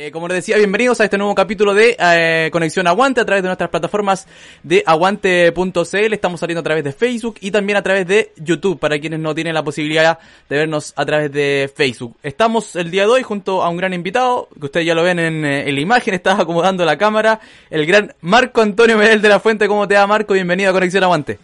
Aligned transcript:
Eh, 0.00 0.12
como 0.12 0.28
les 0.28 0.36
decía, 0.36 0.56
bienvenidos 0.58 1.00
a 1.00 1.04
este 1.04 1.18
nuevo 1.18 1.34
capítulo 1.34 1.74
de 1.74 1.96
eh, 1.98 2.50
Conexión 2.52 2.86
Aguante 2.86 3.20
a 3.20 3.24
través 3.24 3.42
de 3.42 3.48
nuestras 3.48 3.68
plataformas 3.68 4.28
de 4.62 4.84
aguante.cl. 4.86 6.12
Estamos 6.12 6.38
saliendo 6.38 6.60
a 6.60 6.62
través 6.62 6.84
de 6.84 6.92
Facebook 6.92 7.38
y 7.40 7.50
también 7.50 7.78
a 7.78 7.82
través 7.82 8.06
de 8.06 8.32
YouTube 8.36 8.78
para 8.78 9.00
quienes 9.00 9.18
no 9.18 9.34
tienen 9.34 9.54
la 9.54 9.64
posibilidad 9.64 10.20
de 10.48 10.56
vernos 10.56 10.92
a 10.94 11.04
través 11.04 11.32
de 11.32 11.68
Facebook. 11.74 12.16
Estamos 12.22 12.76
el 12.76 12.92
día 12.92 13.06
de 13.06 13.08
hoy 13.08 13.22
junto 13.24 13.60
a 13.64 13.68
un 13.70 13.76
gran 13.76 13.92
invitado, 13.92 14.48
que 14.56 14.66
ustedes 14.66 14.86
ya 14.86 14.94
lo 14.94 15.02
ven 15.02 15.18
en, 15.18 15.44
eh, 15.44 15.72
la 15.72 15.80
imagen, 15.80 16.14
está 16.14 16.40
acomodando 16.40 16.84
la 16.84 16.96
cámara, 16.96 17.40
el 17.68 17.84
gran 17.84 18.14
Marco 18.20 18.60
Antonio 18.60 18.96
Medel 18.96 19.20
de 19.20 19.28
la 19.30 19.40
Fuente. 19.40 19.66
¿Cómo 19.66 19.88
te 19.88 19.96
va, 19.96 20.06
Marco? 20.06 20.32
Bienvenido 20.32 20.70
a 20.70 20.74
Conexión 20.74 21.02
Aguante. 21.02 21.40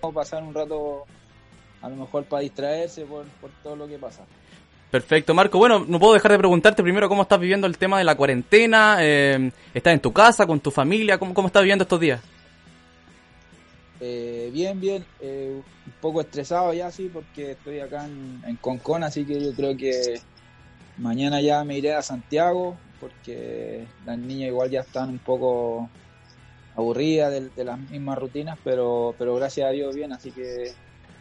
Vamos 0.00 0.16
a 0.16 0.20
pasar 0.20 0.42
un 0.42 0.54
rato, 0.54 1.04
a 1.82 1.90
lo 1.90 1.96
mejor 1.96 2.24
para 2.24 2.40
distraerse 2.40 3.04
por 3.04 3.26
todo 3.62 3.76
lo 3.76 3.86
que 3.86 3.98
pasa. 3.98 4.24
Perfecto, 4.90 5.34
Marco. 5.34 5.58
Bueno, 5.58 5.84
no 5.86 6.00
puedo 6.00 6.14
dejar 6.14 6.32
de 6.32 6.38
preguntarte 6.38 6.82
primero 6.82 7.08
cómo 7.08 7.22
estás 7.22 7.38
viviendo 7.38 7.66
el 7.66 7.78
tema 7.78 7.98
de 7.98 8.04
la 8.04 8.16
cuarentena. 8.16 8.96
Eh, 9.00 9.52
¿Estás 9.72 9.94
en 9.94 10.00
tu 10.00 10.12
casa, 10.12 10.46
con 10.46 10.58
tu 10.58 10.70
familia? 10.70 11.18
¿Cómo, 11.18 11.32
cómo 11.32 11.46
estás 11.46 11.62
viviendo 11.62 11.84
estos 11.84 12.00
días? 12.00 12.20
Eh, 14.00 14.50
bien, 14.52 14.80
bien. 14.80 15.04
Eh, 15.20 15.60
un 15.86 15.92
poco 16.00 16.20
estresado 16.20 16.72
ya, 16.72 16.90
sí, 16.90 17.08
porque 17.12 17.52
estoy 17.52 17.78
acá 17.78 18.06
en, 18.06 18.42
en, 18.44 19.04
así 19.04 19.24
que 19.24 19.40
yo 19.40 19.52
creo 19.54 19.76
que 19.76 20.20
mañana 20.98 21.40
ya 21.40 21.62
me 21.62 21.78
iré 21.78 21.94
a 21.94 22.02
Santiago, 22.02 22.76
porque 23.00 23.86
las 24.04 24.18
niñas 24.18 24.48
igual 24.48 24.70
ya 24.70 24.80
están 24.80 25.10
un 25.10 25.18
poco 25.18 25.88
aburridas 26.74 27.30
de, 27.30 27.48
de 27.50 27.64
las 27.64 27.78
mismas 27.78 28.18
rutinas, 28.18 28.58
pero, 28.64 29.14
pero 29.18 29.36
gracias 29.36 29.68
a 29.68 29.70
Dios 29.70 29.94
bien, 29.94 30.12
así 30.12 30.32
que 30.32 30.72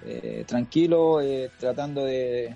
eh, 0.06 0.44
tranquilo, 0.48 1.22
eh, 1.22 1.52
tratando 1.60 2.06
de 2.06 2.56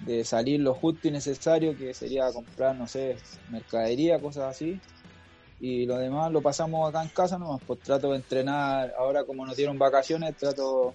de 0.00 0.24
salir 0.24 0.60
lo 0.60 0.74
justo 0.74 1.08
y 1.08 1.10
necesario, 1.10 1.76
que 1.76 1.94
sería 1.94 2.30
comprar, 2.32 2.76
no 2.76 2.86
sé, 2.86 3.16
mercadería, 3.50 4.18
cosas 4.18 4.50
así. 4.50 4.80
Y 5.60 5.86
lo 5.86 5.98
demás 5.98 6.30
lo 6.30 6.40
pasamos 6.40 6.88
acá 6.88 7.02
en 7.02 7.08
casa 7.08 7.38
nomás, 7.38 7.60
pues 7.66 7.80
trato 7.80 8.12
de 8.12 8.16
entrenar, 8.16 8.94
ahora 8.96 9.24
como 9.24 9.44
nos 9.44 9.56
dieron 9.56 9.76
vacaciones, 9.76 10.36
trato 10.36 10.94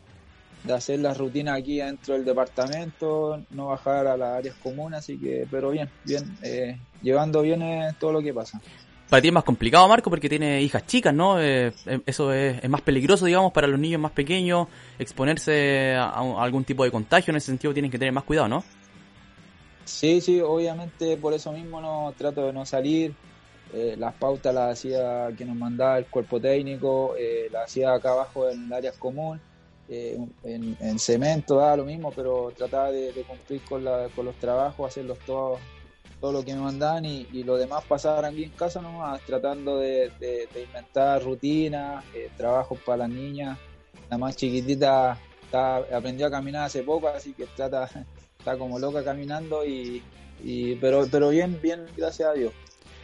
de 0.64 0.73
hacer 0.73 1.00
las 1.00 1.17
rutinas 1.17 1.59
aquí 1.59 1.77
dentro 1.77 2.14
del 2.14 2.23
departamento, 2.23 3.44
no 3.50 3.67
bajar 3.67 4.08
a 4.08 4.16
las 4.16 4.38
áreas 4.38 4.55
comunes, 4.64 5.00
así 5.00 5.17
que, 5.17 5.45
pero 5.52 5.72
bien, 5.72 5.89
bien, 6.05 6.38
eh, 6.42 6.77
llevando 7.02 7.42
bien 7.42 7.61
todo 7.99 8.14
lo 8.14 8.22
que 8.22 8.33
pasa. 8.33 8.61
Para 9.09 9.22
ti 9.22 9.27
es 9.27 9.33
más 9.33 9.44
complicado, 9.44 9.86
Marco, 9.89 10.09
porque 10.09 10.30
tiene 10.30 10.61
hijas 10.61 10.88
chicas, 10.88 11.14
¿no? 11.14 11.42
Eh, 11.42 11.73
eso 12.05 12.31
es, 12.31 12.64
es, 12.64 12.70
más 12.70 12.81
peligroso, 12.81 13.25
digamos, 13.25 13.52
para 13.52 13.67
los 13.67 13.77
niños 13.77 13.99
más 13.99 14.14
pequeños, 14.14 14.70
exponerse 14.97 15.94
a, 15.94 16.05
a 16.05 16.44
algún 16.44 16.64
tipo 16.64 16.86
de 16.86 16.92
contagio, 16.92 17.31
en 17.31 17.38
ese 17.38 17.47
sentido 17.47 17.73
tienen 17.73 17.92
que 17.92 17.99
tener 17.99 18.14
más 18.14 18.23
cuidado, 18.23 18.47
¿no? 18.47 18.64
Sí, 19.86 20.22
sí, 20.22 20.39
obviamente 20.39 21.17
por 21.17 21.34
eso 21.34 21.52
mismo 21.52 21.81
no 21.81 22.14
trato 22.17 22.45
de 22.45 22.53
no 22.53 22.66
salir. 22.66 23.14
Eh, 23.73 23.95
las 23.98 24.14
pautas 24.14 24.53
las 24.53 24.73
hacía 24.73 25.30
que 25.36 25.45
nos 25.45 25.56
mandaba 25.56 25.98
el 25.98 26.06
cuerpo 26.06 26.39
técnico, 26.39 27.16
eh, 27.17 27.48
las 27.52 27.66
hacía 27.66 27.94
acá 27.94 28.11
abajo 28.11 28.48
en 28.48 28.72
áreas 28.72 28.95
común, 28.98 29.42
eh, 29.89 30.16
en, 30.44 30.78
en, 30.80 31.00
cemento, 31.00 31.56
da 31.56 31.76
lo 31.76 31.84
mismo, 31.84 32.11
pero 32.11 32.54
trataba 32.56 32.92
de, 32.92 33.11
cumplir 33.28 33.61
con, 33.64 33.84
la, 33.84 34.09
con, 34.16 34.26
los 34.26 34.36
trabajos, 34.36 34.88
hacerlos 34.88 35.17
todos 35.26 35.59
todo 36.22 36.31
lo 36.31 36.45
que 36.45 36.54
me 36.54 36.61
mandaban 36.61 37.04
y, 37.04 37.28
y 37.34 37.44
lo 37.44 37.58
demás 37.58 37.84
pasar 37.84 38.23
aquí 38.23 38.44
en 38.44 38.52
casa 38.52 38.80
nomás, 38.81 39.20
tratando 39.22 39.80
de, 39.80 40.11
inventar 40.56 41.22
rutinas, 41.22 42.06
trabajos 42.38 42.80
para 42.86 43.00
las 43.00 43.09
niñas. 43.09 43.58
La 44.09 44.17
más 44.17 44.38
chiquitita 44.38 45.17
está, 45.44 45.78
aprendió 45.78 46.28
a 46.28 46.31
caminar 46.31 46.66
hace 46.66 46.84
poco, 46.84 47.09
así 47.09 47.34
que 47.34 47.45
trata 47.48 47.89
está 48.44 48.58
como 48.58 48.77
loca 48.77 49.05
caminando 49.05 49.66
y, 49.66 50.03
y, 50.44 50.75
pero 50.75 51.08
pero 51.09 51.30
bien 51.30 51.58
bien 51.61 51.86
gracias 51.95 52.27
a 52.27 52.33
Dios. 52.33 52.52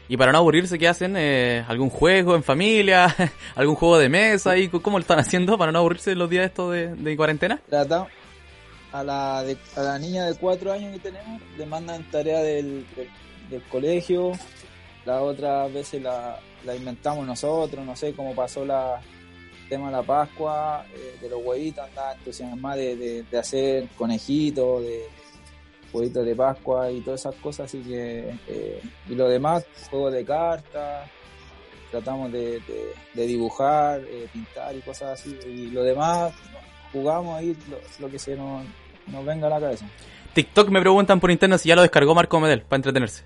Y 0.09 0.17
para 0.17 0.31
no 0.31 0.39
aburrirse 0.39 0.77
qué 0.77 0.87
hacen 0.87 1.15
eh, 1.15 1.63
algún 1.67 1.89
juego 1.89 2.35
en 2.35 2.43
familia 2.43 3.15
algún 3.55 3.75
juego 3.75 3.97
de 3.97 4.09
mesa 4.09 4.57
y 4.57 4.67
cómo 4.67 4.97
lo 4.97 5.01
están 5.01 5.19
haciendo 5.23 5.57
para 5.57 5.71
no 5.71 5.79
aburrirse 5.79 6.13
los 6.13 6.29
días 6.29 6.45
estos 6.45 6.73
de, 6.73 6.93
de 6.93 7.15
cuarentena 7.15 7.61
Tratamos 7.69 8.09
a 8.91 9.03
la 9.03 9.43
de, 9.43 9.57
a 9.77 9.81
la 9.81 9.97
niña 9.99 10.25
de 10.25 10.35
cuatro 10.35 10.73
años 10.73 10.91
que 10.93 10.99
tenemos 10.99 11.41
le 11.57 11.65
mandan 11.65 12.03
tarea 12.11 12.41
del, 12.41 12.85
del, 12.95 13.09
del 13.49 13.61
colegio 13.63 14.33
las 15.05 15.21
otras 15.21 15.71
veces 15.71 16.01
la, 16.01 16.37
la 16.65 16.75
inventamos 16.75 17.25
nosotros 17.25 17.85
no 17.85 17.95
sé 17.95 18.13
cómo 18.13 18.35
pasó 18.35 18.65
la 18.65 18.99
tema 19.69 19.85
de 19.85 19.91
la 19.93 20.03
Pascua, 20.03 20.85
eh, 20.93 21.17
de 21.21 21.29
los 21.29 21.45
huevitos, 21.45 21.87
andaba 21.87 22.13
entusiasmada 22.13 22.75
de, 22.75 22.95
de, 22.95 23.23
de, 23.23 23.37
hacer 23.37 23.87
conejitos, 23.95 24.81
de, 24.81 25.05
huevitos 25.93 26.25
de 26.25 26.35
Pascua 26.35 26.91
y 26.91 27.01
todas 27.01 27.21
esas 27.21 27.35
cosas, 27.35 27.65
así 27.65 27.79
que, 27.81 28.33
eh, 28.47 28.81
y 29.07 29.15
lo 29.15 29.27
demás, 29.27 29.65
juegos 29.89 30.13
de 30.13 30.25
cartas, 30.25 31.09
tratamos 31.91 32.31
de, 32.31 32.59
de, 32.59 32.93
de 33.13 33.25
dibujar, 33.25 34.01
eh, 34.01 34.27
pintar 34.31 34.75
y 34.75 34.81
cosas 34.81 35.19
así, 35.19 35.37
y 35.45 35.67
lo 35.67 35.83
demás, 35.83 36.33
jugamos 36.91 37.37
ahí 37.37 37.55
lo, 37.69 37.77
lo 37.99 38.11
que 38.11 38.19
se 38.19 38.35
nos, 38.35 38.63
nos, 39.07 39.25
venga 39.25 39.47
a 39.47 39.49
la 39.49 39.59
cabeza. 39.59 39.85
TikTok 40.33 40.69
me 40.69 40.79
preguntan 40.79 41.19
por 41.19 41.31
internet 41.31 41.59
si 41.59 41.69
ya 41.69 41.75
lo 41.75 41.81
descargó 41.81 42.13
Marco 42.13 42.39
Medel 42.39 42.61
para 42.61 42.77
entretenerse. 42.77 43.23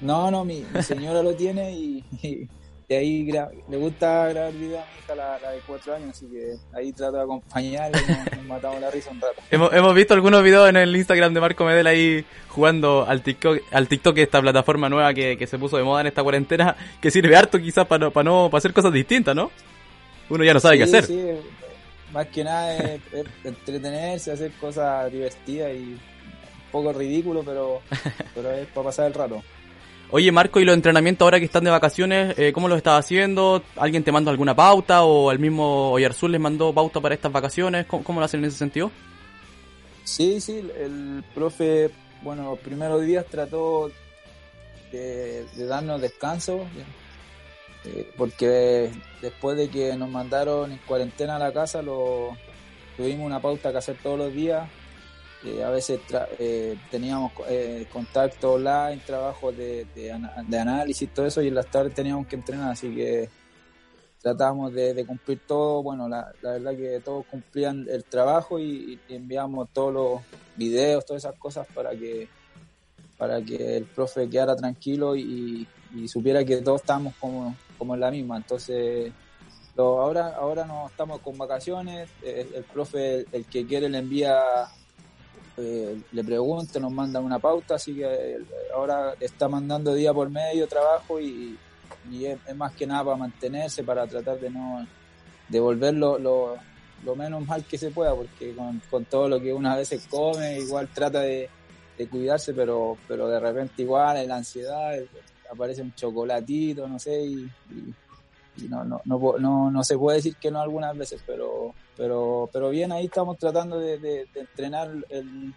No, 0.00 0.30
no, 0.30 0.44
mi, 0.44 0.64
mi 0.74 0.82
señora 0.82 1.22
lo 1.22 1.34
tiene 1.34 1.72
y, 1.72 2.04
y 2.22 2.48
y 2.88 2.94
ahí 2.94 3.32
le 3.68 3.76
gusta 3.76 4.28
grabar 4.28 4.52
videos 4.52 4.80
a 4.80 4.86
mi 4.86 5.02
hija, 5.02 5.14
la, 5.16 5.38
la, 5.40 5.50
de 5.50 5.58
cuatro 5.66 5.94
años, 5.94 6.10
así 6.10 6.26
que 6.26 6.54
ahí 6.72 6.92
trato 6.92 7.16
de 7.16 7.22
acompañarla 7.22 8.00
y 8.00 8.10
nos, 8.10 8.36
nos, 8.36 8.46
matamos 8.46 8.80
la 8.80 8.90
risa 8.92 9.10
un 9.10 9.20
rato. 9.20 9.42
hemos, 9.50 9.72
hemos 9.72 9.94
visto 9.94 10.14
algunos 10.14 10.42
videos 10.44 10.68
en 10.68 10.76
el 10.76 10.94
Instagram 10.94 11.34
de 11.34 11.40
Marco 11.40 11.64
Medel 11.64 11.88
ahí 11.88 12.24
jugando 12.48 13.04
al 13.06 13.22
TikTok, 13.22 13.58
al 13.72 13.88
TikTok 13.88 14.18
esta 14.18 14.40
plataforma 14.40 14.88
nueva 14.88 15.12
que, 15.14 15.36
que 15.36 15.48
se 15.48 15.58
puso 15.58 15.76
de 15.76 15.82
moda 15.82 16.02
en 16.02 16.06
esta 16.06 16.22
cuarentena, 16.22 16.76
que 17.00 17.10
sirve 17.10 17.36
harto 17.36 17.58
quizás 17.58 17.86
para, 17.86 18.10
para 18.10 18.24
no 18.24 18.48
para 18.50 18.58
hacer 18.58 18.72
cosas 18.72 18.92
distintas, 18.92 19.34
¿no? 19.34 19.50
Uno 20.28 20.44
ya 20.44 20.54
no 20.54 20.60
sabe 20.60 20.74
sí, 20.74 20.78
qué 20.78 20.84
hacer. 20.84 21.04
Sí, 21.06 21.22
más 22.12 22.26
que 22.28 22.44
nada 22.44 22.76
es, 22.76 23.00
es 23.12 23.26
entretenerse, 23.42 24.30
hacer 24.30 24.52
cosas 24.60 25.10
divertidas 25.10 25.72
y 25.74 25.94
un 25.94 26.00
poco 26.70 26.92
ridículo, 26.92 27.42
pero, 27.42 27.80
pero 28.34 28.52
es 28.52 28.68
para 28.68 28.84
pasar 28.84 29.06
el 29.08 29.14
rato. 29.14 29.42
Oye, 30.12 30.30
Marco, 30.30 30.60
¿y 30.60 30.64
los 30.64 30.74
entrenamientos 30.74 31.26
ahora 31.26 31.40
que 31.40 31.46
están 31.46 31.64
de 31.64 31.70
vacaciones, 31.70 32.38
eh, 32.38 32.52
cómo 32.52 32.68
los 32.68 32.76
estás 32.76 33.00
haciendo? 33.00 33.64
¿Alguien 33.76 34.04
te 34.04 34.12
mandó 34.12 34.30
alguna 34.30 34.54
pauta 34.54 35.02
o 35.02 35.32
el 35.32 35.40
mismo 35.40 35.90
Oyarzul 35.90 36.30
les 36.30 36.40
mandó 36.40 36.72
pauta 36.72 37.00
para 37.00 37.16
estas 37.16 37.32
vacaciones? 37.32 37.86
¿Cómo, 37.86 38.04
¿Cómo, 38.04 38.20
lo 38.20 38.26
hacen 38.26 38.40
en 38.40 38.46
ese 38.46 38.58
sentido? 38.58 38.92
Sí, 40.04 40.40
sí, 40.40 40.58
el 40.78 41.24
profe, 41.34 41.90
bueno, 42.22 42.44
los 42.50 42.58
primeros 42.60 43.04
días 43.04 43.26
trató 43.26 43.90
de, 44.92 45.44
de 45.44 45.66
darnos 45.66 46.00
descanso, 46.00 46.60
eh, 47.84 48.08
porque 48.16 48.92
después 49.20 49.56
de 49.56 49.68
que 49.68 49.96
nos 49.96 50.08
mandaron 50.08 50.70
en 50.70 50.78
cuarentena 50.86 51.34
a 51.34 51.40
la 51.40 51.52
casa, 51.52 51.82
lo, 51.82 52.36
tuvimos 52.96 53.26
una 53.26 53.40
pauta 53.40 53.72
que 53.72 53.78
hacer 53.78 53.96
todos 54.00 54.18
los 54.18 54.32
días 54.32 54.68
eh, 55.44 55.62
a 55.62 55.70
veces 55.70 56.00
eh, 56.38 56.78
teníamos 56.90 57.32
eh, 57.48 57.86
contacto 57.92 58.54
online, 58.54 59.02
trabajo 59.06 59.52
de, 59.52 59.86
de, 59.94 60.18
de, 60.48 60.58
análisis, 60.58 61.12
todo 61.12 61.26
eso, 61.26 61.42
y 61.42 61.48
en 61.48 61.54
las 61.54 61.70
tardes 61.70 61.94
teníamos 61.94 62.26
que 62.26 62.36
entrenar, 62.36 62.72
así 62.72 62.94
que 62.94 63.28
tratamos 64.20 64.72
de, 64.72 65.04
cumplir 65.06 65.40
todo. 65.46 65.82
Bueno, 65.82 66.08
la, 66.08 66.32
la, 66.42 66.52
verdad 66.52 66.76
que 66.76 67.00
todos 67.04 67.26
cumplían 67.26 67.86
el 67.88 68.04
trabajo 68.04 68.58
y, 68.58 68.98
y, 69.08 69.14
enviamos 69.14 69.68
todos 69.72 69.92
los 69.92 70.20
videos, 70.56 71.04
todas 71.04 71.24
esas 71.24 71.38
cosas 71.38 71.66
para 71.74 71.90
que 71.90 72.28
para 73.18 73.40
que 73.40 73.78
el 73.78 73.84
profe 73.84 74.28
quedara 74.28 74.54
tranquilo 74.56 75.16
y, 75.16 75.66
supiera 76.08 76.44
que 76.44 76.58
todos 76.58 76.82
estamos 76.82 77.14
como, 77.18 77.56
como 77.78 77.94
en 77.94 78.00
la 78.00 78.10
misma. 78.10 78.36
Entonces, 78.36 79.10
ahora, 79.78 80.34
ahora 80.36 80.66
no 80.66 80.88
estamos 80.88 81.20
con 81.20 81.38
vacaciones, 81.38 82.10
el, 82.22 82.52
el 82.52 82.64
profe, 82.64 83.24
el 83.32 83.46
que 83.46 83.66
quiere 83.66 83.88
le 83.88 83.98
envía 83.98 84.42
eh, 85.56 86.00
le 86.12 86.24
pregunto, 86.24 86.78
nos 86.80 86.92
mandan 86.92 87.24
una 87.24 87.38
pauta, 87.38 87.76
así 87.76 87.94
que 87.94 88.04
eh, 88.04 88.38
ahora 88.74 89.14
está 89.20 89.48
mandando 89.48 89.94
día 89.94 90.12
por 90.12 90.28
medio 90.30 90.66
trabajo 90.66 91.20
y, 91.20 91.58
y 92.10 92.26
es, 92.26 92.38
más 92.56 92.72
que 92.72 92.86
nada 92.86 93.04
para 93.04 93.16
mantenerse, 93.16 93.82
para 93.82 94.06
tratar 94.06 94.38
de 94.38 94.50
no 94.50 94.86
devolver 95.48 95.94
lo, 95.94 96.18
lo, 96.18 96.58
menos 97.16 97.46
mal 97.46 97.64
que 97.64 97.78
se 97.78 97.90
pueda, 97.90 98.14
porque 98.14 98.54
con, 98.54 98.80
con, 98.90 99.04
todo 99.04 99.28
lo 99.28 99.40
que 99.40 99.52
una 99.52 99.74
a 99.74 99.76
veces 99.76 100.06
come, 100.10 100.58
igual 100.58 100.88
trata 100.88 101.20
de, 101.20 101.48
de 101.96 102.08
cuidarse, 102.08 102.52
pero, 102.52 102.96
pero 103.06 103.28
de 103.28 103.38
repente 103.38 103.82
igual 103.82 104.16
en 104.16 104.28
la 104.28 104.36
ansiedad 104.36 104.98
aparece 105.50 105.82
un 105.82 105.94
chocolatito, 105.94 106.88
no 106.88 106.98
sé, 106.98 107.22
y 107.22 107.50
y 108.58 108.68
no, 108.68 108.84
no, 108.84 109.00
no, 109.04 109.38
no, 109.38 109.70
no 109.70 109.84
se 109.84 109.98
puede 109.98 110.18
decir 110.18 110.36
que 110.36 110.50
no 110.50 110.60
algunas 110.60 110.96
veces, 110.96 111.22
pero, 111.26 111.74
pero, 111.96 112.48
pero 112.52 112.70
bien, 112.70 112.92
ahí 112.92 113.06
estamos 113.06 113.38
tratando 113.38 113.78
de, 113.78 113.98
de, 113.98 114.26
de 114.32 114.40
entrenar 114.40 114.90
el, 115.08 115.52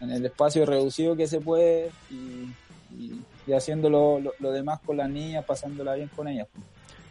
en 0.00 0.10
el 0.10 0.26
espacio 0.26 0.66
reducido 0.66 1.16
que 1.16 1.26
se 1.26 1.40
puede 1.40 1.90
y, 2.10 2.48
y, 2.96 3.20
y 3.46 3.52
haciendo 3.52 3.90
lo, 3.90 4.20
lo, 4.20 4.32
lo, 4.38 4.52
demás 4.52 4.80
con 4.84 4.96
las 4.96 5.08
niñas, 5.08 5.44
pasándola 5.44 5.94
bien 5.94 6.10
con 6.14 6.28
ellas. 6.28 6.48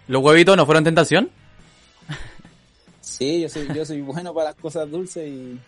¿Los 0.07 0.23
huevitos 0.23 0.57
no 0.57 0.65
fueron 0.65 0.83
tentación? 0.83 1.29
Sí, 3.01 3.41
yo 3.41 3.49
soy, 3.49 3.67
yo 3.73 3.85
soy 3.85 4.01
bueno 4.01 4.33
para 4.33 4.49
las 4.49 4.55
cosas 4.55 4.89
dulces 4.89 5.27
y 5.27 5.59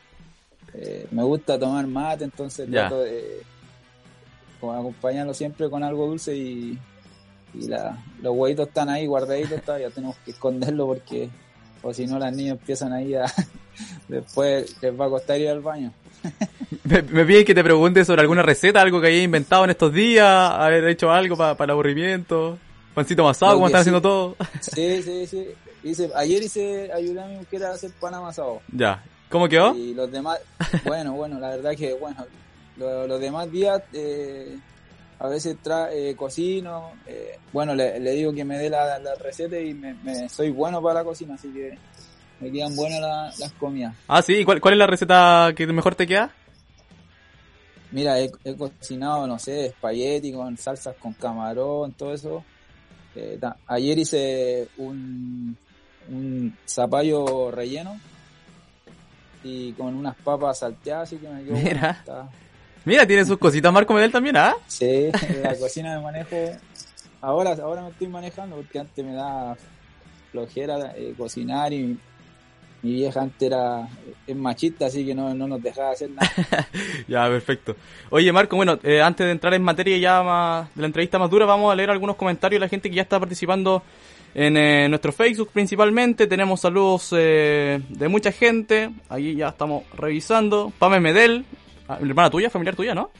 eh, 0.74 1.08
me 1.12 1.24
gusta 1.24 1.60
tomar 1.60 1.86
mate, 1.88 2.24
entonces 2.24 2.70
trato 2.70 3.02
de 3.02 3.42
acompañarlo 4.62 5.34
siempre 5.34 5.70
con 5.70 5.84
algo 5.84 6.08
dulce 6.08 6.36
y, 6.36 6.80
y 7.54 7.68
la, 7.68 8.02
los 8.22 8.34
huevitos 8.36 8.68
están 8.70 8.90
ahí 8.90 9.06
guardaditos, 9.06 9.62
todavía 9.62 9.90
tenemos 9.90 10.16
que 10.24 10.32
esconderlo 10.32 10.88
porque 10.88 11.30
o 11.84 11.94
si 11.94 12.08
no 12.08 12.18
las 12.18 12.36
niñas 12.36 12.58
empiezan 12.60 12.94
ahí 12.94 13.14
a 13.14 13.26
después 14.08 14.76
les 14.82 15.00
va 15.00 15.06
a 15.06 15.10
costar 15.10 15.40
ir 15.40 15.50
al 15.50 15.62
baño. 15.62 15.94
me, 16.84 17.02
me 17.04 17.26
piden 17.26 17.46
que 17.46 17.54
te 17.54 17.64
pregunte 17.64 18.04
sobre 18.06 18.22
alguna 18.22 18.42
receta, 18.42 18.82
algo 18.82 19.00
que 19.00 19.08
hayas 19.08 19.24
inventado 19.24 19.66
en 19.66 19.70
estos 19.70 19.94
días, 19.94 20.28
haber 20.28 20.88
hecho 20.88 21.12
algo 21.12 21.38
para 21.38 21.64
el 21.64 21.70
aburrimiento, 21.70 22.58
pancito 22.96 23.24
masado, 23.24 23.54
como 23.54 23.68
están 23.68 23.82
haciendo 23.82 24.02
todo. 24.02 24.36
sí, 24.62 25.02
sí, 25.04 25.28
sí. 25.28 25.48
Hice, 25.84 26.10
ayer 26.16 26.42
hice, 26.42 26.90
ayudé 26.94 27.22
a 27.22 27.28
mi 27.28 27.36
mujer 27.36 27.66
a 27.66 27.72
hacer 27.72 27.92
pan 28.00 28.14
amasado. 28.14 28.62
Ya. 28.72 29.04
¿Cómo 29.30 29.50
quedó? 29.50 29.76
Y 29.76 29.94
los 29.94 30.10
demás, 30.10 30.40
bueno, 30.86 31.14
bueno, 31.14 31.40
la 31.40 31.50
verdad 31.50 31.76
que, 31.76 31.94
bueno, 31.94 32.26
los, 32.78 33.20
demás 33.20 33.52
días 33.52 33.82
eh, 33.92 34.58
a 35.24 35.30
veces 35.30 35.56
tra 35.64 35.90
eh, 35.94 36.18
cocino, 36.18 36.92
eh, 37.08 37.40
bueno, 37.54 37.74
le, 37.74 37.98
le, 37.98 38.12
digo 38.12 38.34
que 38.34 38.44
me 38.44 38.58
dé 38.58 38.70
la, 38.70 39.00
la 39.00 39.16
receta 39.16 39.58
y 39.58 39.74
me, 39.74 39.94
me, 39.94 40.28
soy 40.28 40.50
bueno 40.50 40.82
para 40.82 40.96
la 40.96 41.06
cocina, 41.06 41.36
así 41.36 41.48
que 41.48 41.78
me 42.42 42.52
quedan 42.52 42.76
buenas 42.76 43.00
la, 43.00 43.34
las 43.40 43.54
comidas. 43.54 43.96
Ah, 44.10 44.22
sí, 44.22 44.44
¿Cuál, 44.44 44.60
¿cuál 44.60 44.74
es 44.74 44.78
la 44.80 44.88
receta 44.88 45.54
que 45.56 45.66
mejor 45.68 45.96
te 45.96 46.06
queda? 46.08 46.34
Mira, 47.92 48.20
he, 48.20 48.30
he 48.44 48.54
cocinado, 48.58 49.26
no 49.26 49.40
sé, 49.40 49.68
espagueti 49.68 50.34
con 50.34 50.58
salsas 50.58 50.98
con 50.98 51.14
camarón, 51.14 51.94
todo 51.94 52.14
eso. 52.14 52.44
Eh, 53.16 53.40
ayer 53.68 54.00
hice 54.00 54.68
un, 54.76 55.56
un 56.10 56.58
zapallo 56.68 57.50
relleno 57.50 57.98
y 59.42 59.72
con 59.72 59.96
unas 59.96 60.18
papas 60.18 60.60
salteadas, 60.60 61.04
así 61.04 61.16
que 61.16 61.30
me 61.30 61.46
quedó 61.46 61.56
Mira. 61.64 62.04
Mira, 62.86 63.06
tiene 63.06 63.26
sus 63.26 63.38
cositas 63.38 63.72
Marco 63.72 63.94
Medel 63.94 64.12
también, 64.12 64.38
¿ah? 64.38 64.56
Sí, 64.68 65.10
la 65.42 65.56
cocina 65.56 65.96
de 65.96 66.02
manejo. 66.02 66.36
Ahora, 67.22 67.52
ahora 67.64 67.82
me 67.82 67.90
estoy 67.90 68.08
manejando 68.08 68.58
porque 68.58 68.80
antes 68.80 69.06
me 69.06 69.14
da 69.14 69.56
flojera 70.32 70.94
eh, 70.98 71.14
cocinar 71.18 71.72
y 71.72 71.98
mi 72.84 72.92
vieja 72.92 73.22
antes 73.22 73.42
era 73.42 73.88
es 74.28 74.36
machista, 74.36 74.88
así 74.88 75.06
que 75.06 75.16
no, 75.16 75.34
no 75.34 75.48
nos 75.48 75.64
dejaba 75.64 75.92
hacer 75.92 76.10
nada. 76.10 76.30
ya, 77.08 77.28
perfecto. 77.30 77.78
Oye, 78.10 78.32
Marco, 78.34 78.58
bueno, 78.58 78.78
eh, 78.84 79.02
antes 79.02 79.26
de 79.26 79.32
entrar 79.32 79.54
en 79.54 79.64
materia 79.64 79.98
ya 79.98 80.22
más, 80.22 80.76
de 80.76 80.82
la 80.82 80.88
entrevista 80.88 81.18
más 81.18 81.30
dura, 81.30 81.46
vamos 81.46 81.72
a 81.72 81.76
leer 81.76 81.90
algunos 81.90 82.18
comentarios 82.18 82.60
de 82.60 82.66
la 82.66 82.70
gente 82.70 82.90
que 82.90 82.98
ya 82.98 83.04
está 83.04 83.20
participando 83.20 83.84
en 84.36 84.58
eh, 84.58 84.90
nuestro 84.90 85.14
Facebook 85.14 85.50
principalmente. 85.54 86.28
Tenemos 86.28 86.60
saludos 86.60 87.14
eh, 87.16 87.80
de 87.88 88.08
mucha 88.10 88.34
gente. 88.34 88.90
Ahí 89.08 89.36
ya 89.36 89.50
estamos 89.50 89.84
revisando. 89.96 90.74
Pame 90.78 91.00
Medel, 91.00 91.46
hermana 92.02 92.30
tuya, 92.30 92.50
familiar 92.50 92.76
tuya, 92.76 92.96
¿no? 92.96 93.12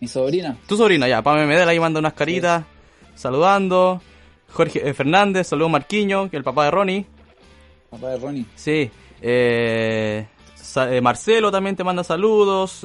Mi 0.00 0.08
sobrina. 0.08 0.56
Tu 0.66 0.76
sobrina, 0.76 1.06
ya. 1.06 1.22
Pame 1.22 1.46
Medel 1.46 1.68
ahí 1.68 1.78
manda 1.78 2.00
unas 2.00 2.14
caritas 2.14 2.64
saludando. 3.14 4.02
Jorge 4.52 4.88
eh, 4.88 4.94
Fernández, 4.94 5.46
saludos 5.46 5.70
Marquiño, 5.70 6.28
que 6.28 6.36
es 6.36 6.40
el 6.40 6.44
papá 6.44 6.64
de 6.64 6.70
Ronnie. 6.72 7.06
Papá 7.90 8.10
de 8.10 8.18
Ronnie. 8.18 8.46
Sí. 8.54 8.90
Eh, 9.20 10.26
eh, 10.76 11.00
Marcelo 11.00 11.50
también 11.50 11.76
te 11.76 11.84
manda 11.84 12.02
saludos. 12.04 12.84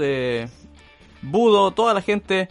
Budo, 1.21 1.71
toda 1.71 1.93
la 1.93 2.01
gente 2.01 2.49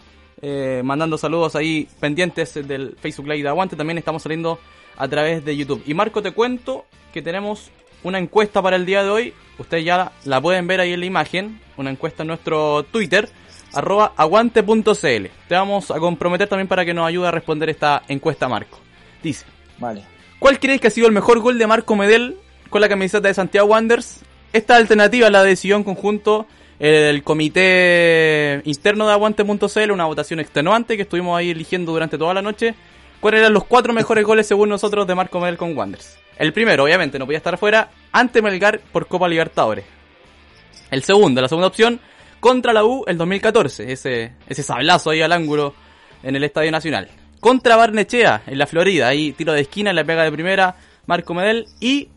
mandando 0.82 1.16
saludos 1.16 1.56
ahí 1.56 1.88
pendientes 2.00 2.54
del 2.54 2.96
Facebook 3.00 3.28
Live 3.28 3.42
de 3.42 3.48
Aguante. 3.48 3.76
También 3.76 3.98
estamos 3.98 4.22
saliendo 4.22 4.58
a 4.96 5.08
través 5.08 5.44
de 5.44 5.56
YouTube. 5.56 5.82
Y 5.86 5.94
Marco, 5.94 6.22
te 6.22 6.32
cuento 6.32 6.86
que 7.12 7.22
tenemos 7.22 7.70
una 8.06 8.18
encuesta 8.20 8.62
para 8.62 8.76
el 8.76 8.86
día 8.86 9.02
de 9.02 9.10
hoy. 9.10 9.34
Ustedes 9.58 9.84
ya 9.84 10.12
la 10.24 10.40
pueden 10.40 10.66
ver 10.68 10.80
ahí 10.80 10.92
en 10.92 11.00
la 11.00 11.06
imagen. 11.06 11.60
Una 11.76 11.90
encuesta 11.90 12.22
en 12.22 12.28
nuestro 12.28 12.84
Twitter, 12.84 13.28
arroba 13.74 14.12
aguante.cl. 14.16 15.26
Te 15.48 15.54
vamos 15.54 15.90
a 15.90 15.98
comprometer 15.98 16.48
también 16.48 16.68
para 16.68 16.84
que 16.84 16.94
nos 16.94 17.06
ayude 17.06 17.26
a 17.26 17.32
responder 17.32 17.68
esta 17.68 18.02
encuesta, 18.06 18.48
Marco. 18.48 18.78
Dice. 19.22 19.44
Vale. 19.78 20.04
¿Cuál 20.38 20.60
crees 20.60 20.80
que 20.80 20.86
ha 20.86 20.90
sido 20.90 21.08
el 21.08 21.12
mejor 21.12 21.40
gol 21.40 21.58
de 21.58 21.66
Marco 21.66 21.96
Medel 21.96 22.36
con 22.70 22.80
la 22.80 22.88
camiseta 22.88 23.26
de 23.26 23.34
Santiago 23.34 23.66
Wanderers? 23.66 24.20
Esta 24.52 24.76
alternativa 24.76 25.28
la 25.28 25.42
decisión 25.42 25.82
conjunto 25.82 26.46
el 26.78 27.22
comité 27.22 28.60
interno 28.64 29.06
de 29.06 29.12
aguante.cl, 29.14 29.90
una 29.90 30.04
votación 30.04 30.40
extenuante 30.40 30.96
que 30.96 31.02
estuvimos 31.02 31.36
ahí 31.36 31.50
eligiendo 31.50 31.92
durante 31.92 32.18
toda 32.18 32.34
la 32.34 32.42
noche. 32.42 32.74
¿Cuáles 33.20 33.40
eran 33.40 33.54
los 33.54 33.64
cuatro 33.64 33.92
mejores 33.92 34.24
goles 34.24 34.46
según 34.46 34.68
nosotros 34.68 35.06
de 35.06 35.14
Marco 35.14 35.40
Medel 35.40 35.56
con 35.56 35.76
Wanderers? 35.76 36.18
El 36.38 36.52
primero, 36.52 36.84
obviamente, 36.84 37.18
no 37.18 37.24
podía 37.24 37.38
estar 37.38 37.56
fuera, 37.56 37.90
ante 38.12 38.42
Melgar 38.42 38.80
por 38.92 39.06
Copa 39.06 39.28
Libertadores. 39.28 39.84
El 40.90 41.02
segundo, 41.02 41.40
la 41.40 41.48
segunda 41.48 41.68
opción, 41.68 42.00
contra 42.40 42.72
la 42.72 42.84
U 42.84 43.04
el 43.06 43.16
2014, 43.16 43.90
ese, 43.90 44.32
ese 44.48 44.62
sablazo 44.62 45.10
ahí 45.10 45.22
al 45.22 45.32
ángulo 45.32 45.74
en 46.22 46.36
el 46.36 46.44
Estadio 46.44 46.70
Nacional. 46.70 47.08
Contra 47.40 47.76
Barnechea 47.76 48.42
en 48.46 48.58
la 48.58 48.66
Florida, 48.66 49.08
ahí 49.08 49.32
tiro 49.32 49.52
de 49.52 49.62
esquina, 49.62 49.92
la 49.92 50.04
pega 50.04 50.24
de 50.24 50.32
primera, 50.32 50.76
Marco 51.06 51.32
Medel. 51.34 51.66
Y 51.80 52.08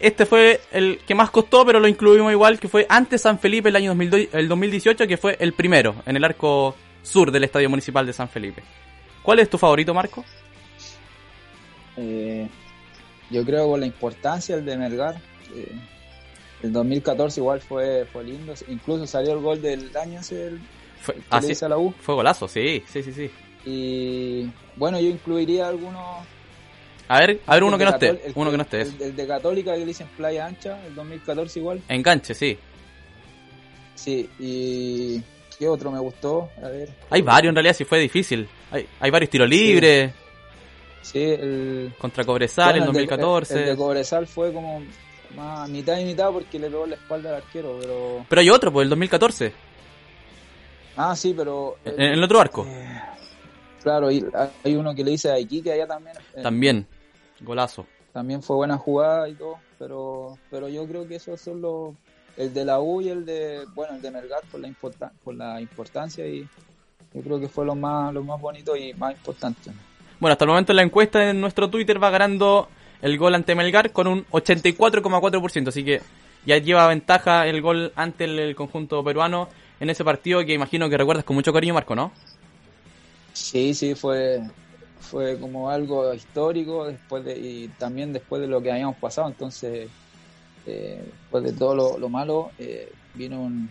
este 0.00 0.26
fue 0.26 0.60
el 0.72 0.98
que 1.06 1.14
más 1.14 1.30
costó, 1.30 1.64
pero 1.64 1.80
lo 1.80 1.88
incluimos 1.88 2.32
igual, 2.32 2.60
que 2.60 2.68
fue 2.68 2.86
antes 2.88 3.22
San 3.22 3.38
Felipe 3.38 3.70
el 3.70 3.76
año 3.76 3.90
2002, 3.90 4.28
el 4.32 4.48
2018, 4.48 5.06
que 5.06 5.16
fue 5.16 5.36
el 5.40 5.52
primero, 5.54 5.94
en 6.06 6.16
el 6.16 6.24
arco 6.24 6.74
sur 7.02 7.30
del 7.30 7.44
Estadio 7.44 7.70
Municipal 7.70 8.06
de 8.06 8.12
San 8.12 8.28
Felipe. 8.28 8.62
¿Cuál 9.24 9.38
es 9.40 9.48
tu 9.48 9.56
favorito, 9.56 9.94
Marco? 9.94 10.24
Eh, 11.96 12.46
yo 13.30 13.44
creo 13.44 13.70
con 13.70 13.80
la 13.80 13.86
importancia 13.86 14.54
el 14.54 14.64
de 14.64 14.76
Melgar. 14.76 15.16
Eh, 15.54 15.72
el 16.62 16.72
2014 16.72 17.40
igual 17.40 17.60
fue, 17.60 18.06
fue 18.12 18.22
lindo, 18.22 18.54
incluso 18.68 19.06
salió 19.06 19.32
el 19.32 19.40
gol 19.40 19.60
del 19.60 19.96
año 19.96 20.20
ese, 20.20 20.48
el, 20.48 20.60
fue, 21.00 21.16
así, 21.30 21.64
a 21.64 21.68
la 21.68 21.78
U. 21.78 21.92
Fue 22.00 22.14
golazo, 22.14 22.46
sí, 22.46 22.84
sí, 22.86 23.02
sí, 23.02 23.12
sí. 23.12 23.30
Y 23.64 24.50
bueno, 24.76 25.00
yo 25.00 25.08
incluiría 25.08 25.68
algunos 25.68 26.26
a 27.08 27.20
ver, 27.20 27.40
a 27.46 27.54
ver 27.54 27.64
uno 27.64 27.78
que 27.78 27.84
no 27.84 27.90
esté, 27.90 28.32
uno 28.34 28.50
que 28.50 28.56
no 28.58 28.62
esté. 28.62 28.82
El, 28.82 29.02
el, 29.02 29.16
de 29.16 29.26
Católica 29.26 29.72
que 29.72 29.80
le 29.80 29.86
dicen 29.86 30.06
Playa 30.16 30.46
Ancha, 30.46 30.78
el 30.86 30.94
2014 30.94 31.58
igual. 31.58 31.82
Enganche, 31.88 32.34
sí. 32.34 32.58
Sí, 33.94 34.28
y 34.38 35.22
¿qué 35.58 35.68
otro 35.68 35.90
me 35.90 35.98
gustó? 35.98 36.50
A 36.62 36.68
ver. 36.68 36.90
Hay 37.10 37.22
varios 37.22 37.50
en 37.50 37.56
realidad, 37.56 37.74
sí 37.74 37.84
fue 37.84 37.98
difícil. 38.00 38.48
Hay, 38.74 38.88
hay 39.00 39.10
varios 39.10 39.30
tiros 39.30 39.48
libres. 39.48 40.12
Sí, 41.02 41.20
el 41.22 41.94
contra 41.98 42.24
Cobresal 42.24 42.72
bueno, 42.72 42.86
en 42.86 42.86
2014. 42.86 43.52
El 43.54 43.58
de, 43.58 43.64
el 43.64 43.76
de, 43.76 43.82
Cobresal 43.82 44.26
fue 44.26 44.52
como 44.52 44.82
más 45.36 45.68
mitad 45.68 45.98
y 45.98 46.04
mitad 46.04 46.30
porque 46.30 46.58
le 46.58 46.68
pegó 46.68 46.86
la 46.86 46.94
espalda 46.96 47.30
al 47.30 47.36
arquero, 47.36 47.76
pero 47.80 48.26
Pero 48.28 48.40
hay 48.40 48.50
otro, 48.50 48.72
pues 48.72 48.84
el 48.84 48.90
2014. 48.90 49.52
Ah, 50.96 51.14
sí, 51.14 51.34
pero 51.36 51.76
en, 51.84 52.00
en 52.00 52.12
el 52.12 52.22
otro 52.24 52.40
arco. 52.40 52.66
Eh, 52.68 53.00
claro, 53.82 54.08
hay, 54.08 54.24
hay 54.64 54.74
uno 54.76 54.94
que 54.94 55.04
le 55.04 55.12
dice 55.12 55.30
a 55.30 55.38
Iquique 55.38 55.72
allá 55.72 55.86
también. 55.86 56.16
eh, 56.34 56.42
También. 56.42 56.86
Golazo. 57.40 57.86
También 58.12 58.42
fue 58.42 58.56
buena 58.56 58.78
jugada 58.78 59.28
y 59.28 59.34
todo, 59.34 59.58
pero 59.78 60.38
pero 60.50 60.68
yo 60.68 60.86
creo 60.86 61.06
que 61.06 61.16
esos 61.16 61.40
son 61.40 61.60
los 61.60 61.94
el 62.36 62.54
de 62.54 62.64
la 62.64 62.80
U 62.80 63.00
y 63.00 63.08
el 63.08 63.24
de 63.26 63.64
bueno 63.74 63.96
el 63.96 64.02
de 64.02 64.10
Melgar 64.10 64.40
por 64.50 64.60
la 64.60 64.68
importa, 64.68 65.12
por 65.24 65.34
la 65.34 65.60
importancia 65.60 66.26
y 66.26 66.48
yo 67.14 67.20
creo 67.22 67.40
que 67.40 67.48
fue 67.48 67.64
lo 67.64 67.74
más 67.74 68.12
lo 68.12 68.22
más 68.22 68.40
bonito 68.40 68.76
y 68.76 68.92
más 68.94 69.12
importante. 69.12 69.70
Bueno, 70.20 70.32
hasta 70.32 70.44
el 70.44 70.50
momento 70.50 70.72
en 70.72 70.76
la 70.76 70.82
encuesta 70.82 71.30
en 71.30 71.40
nuestro 71.40 71.70
Twitter 71.70 72.02
va 72.02 72.10
ganando 72.10 72.68
el 73.02 73.18
gol 73.18 73.34
ante 73.34 73.54
Melgar 73.54 73.92
con 73.92 74.06
un 74.06 74.26
84,4%, 74.26 75.68
así 75.68 75.84
que 75.84 76.00
ya 76.46 76.58
lleva 76.58 76.86
ventaja 76.88 77.46
el 77.46 77.60
gol 77.62 77.92
ante 77.96 78.24
el, 78.24 78.54
conjunto 78.54 79.02
peruano 79.04 79.48
en 79.80 79.90
ese 79.90 80.04
partido 80.04 80.44
que 80.44 80.54
imagino 80.54 80.88
que 80.88 80.96
recuerdas 80.96 81.24
con 81.24 81.36
mucho 81.36 81.52
cariño, 81.52 81.74
Marco, 81.74 81.94
¿no? 81.94 82.12
Sí, 83.32 83.74
sí, 83.74 83.94
fue 83.94 84.42
fue 85.00 85.38
como 85.38 85.68
algo 85.68 86.14
histórico 86.14 86.86
después 86.86 87.24
de, 87.24 87.38
y 87.38 87.68
también 87.78 88.12
después 88.12 88.40
de 88.40 88.48
lo 88.48 88.62
que 88.62 88.72
habíamos 88.72 88.96
pasado 88.96 89.28
entonces 89.28 89.88
eh, 90.66 91.04
después 91.20 91.44
de 91.44 91.52
todo 91.52 91.74
lo, 91.74 91.98
lo 91.98 92.08
malo 92.08 92.52
eh, 92.58 92.90
vino 93.14 93.42
un, 93.42 93.68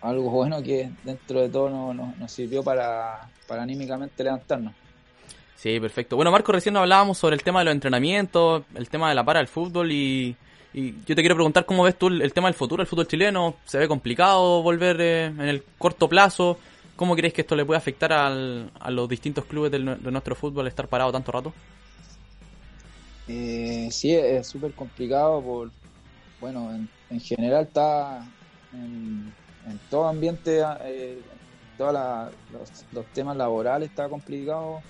algo 0.00 0.30
bueno 0.30 0.62
que 0.62 0.90
dentro 1.02 1.40
de 1.40 1.48
todo 1.48 1.70
nos, 1.70 1.94
nos, 1.94 2.16
nos 2.16 2.32
sirvió 2.32 2.62
para, 2.62 3.28
para 3.46 3.62
anímicamente 3.62 4.22
levantarnos 4.22 4.74
Sí, 5.56 5.80
perfecto. 5.80 6.16
Bueno, 6.16 6.30
Marco, 6.30 6.52
recién 6.52 6.76
hablábamos 6.76 7.16
sobre 7.16 7.36
el 7.36 7.42
tema 7.42 7.60
de 7.60 7.64
los 7.64 7.72
entrenamientos, 7.72 8.64
el 8.74 8.90
tema 8.90 9.08
de 9.08 9.14
la 9.14 9.24
para 9.24 9.38
del 9.38 9.48
fútbol 9.48 9.90
y, 9.92 10.36
y 10.74 10.92
yo 11.06 11.14
te 11.14 11.22
quiero 11.22 11.36
preguntar 11.36 11.64
cómo 11.64 11.84
ves 11.84 11.96
tú 11.96 12.08
el, 12.08 12.20
el, 12.20 12.34
tema 12.34 12.48
del 12.48 12.54
futuro, 12.54 12.82
el 12.82 12.86
fútbol 12.86 13.08
chileno. 13.08 13.54
¿Se 13.64 13.78
ve 13.78 13.88
complicado 13.88 14.62
volver 14.62 15.00
eh, 15.00 15.24
en 15.24 15.40
el 15.40 15.62
corto 15.78 16.06
plazo? 16.06 16.58
¿Cómo 16.96 17.16
crees 17.16 17.32
que 17.32 17.40
esto 17.40 17.56
le 17.56 17.64
puede 17.64 17.78
afectar 17.78 18.12
al, 18.12 18.70
a 18.78 18.90
los 18.90 19.08
distintos 19.08 19.46
clubes 19.46 19.72
del, 19.72 20.02
de 20.02 20.10
nuestro 20.10 20.34
fútbol 20.34 20.66
estar 20.66 20.86
parado 20.86 21.10
tanto 21.10 21.32
rato? 21.32 21.54
Eh, 23.26 23.88
sí, 23.90 24.12
es 24.12 24.46
súper 24.46 24.72
complicado 24.72 25.40
por, 25.40 25.70
bueno, 26.40 26.74
en, 26.74 26.88
en, 27.08 27.20
general 27.20 27.64
está 27.64 28.22
en, 28.74 29.32
en 29.66 29.78
todo 29.90 30.08
ambiente, 30.08 30.62
eh, 30.82 31.20
todos 31.76 31.92
los, 32.92 33.06
temas 33.06 33.36
laborales 33.36 33.90
está 33.90 34.08
complicado, 34.08 34.80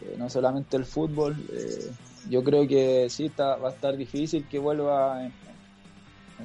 eh, 0.00 0.14
no 0.18 0.30
solamente 0.30 0.76
el 0.76 0.84
fútbol. 0.84 1.36
Eh, 1.52 1.90
yo 2.28 2.42
creo 2.44 2.66
que 2.66 3.08
sí 3.10 3.26
está, 3.26 3.56
va 3.56 3.70
a 3.70 3.72
estar 3.72 3.96
difícil 3.96 4.46
que 4.48 4.58
vuelva 4.58 5.24
en, 5.24 5.32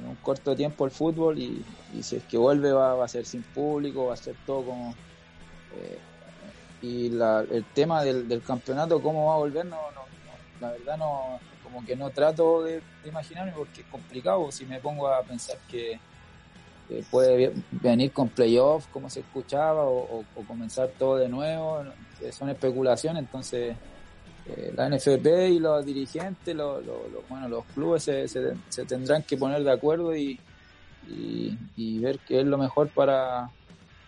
un 0.06 0.14
corto 0.16 0.54
tiempo 0.54 0.84
el 0.84 0.92
fútbol 0.92 1.38
y, 1.38 1.64
si 2.02 2.16
es 2.16 2.24
que 2.24 2.38
vuelve 2.38 2.72
va, 2.72 3.02
a 3.02 3.08
ser 3.08 3.26
sin 3.26 3.42
público, 3.42 4.06
va 4.06 4.14
a 4.14 4.16
ser 4.16 4.36
todo 4.46 4.62
como 4.62 4.94
eh, 5.76 5.98
y 6.82 7.08
la, 7.08 7.40
el 7.40 7.64
tema 7.64 8.04
del, 8.04 8.28
del, 8.28 8.40
campeonato, 8.42 9.02
cómo 9.02 9.26
va 9.26 9.34
a 9.34 9.38
volver, 9.38 9.66
no, 9.66 9.76
no, 9.90 10.02
la 10.60 10.70
verdad 10.70 10.98
no, 10.98 11.40
como 11.64 11.84
que 11.84 11.96
no 11.96 12.10
trato 12.10 12.62
de, 12.62 12.80
imaginarme 13.04 13.52
porque 13.52 13.80
es 13.80 13.86
complicado 13.88 14.50
si 14.52 14.64
me 14.66 14.78
pongo 14.78 15.08
a 15.08 15.22
pensar 15.22 15.58
que, 15.68 15.98
puede 17.10 17.52
venir 17.70 18.12
con 18.12 18.28
playoffs 18.28 18.86
como 18.88 19.10
se 19.10 19.20
escuchaba 19.20 19.84
o, 19.84 20.24
comenzar 20.46 20.88
todo 20.98 21.16
de 21.16 21.28
nuevo, 21.28 21.84
son 22.32 22.48
especulaciones, 22.48 23.22
entonces 23.22 23.76
eh, 24.46 24.72
la 24.74 24.88
NFP 24.88 25.26
y 25.50 25.58
los 25.58 25.84
dirigentes, 25.84 26.54
los, 26.54 26.82
bueno, 27.28 27.48
los 27.48 27.64
clubes 27.66 28.04
se, 28.04 28.26
se, 28.28 28.84
tendrán 28.86 29.22
que 29.22 29.36
poner 29.36 29.62
de 29.62 29.72
acuerdo 29.72 30.16
y, 30.16 30.40
y, 31.06 31.98
ver 32.00 32.18
qué 32.20 32.40
es 32.40 32.46
lo 32.46 32.56
mejor 32.56 32.88
para, 32.88 33.50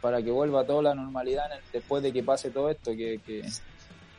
para 0.00 0.22
que 0.22 0.30
vuelva 0.30 0.64
toda 0.64 0.82
la 0.82 0.94
normalidad 0.94 1.44
después 1.72 2.02
de 2.02 2.12
que 2.12 2.22
pase 2.22 2.50
todo 2.50 2.70
esto, 2.70 2.92
que, 2.92 3.20
que 3.26 3.42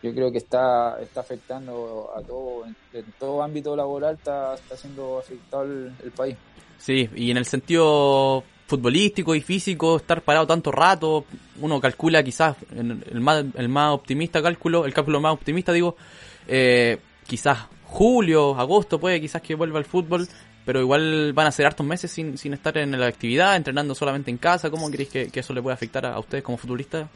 yo 0.03 0.13
creo 0.13 0.31
que 0.31 0.39
está, 0.39 0.99
está 1.01 1.21
afectando 1.21 2.11
a 2.15 2.21
todo, 2.21 2.65
en, 2.65 3.05
todo 3.19 3.43
ámbito 3.43 3.75
laboral 3.75 4.15
está, 4.15 4.55
está 4.55 4.75
siendo 4.75 5.19
afectado 5.19 5.63
el, 5.63 6.11
país. 6.15 6.35
Sí, 6.81 7.09
y 7.15 7.29
en 7.29 7.37
el 7.37 7.45
sentido 7.45 8.43
futbolístico 8.65 9.35
y 9.35 9.41
físico, 9.41 9.97
estar 9.97 10.21
parado 10.21 10.47
tanto 10.47 10.71
rato, 10.71 11.25
uno 11.59 11.79
calcula 11.79 12.23
quizás, 12.23 12.55
el 12.73 13.21
más, 13.21 13.45
el 13.55 13.69
más 13.69 13.91
optimista 13.91 14.41
cálculo, 14.41 14.85
el 14.85 14.93
cálculo 14.93 15.19
más 15.19 15.33
optimista 15.33 15.73
digo, 15.73 15.95
eh, 16.47 16.97
quizás 17.27 17.67
julio, 17.85 18.55
agosto 18.57 18.99
puede 18.99 19.21
quizás 19.21 19.41
que 19.41 19.53
vuelva 19.53 19.77
el 19.77 19.85
fútbol, 19.85 20.27
pero 20.65 20.79
igual 20.79 21.33
van 21.33 21.47
a 21.47 21.51
ser 21.51 21.65
hartos 21.65 21.85
meses 21.85 22.09
sin, 22.09 22.37
sin 22.37 22.53
estar 22.53 22.77
en 22.77 22.97
la 22.97 23.07
actividad, 23.07 23.55
entrenando 23.55 23.93
solamente 23.93 24.31
en 24.31 24.37
casa. 24.37 24.69
¿Cómo 24.69 24.89
que, 24.89 25.05
que 25.05 25.39
eso 25.39 25.53
le 25.53 25.61
puede 25.61 25.73
afectar 25.73 26.05
a, 26.05 26.17
ustedes 26.17 26.43
como 26.43 26.57
futbolistas? 26.57 27.09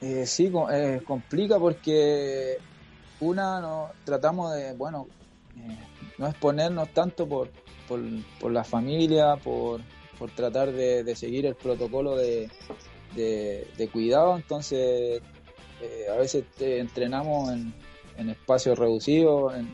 Eh, 0.00 0.24
sí, 0.26 0.52
eh, 0.72 1.00
complica 1.04 1.58
porque 1.58 2.58
una, 3.20 3.60
no, 3.60 3.90
tratamos 4.04 4.54
de, 4.54 4.74
bueno, 4.74 5.08
eh, 5.66 5.78
no 6.18 6.28
exponernos 6.28 6.88
tanto 6.90 7.26
por, 7.28 7.50
por, 7.88 8.50
la 8.50 8.64
familia, 8.64 9.36
por, 9.36 9.80
por 10.18 10.30
tratar 10.30 10.72
de, 10.72 11.14
seguir 11.16 11.46
el 11.46 11.54
protocolo 11.54 12.16
de, 12.16 12.50
de, 13.14 13.88
cuidado, 13.92 14.36
entonces 14.36 15.22
eh, 15.80 16.06
a 16.12 16.16
veces 16.16 16.44
entrenamos 16.60 17.50
en, 17.50 17.72
espacios 18.28 18.76
reducidos, 18.76 19.54
en, 19.54 19.68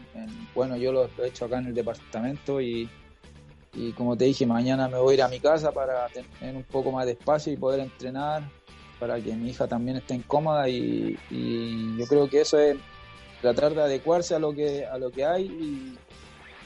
bueno, 0.54 0.76
yo 0.76 0.92
lo 0.92 1.08
he 1.18 1.28
hecho 1.28 1.46
acá 1.46 1.58
en 1.58 1.68
el 1.68 1.74
departamento 1.74 2.60
y, 2.60 2.90
y 3.72 3.92
como 3.92 4.16
te 4.16 4.26
dije, 4.26 4.46
mañana 4.46 4.86
me 4.86 4.98
voy 4.98 5.12
a 5.12 5.14
ir 5.14 5.22
a 5.22 5.28
mi 5.28 5.40
casa 5.40 5.72
para 5.72 6.06
tener 6.08 6.54
un 6.54 6.62
poco 6.64 6.92
más 6.92 7.06
de 7.06 7.12
espacio 7.12 7.52
y 7.52 7.56
poder 7.56 7.80
entrenar 7.80 8.42
para 8.98 9.20
que 9.20 9.34
mi 9.34 9.50
hija 9.50 9.66
también 9.66 9.96
esté 9.96 10.14
incómoda 10.14 10.68
y, 10.68 11.16
yo 11.98 12.06
creo 12.06 12.28
que 12.28 12.40
eso 12.40 12.58
es 12.58 12.76
tratar 13.44 13.74
de 13.74 13.82
adecuarse 13.82 14.34
a 14.34 14.38
lo 14.38 14.54
que 14.54 14.86
a 14.86 14.96
lo 14.96 15.10
que 15.10 15.24
hay 15.24 15.44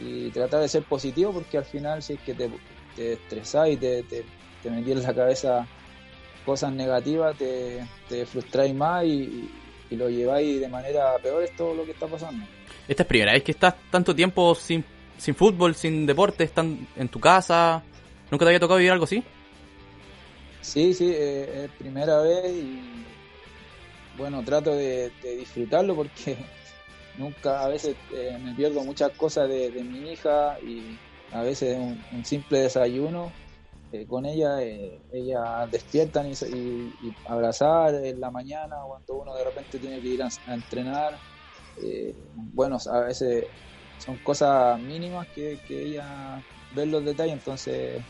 y, 0.00 0.30
tratar 0.32 0.60
de 0.60 0.68
ser 0.68 0.84
positivo 0.84 1.32
porque 1.32 1.58
al 1.58 1.64
final 1.64 2.00
si 2.04 2.12
es 2.12 2.20
que 2.20 2.32
te, 2.32 2.48
te 2.94 3.14
estresás 3.14 3.70
y 3.70 3.76
te, 3.76 4.04
te, 4.04 4.24
te 4.62 4.70
metí 4.70 4.92
en 4.92 5.02
la 5.02 5.12
cabeza 5.12 5.66
cosas 6.46 6.72
negativas 6.72 7.36
te, 7.36 7.84
te 8.08 8.24
frustráis 8.24 8.72
más 8.74 9.04
y, 9.04 9.50
lo 9.90 10.08
lleváis 10.08 10.60
de 10.60 10.68
manera 10.68 11.16
peor 11.20 11.42
es 11.42 11.56
todo 11.56 11.74
lo 11.74 11.84
que 11.86 11.92
está 11.92 12.06
pasando. 12.06 12.44
Esta 12.86 13.02
es 13.02 13.06
primera 13.08 13.32
vez 13.32 13.42
que 13.42 13.52
estás 13.52 13.74
tanto 13.90 14.14
tiempo 14.14 14.54
sin, 14.54 14.84
sin 15.16 15.34
fútbol, 15.34 15.74
sin 15.74 16.04
deporte, 16.04 16.44
están 16.44 16.86
en 16.94 17.08
tu 17.08 17.18
casa. 17.18 17.82
¿Nunca 18.30 18.44
te 18.44 18.50
había 18.50 18.60
tocado 18.60 18.76
vivir 18.76 18.92
algo 18.92 19.04
así? 19.04 19.24
Sí, 20.60 20.92
sí, 20.92 21.10
eh, 21.10 21.64
es 21.64 21.70
primera 21.78 22.20
vez 22.20 22.52
y 22.52 22.98
bueno, 24.18 24.42
trato 24.42 24.74
de, 24.74 25.10
disfrutarlo 25.22 25.94
porque 25.94 26.36
nunca, 27.18 27.64
a 27.64 27.68
veces 27.68 27.96
eh, 28.12 28.38
me 28.42 28.54
pierdo 28.54 28.82
muchas 28.84 29.10
cosas 29.12 29.48
de, 29.48 29.70
mi 29.84 30.12
hija 30.12 30.58
y 30.60 30.98
a 31.32 31.42
veces 31.42 31.76
un, 31.78 32.24
simple 32.24 32.60
desayuno 32.60 33.32
eh, 33.92 34.06
con 34.06 34.24
ella, 34.26 34.60
ella 34.62 35.66
despiertan 35.70 36.30
y, 36.30 36.92
abrazar 37.26 37.94
en 37.94 38.20
la 38.20 38.30
mañana 38.30 38.76
cuando 38.86 39.14
uno 39.14 39.34
de 39.34 39.44
repente 39.44 39.78
tiene 39.78 40.00
que 40.00 40.08
ir 40.08 40.22
a, 40.22 40.28
entrenar. 40.54 41.18
bueno, 42.54 42.78
a 42.90 43.00
veces 43.00 43.44
son 43.98 44.16
cosas 44.18 44.80
mínimas 44.80 45.26
que, 45.28 45.58
que 45.66 45.82
ella 45.82 46.42
ve 46.74 46.86
los 46.86 47.04
detalles, 47.04 47.34
entonces 47.34 48.02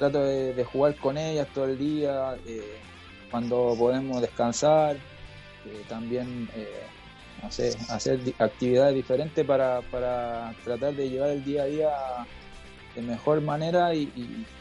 trato 0.00 0.24
de, 0.24 0.64
jugar 0.64 0.96
con 0.96 1.18
ellas 1.18 1.46
todo 1.52 1.66
el 1.66 1.78
día, 1.78 2.34
eh, 2.46 2.78
cuando 3.30 3.74
podemos 3.78 4.22
descansar, 4.22 4.96
eh, 4.96 5.84
también 5.88 6.48
eh, 7.58 7.74
hacer 7.88 8.20
actividades 8.38 8.94
diferentes 8.94 9.44
para, 9.46 9.80
para, 9.82 10.54
tratar 10.64 10.94
de 10.94 11.08
llevar 11.08 11.30
el 11.30 11.44
día 11.44 11.62
a 11.62 11.66
día 11.66 11.90
de 12.94 13.02
mejor 13.02 13.40
manera 13.40 13.94
y, 13.94 14.08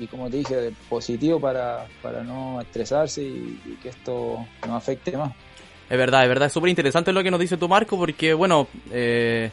como 0.10 0.30
te 0.30 0.38
dije, 0.38 0.72
positivo 0.88 1.40
para, 1.40 1.88
para 2.02 2.24
no 2.24 2.62
estresarse 2.62 3.24
y, 3.24 3.78
que 3.82 3.90
esto 3.90 4.46
no 4.68 4.76
afecte 4.76 5.18
más. 5.18 5.34
Es 5.90 5.98
verdad, 5.98 6.24
es 6.24 6.30
verdad, 6.30 6.48
es 6.48 6.54
súper 6.54 6.70
interesante 6.70 7.12
lo 7.12 7.24
que 7.24 7.32
nos 7.32 7.40
dice 7.40 7.58
tu 7.58 7.68
Marco 7.68 7.98
porque, 7.98 8.34
bueno, 8.34 8.68
eh, 8.92 9.50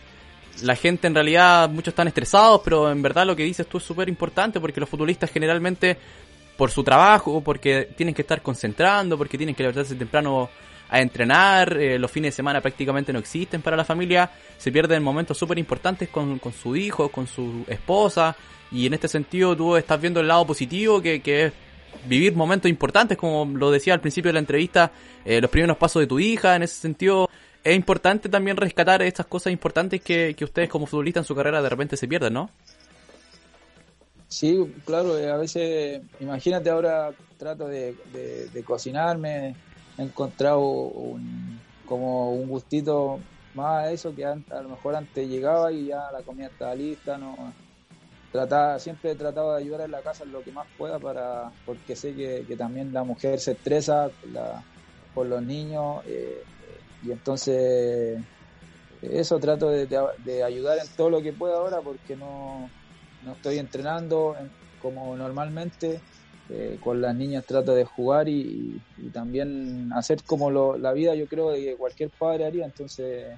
la 0.62 0.76
gente 0.76 1.06
en 1.06 1.14
realidad, 1.14 1.68
muchos 1.70 1.92
están 1.92 2.08
estresados, 2.08 2.60
pero 2.64 2.90
en 2.90 3.02
verdad 3.02 3.26
lo 3.26 3.34
que 3.34 3.42
dices 3.42 3.66
tú 3.66 3.78
es 3.78 3.84
súper 3.84 4.08
importante 4.08 4.60
porque 4.60 4.80
los 4.80 4.88
futbolistas 4.88 5.30
generalmente, 5.30 5.96
por 6.56 6.70
su 6.70 6.84
trabajo, 6.84 7.40
porque 7.40 7.88
tienen 7.96 8.14
que 8.14 8.22
estar 8.22 8.42
concentrando, 8.42 9.16
porque 9.16 9.38
tienen 9.38 9.54
que 9.54 9.62
levantarse 9.62 9.94
temprano 9.94 10.50
a 10.88 11.00
entrenar, 11.00 11.76
eh, 11.76 11.98
los 11.98 12.10
fines 12.10 12.32
de 12.32 12.36
semana 12.36 12.60
prácticamente 12.60 13.12
no 13.12 13.18
existen 13.18 13.62
para 13.62 13.76
la 13.76 13.84
familia, 13.84 14.30
se 14.56 14.70
pierden 14.70 15.02
momentos 15.02 15.36
súper 15.36 15.58
importantes 15.58 16.08
con, 16.08 16.38
con 16.38 16.52
su 16.52 16.76
hijo, 16.76 17.08
con 17.08 17.26
su 17.26 17.64
esposa, 17.68 18.36
y 18.70 18.86
en 18.86 18.94
este 18.94 19.08
sentido 19.08 19.56
tú 19.56 19.76
estás 19.76 20.00
viendo 20.00 20.20
el 20.20 20.28
lado 20.28 20.46
positivo 20.46 21.00
que, 21.00 21.20
que 21.20 21.46
es 21.46 21.52
vivir 22.06 22.34
momentos 22.34 22.70
importantes, 22.70 23.16
como 23.16 23.44
lo 23.44 23.70
decía 23.70 23.94
al 23.94 24.00
principio 24.00 24.28
de 24.28 24.34
la 24.34 24.40
entrevista, 24.40 24.92
eh, 25.24 25.40
los 25.40 25.50
primeros 25.50 25.76
pasos 25.76 26.00
de 26.00 26.06
tu 26.06 26.18
hija, 26.18 26.56
en 26.56 26.62
ese 26.62 26.74
sentido 26.74 27.28
es 27.64 27.74
importante 27.74 28.28
también 28.28 28.56
rescatar 28.56 29.02
estas 29.02 29.26
cosas 29.26 29.52
importantes 29.52 30.00
que, 30.00 30.36
ustedes 30.40 30.68
como 30.68 30.86
futbolistas 30.86 31.22
en 31.24 31.26
su 31.26 31.34
carrera 31.34 31.60
de 31.60 31.68
repente 31.68 31.96
se 31.96 32.06
pierden, 32.06 32.34
¿no? 32.34 32.50
Sí, 34.28 34.72
claro, 34.84 35.18
eh, 35.18 35.30
a 35.30 35.36
veces, 35.36 36.02
imagínate 36.20 36.70
ahora 36.70 37.10
trato 37.38 37.66
de, 37.66 37.94
cocinarme, 38.64 39.56
he 39.98 40.02
encontrado 40.02 40.60
un, 40.60 41.60
como 41.86 42.32
un 42.32 42.48
gustito 42.48 43.20
más 43.54 43.84
a 43.84 43.92
eso 43.92 44.14
que 44.14 44.24
a, 44.24 44.34
lo 44.34 44.68
mejor 44.68 44.96
antes 44.96 45.28
llegaba 45.28 45.72
y 45.72 45.86
ya 45.86 46.10
la 46.12 46.22
comida 46.22 46.48
estaba 46.48 46.74
lista, 46.74 47.16
no 47.16 47.52
trataba, 48.30 48.78
siempre 48.78 49.12
he 49.12 49.14
tratado 49.14 49.54
de 49.54 49.62
ayudar 49.62 49.82
en 49.82 49.92
la 49.92 50.02
casa 50.02 50.24
lo 50.26 50.42
que 50.42 50.52
más 50.52 50.66
pueda 50.76 50.98
para, 50.98 51.50
porque 51.64 51.96
sé 51.96 52.14
que, 52.14 52.44
también 52.56 52.92
la 52.92 53.02
mujer 53.02 53.40
se 53.40 53.52
estresa 53.52 54.10
por 55.14 55.26
los 55.26 55.42
niños, 55.42 56.04
eh, 56.06 56.42
y 57.02 57.12
entonces 57.12 58.20
eso 59.02 59.38
trato 59.38 59.70
de, 59.70 60.42
ayudar 60.42 60.78
en 60.78 60.88
todo 60.96 61.10
lo 61.10 61.22
que 61.22 61.32
pueda 61.32 61.56
ahora 61.56 61.80
porque 61.80 62.16
no, 62.16 62.68
no 63.24 63.32
estoy 63.32 63.58
entrenando 63.58 64.36
como 64.80 65.16
normalmente. 65.16 66.00
Eh, 66.48 66.78
con 66.80 67.00
las 67.00 67.12
niñas 67.16 67.44
trato 67.44 67.74
de 67.74 67.84
jugar 67.84 68.28
y, 68.28 68.80
también 69.12 69.90
hacer 69.92 70.22
como 70.22 70.48
lo, 70.50 70.78
la 70.78 70.92
vida 70.92 71.14
yo 71.16 71.26
creo 71.26 71.52
que 71.52 71.74
cualquier 71.76 72.10
padre 72.10 72.46
haría. 72.46 72.64
Entonces 72.64 73.36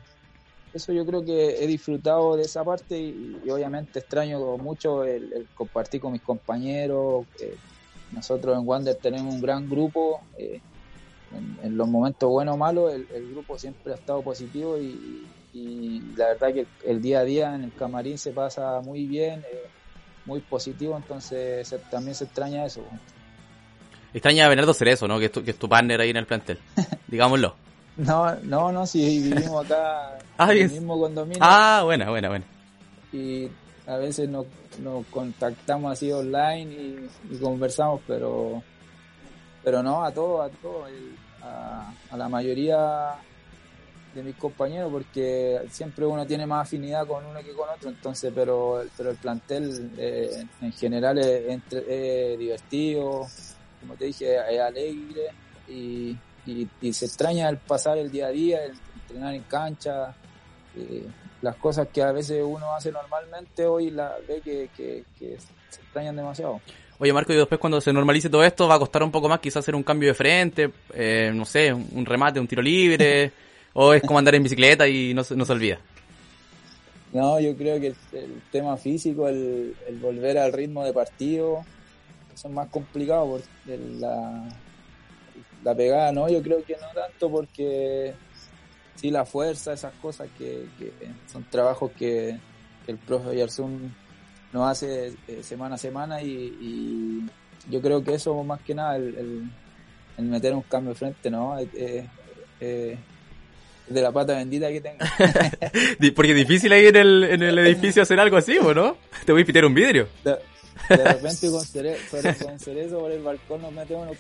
eso 0.75 0.93
yo 0.93 1.07
creo 1.07 1.25
que 1.25 1.65
he 1.65 1.67
disfrutado 1.67 2.37
de 2.37 2.43
esa 2.43 2.65
parte 2.65 2.99
y, 2.99 3.41
obviamente 3.51 4.01
extraño 4.01 4.59
mucho 4.59 5.05
el, 5.05 5.47
compartir 5.55 6.01
con 6.01 6.13
mis 6.13 6.23
compañeros. 6.23 7.25
Eh, 7.41 7.57
nosotros 8.13 8.59
en 8.59 8.67
Wander 8.67 8.95
tenemos 8.97 9.35
un 9.35 9.41
gran 9.41 9.69
grupo. 9.69 10.21
Eh, 10.37 10.61
en, 11.63 11.77
los 11.77 11.89
momentos 11.89 12.29
buenos 12.29 12.55
o 12.55 12.59
malos, 12.59 12.93
el, 12.93 13.31
grupo 13.31 13.59
siempre 13.59 13.93
ha 13.93 13.97
estado 13.97 14.23
positivo 14.23 14.79
y, 14.79 15.25
la 16.17 16.29
verdad 16.29 16.55
que 16.55 16.67
el, 16.87 17.03
día 17.03 17.21
a 17.21 17.25
día 17.25 17.55
en 17.55 17.65
el 17.65 17.73
camarín 17.73 18.17
se 18.17 18.31
pasa 18.31 18.81
muy 18.81 19.07
bien, 19.07 19.43
muy 20.29 20.41
positivo, 20.41 20.97
entonces 20.97 21.75
también 21.91 22.15
se 22.15 22.25
extraña 22.25 22.65
eso. 22.65 22.85
Extraña 24.15 24.47
a 24.47 24.49
Bernardo 24.49 24.75
Cerezo, 24.75 25.09
¿no? 25.09 25.19
Que 25.19 25.27
es 25.27 25.33
tu, 25.33 25.43
que 25.43 25.51
es 25.51 25.59
tu 25.59 25.69
partner 25.69 26.01
ahí 26.01 26.11
en 26.11 26.19
el 26.19 26.27
plantel, 26.27 26.59
digámoslo. 27.09 27.57
No, 27.97 28.37
no, 28.43 28.71
no, 28.71 28.87
si 28.87 29.23
vivimos 29.23 29.65
acá 29.65 30.19
ah, 30.39 30.53
en 30.53 30.59
el 30.59 30.71
mismo 30.71 31.01
condominio. 31.01 31.41
Ah, 31.43 31.83
buena, 31.85 32.09
buena, 32.11 32.29
buena. 32.29 32.45
Y 33.13 33.49
a 33.87 33.97
veces 33.97 34.29
nos, 34.29 34.47
nos 34.81 35.05
contactamos 35.07 35.93
así 35.93 36.13
online 36.13 36.73
y, 36.73 37.09
y 37.35 37.39
conversamos, 37.39 38.01
pero 38.07 38.63
pero 39.69 39.83
no 39.83 40.03
a 40.03 40.11
todos, 40.11 40.51
a 40.51 40.55
todos, 40.63 40.89
a, 41.43 42.17
la 42.17 42.29
mayoría 42.29 43.17
de 44.15 44.23
mis 44.23 44.37
compañeros, 44.37 44.91
porque 44.91 45.61
siempre 45.71 46.07
uno 46.07 46.27
tiene 46.27 46.47
más 46.47 46.67
afinidad 46.67 47.07
con 47.07 47.25
uno 47.25 47.41
que 47.41 47.53
con 47.53 47.69
otro, 47.69 47.91
entonces, 47.91 48.33
pero, 48.35 48.83
pero 48.97 49.11
el 49.11 49.17
plantel 49.17 49.91
eh, 49.97 50.45
en 50.61 50.73
general 50.73 51.19
es, 51.19 52.39
divertido, 52.39 53.27
como 53.81 53.95
te 53.95 54.07
dije, 54.07 54.37
es 54.51 54.61
alegre 54.61 55.29
y, 55.69 56.17
y, 56.47 56.93
se 56.93 57.07
extraña 57.07 57.49
el 57.49 57.59
pasar 57.59 57.99
el 57.99 58.11
día 58.11 58.27
a 58.27 58.31
día, 58.31 58.65
el 58.65 58.73
entrenar 59.03 59.35
en 59.35 59.43
cancha, 59.43 60.15
eh, 60.77 61.07
las 61.43 61.57
cosas 61.57 61.89
que 61.93 62.03
a 62.03 62.13
veces 62.13 62.43
uno 62.45 62.75
hace 62.75 62.91
normalmente 62.91 63.65
hoy 63.67 63.91
la 63.91 64.17
ve 64.27 64.41
que, 64.43 64.71
que, 64.77 65.05
se 65.69 65.81
extrañan 65.81 66.17
demasiado. 66.17 66.61
Oye 66.99 67.13
Marco, 67.13 67.33
y 67.33 67.37
después 67.37 67.61
cuando 67.61 67.81
se 67.81 67.93
normalice 67.93 68.29
todo 68.29 68.43
esto 68.43 68.67
va 68.67 68.75
a 68.75 68.79
costar 68.79 69.05
un 69.05 69.13
poco 69.13 69.29
más 69.29 69.39
quizás 69.39 69.59
hacer 69.59 69.77
un 69.77 69.85
cambio 69.85 70.09
de 70.09 70.15
frente, 70.15 70.71
eh, 70.93 71.31
no 71.33 71.45
sé, 71.45 71.73
un 71.73 72.05
remate, 72.05 72.41
un 72.41 72.49
tiro 72.49 72.63
libre, 72.63 73.31
o 73.73 73.95
es 73.95 74.03
como 74.03 74.19
andar 74.19 74.35
en 74.35 74.43
bicicleta 74.43 74.89
y 74.89 75.15
no, 75.15 75.23
no 75.35 75.45
se 75.45 75.53
olvida. 75.53 75.79
No, 77.13 77.41
yo 77.41 77.57
creo 77.57 77.81
que 77.81 77.95
el, 78.13 78.43
tema 78.53 78.77
físico, 78.77 79.29
el, 79.29 79.75
volver 80.01 80.39
al 80.39 80.53
ritmo 80.53 80.85
de 80.85 80.93
partido, 80.93 81.65
eso 82.35 82.49
es 82.49 82.55
más 82.55 82.69
complicado 82.69 83.27
porque 83.31 83.79
la, 83.99 84.49
la 85.65 85.75
pegada, 85.75 86.13
no, 86.13 86.29
yo 86.29 86.43
creo 86.43 86.63
que 86.65 86.75
no 86.75 86.89
tanto 86.95 87.31
porque 87.31 88.15
sí 88.95 89.11
la 89.11 89.25
fuerza, 89.25 89.73
esas 89.73 89.95
cosas 89.95 90.29
que, 90.37 90.67
son 91.27 91.45
trabajos 91.45 91.93
que, 91.93 92.39
el 92.87 92.97
profe 92.97 93.37
Yarzún 93.37 93.95
nos 94.51 94.71
hace 94.71 95.15
eh, 95.29 95.43
semana 95.43 95.75
a 95.75 95.79
semana 95.79 96.23
y, 96.23 97.27
yo 97.69 97.83
creo 97.83 98.03
que 98.03 98.15
eso 98.15 98.43
más 98.45 98.61
que 98.63 98.75
nada, 98.75 98.97
el, 98.97 99.51
meter 100.19 100.55
un 100.55 100.63
cambio 100.63 100.95
de 100.95 100.99
frente, 100.99 101.31
¿no? 101.31 101.57
De 103.89 104.03
la 104.03 104.13
pata 104.13 104.35
bendita 104.37 104.69
que 104.69 104.81
tengo. 104.81 104.99
Porque 106.15 106.33
es 106.33 106.37
difícil 106.37 106.73
ahí 106.73 106.87
en 106.87 106.97
el, 106.97 107.25
en 107.25 107.43
el 107.43 107.59
edificio 107.59 108.03
hacer 108.03 108.21
algo 108.21 108.37
así, 108.37 108.59
¿o 108.59 108.75
no? 108.75 108.97
Te 109.25 109.33
voy 109.33 109.43
a 109.43 109.45
pitar 109.45 109.65
un 109.65 109.75
vidrio. 109.75 110.09
De, 110.25 110.37
repente 110.97 111.51
con, 111.51 111.65
cerezo, 111.65 112.99
por 112.99 113.13
el 113.13 113.23
balcón 113.23 113.61
nos 113.61 113.73
metemos 113.73 114.09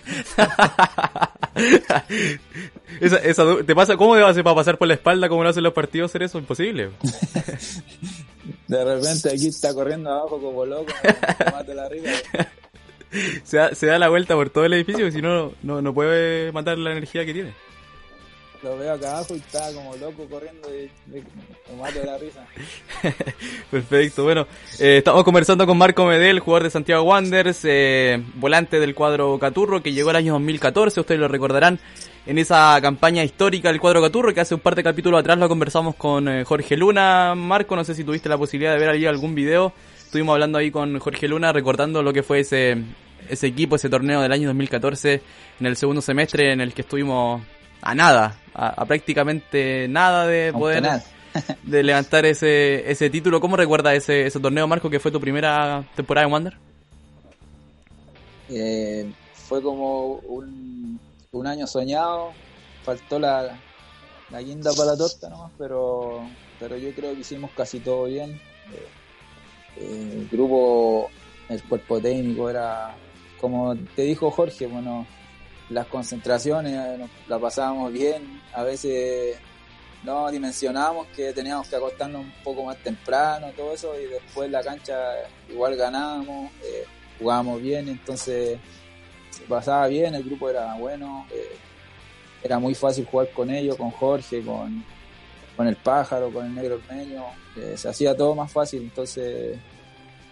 esa, 3.00 3.16
esa, 3.18 3.64
¿Te 3.64 3.74
pasa 3.74 3.96
cómo 3.96 4.16
te 4.16 4.22
hacer 4.22 4.44
para 4.44 4.56
pasar 4.56 4.76
por 4.76 4.86
la 4.86 4.94
espalda 4.94 5.28
como 5.30 5.42
lo 5.42 5.48
hacen 5.48 5.62
los 5.62 5.72
partidos 5.72 6.12
cerezo? 6.12 6.38
Imposible. 6.38 6.90
de 8.66 8.84
repente 8.84 9.30
aquí 9.30 9.48
está 9.48 9.72
corriendo 9.72 10.10
abajo 10.10 10.40
como 10.40 10.66
loco, 10.66 10.92
la. 11.74 11.88
Se 13.44 13.56
da, 13.56 13.74
se 13.74 13.86
da 13.86 13.98
la 13.98 14.10
vuelta 14.10 14.34
por 14.34 14.50
todo 14.50 14.66
el 14.66 14.74
edificio 14.74 15.10
si 15.10 15.22
no, 15.22 15.54
no, 15.62 15.80
no 15.80 15.94
puede 15.94 16.52
matar 16.52 16.76
la 16.76 16.92
energía 16.92 17.24
que 17.24 17.32
tiene 17.32 17.54
lo 18.62 18.76
veo 18.76 18.92
acá 18.92 19.12
abajo 19.12 19.34
y 19.34 19.38
está 19.38 19.72
como 19.72 19.94
loco 19.96 20.26
corriendo 20.28 20.68
me, 21.06 21.22
mato 21.76 22.00
de 22.00 22.06
la 22.06 22.18
risa. 22.18 22.46
Perfecto, 23.70 24.24
bueno, 24.24 24.46
eh, 24.78 24.98
estamos 24.98 25.24
conversando 25.24 25.66
con 25.66 25.78
Marco 25.78 26.04
Medel, 26.06 26.40
jugador 26.40 26.64
de 26.64 26.70
Santiago 26.70 27.02
Wanderers, 27.04 27.60
eh, 27.64 28.22
volante 28.34 28.80
del 28.80 28.94
cuadro 28.94 29.38
Caturro, 29.38 29.82
que 29.82 29.92
llegó 29.92 30.10
el 30.10 30.16
año 30.16 30.32
2014, 30.34 31.00
ustedes 31.00 31.20
lo 31.20 31.28
recordarán, 31.28 31.78
en 32.26 32.38
esa 32.38 32.78
campaña 32.82 33.22
histórica 33.24 33.68
del 33.68 33.80
cuadro 33.80 34.02
Caturro, 34.02 34.34
que 34.34 34.40
hace 34.40 34.54
un 34.54 34.60
par 34.60 34.74
de 34.74 34.82
capítulos 34.82 35.20
atrás 35.20 35.38
lo 35.38 35.48
conversamos 35.48 35.94
con 35.94 36.28
eh, 36.28 36.44
Jorge 36.44 36.76
Luna. 36.76 37.34
Marco, 37.34 37.76
no 37.76 37.84
sé 37.84 37.94
si 37.94 38.04
tuviste 38.04 38.28
la 38.28 38.38
posibilidad 38.38 38.72
de 38.72 38.80
ver 38.80 38.90
allí 38.90 39.06
algún 39.06 39.34
video, 39.34 39.72
estuvimos 39.98 40.34
hablando 40.34 40.58
ahí 40.58 40.70
con 40.70 40.98
Jorge 40.98 41.28
Luna, 41.28 41.52
recordando 41.52 42.02
lo 42.02 42.12
que 42.12 42.22
fue 42.22 42.40
ese 42.40 42.76
ese 43.28 43.46
equipo, 43.46 43.76
ese 43.76 43.90
torneo 43.90 44.20
del 44.22 44.32
año 44.32 44.48
2014, 44.48 45.20
en 45.60 45.66
el 45.66 45.76
segundo 45.76 46.00
semestre 46.00 46.52
en 46.52 46.60
el 46.60 46.72
que 46.72 46.82
estuvimos 46.82 47.42
a 47.82 47.94
nada, 47.94 48.38
a, 48.54 48.84
prácticamente 48.84 49.86
nada 49.88 50.26
de 50.26 50.52
poder 50.52 50.84
de 51.62 51.82
levantar 51.82 52.26
ese, 52.26 52.90
ese 52.90 53.10
título. 53.10 53.40
¿Cómo 53.40 53.56
recuerdas 53.56 53.94
ese, 53.94 54.26
ese 54.26 54.40
torneo, 54.40 54.66
Marco, 54.66 54.90
que 54.90 55.00
fue 55.00 55.10
tu 55.10 55.20
primera 55.20 55.84
temporada 55.94 56.26
en 56.26 56.32
Wander? 56.32 56.56
Eh, 58.50 59.10
fue 59.34 59.62
como 59.62 60.14
un, 60.14 60.98
un, 61.32 61.46
año 61.46 61.66
soñado, 61.66 62.32
faltó 62.82 63.18
la, 63.18 63.58
la 64.30 64.42
guinda 64.42 64.72
para 64.72 64.92
la 64.92 64.96
torta 64.96 65.28
nomás, 65.28 65.52
pero, 65.58 66.22
pero 66.58 66.76
yo 66.76 66.92
creo 66.92 67.14
que 67.14 67.20
hicimos 67.20 67.50
casi 67.56 67.80
todo 67.80 68.04
bien. 68.04 68.40
Eh, 68.72 70.18
el 70.20 70.28
grupo, 70.28 71.10
el 71.48 71.62
cuerpo 71.62 72.00
técnico 72.00 72.48
era, 72.48 72.94
como 73.40 73.76
te 73.94 74.02
dijo 74.02 74.30
Jorge, 74.30 74.66
bueno, 74.66 75.06
las 75.70 75.86
concentraciones 75.86 77.00
la 77.28 77.38
pasábamos 77.38 77.92
bien, 77.92 78.40
a 78.54 78.62
veces 78.62 79.36
no 80.02 80.30
dimensionábamos 80.30 81.06
que 81.08 81.32
teníamos 81.32 81.68
que 81.68 81.76
acostarnos 81.76 82.22
un 82.22 82.32
poco 82.42 82.64
más 82.64 82.76
temprano, 82.78 83.48
todo 83.56 83.74
eso, 83.74 83.98
y 84.00 84.06
después 84.06 84.50
la 84.50 84.62
cancha 84.62 84.96
igual 85.50 85.76
ganábamos, 85.76 86.50
eh, 86.62 86.84
jugábamos 87.18 87.60
bien, 87.60 87.88
entonces 87.88 88.58
se 89.30 89.42
pasaba 89.44 89.86
bien, 89.88 90.14
el 90.14 90.24
grupo 90.24 90.48
era 90.48 90.74
bueno, 90.76 91.26
eh, 91.30 91.56
era 92.42 92.58
muy 92.58 92.74
fácil 92.74 93.04
jugar 93.04 93.30
con 93.32 93.50
ellos, 93.50 93.76
con 93.76 93.90
Jorge, 93.90 94.42
con, 94.42 94.84
con 95.56 95.66
el 95.66 95.76
pájaro, 95.76 96.32
con 96.32 96.46
el 96.46 96.54
negro 96.54 96.76
ormeño, 96.76 97.24
eh, 97.56 97.74
se 97.76 97.88
hacía 97.88 98.16
todo 98.16 98.34
más 98.34 98.50
fácil, 98.50 98.82
entonces 98.82 99.58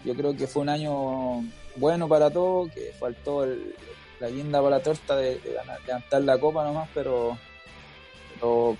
yo 0.03 0.15
creo 0.15 0.35
que 0.35 0.47
fue 0.47 0.61
un 0.63 0.69
año 0.69 1.43
bueno 1.75 2.07
para 2.07 2.31
todos, 2.31 2.71
que 2.71 2.93
faltó 2.97 3.43
el, 3.43 3.75
la 4.19 4.29
guinda 4.29 4.61
para 4.61 4.77
la 4.77 4.83
torta 4.83 5.15
de, 5.15 5.39
levantar 5.85 6.21
la 6.21 6.37
copa 6.39 6.63
nomás, 6.63 6.89
pero, 6.93 7.37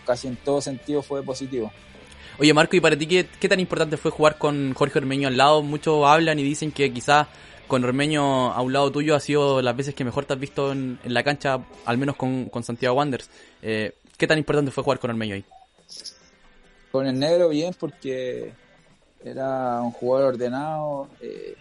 casi 0.06 0.28
en 0.28 0.36
todo 0.38 0.62
sentido 0.62 1.02
fue 1.02 1.24
positivo. 1.24 1.72
Oye 2.40 2.54
Marco, 2.54 2.76
¿y 2.76 2.80
para 2.80 2.98
ti 2.98 3.08
qué, 3.08 3.50
tan 3.50 3.60
importante 3.60 3.98
fue 3.98 4.12
jugar 4.12 4.38
con 4.38 4.74
Jorge 4.74 5.00
Ormeño 5.00 5.28
al 5.28 5.38
lado? 5.38 5.64
Muchos 5.64 6.06
hablan 6.06 6.38
y 6.38 6.44
dicen 6.44 6.72
que 6.72 6.94
quizás 6.94 7.28
con 7.68 7.84
Ormeño 7.84 8.54
a 8.54 8.62
un 8.62 8.74
lado 8.74 8.92
tuyo 8.92 9.16
ha 9.16 9.20
sido 9.20 9.62
las 9.62 9.76
veces 9.76 9.96
que 9.96 10.06
mejor 10.06 10.26
te 10.26 10.34
has 10.34 10.40
visto 10.40 10.72
en, 10.72 11.00
la 11.04 11.24
cancha, 11.24 11.60
al 11.86 11.98
menos 11.98 12.16
con, 12.16 12.50
Santiago 12.64 12.96
Wanderers. 12.96 13.30
Eh, 13.62 13.94
¿Qué 14.18 14.28
tan 14.28 14.38
importante 14.38 14.72
fue 14.72 14.84
jugar 14.84 15.00
con 15.00 15.10
Ormeño 15.10 15.36
ahí? 15.36 15.46
Con 16.92 17.08
el 17.08 17.20
negro 17.20 17.50
bien 17.50 17.76
porque 17.78 18.54
era 19.24 19.82
un 19.82 19.92
jugador 19.92 20.34
ordenado, 20.34 21.10
eh, 21.22 21.56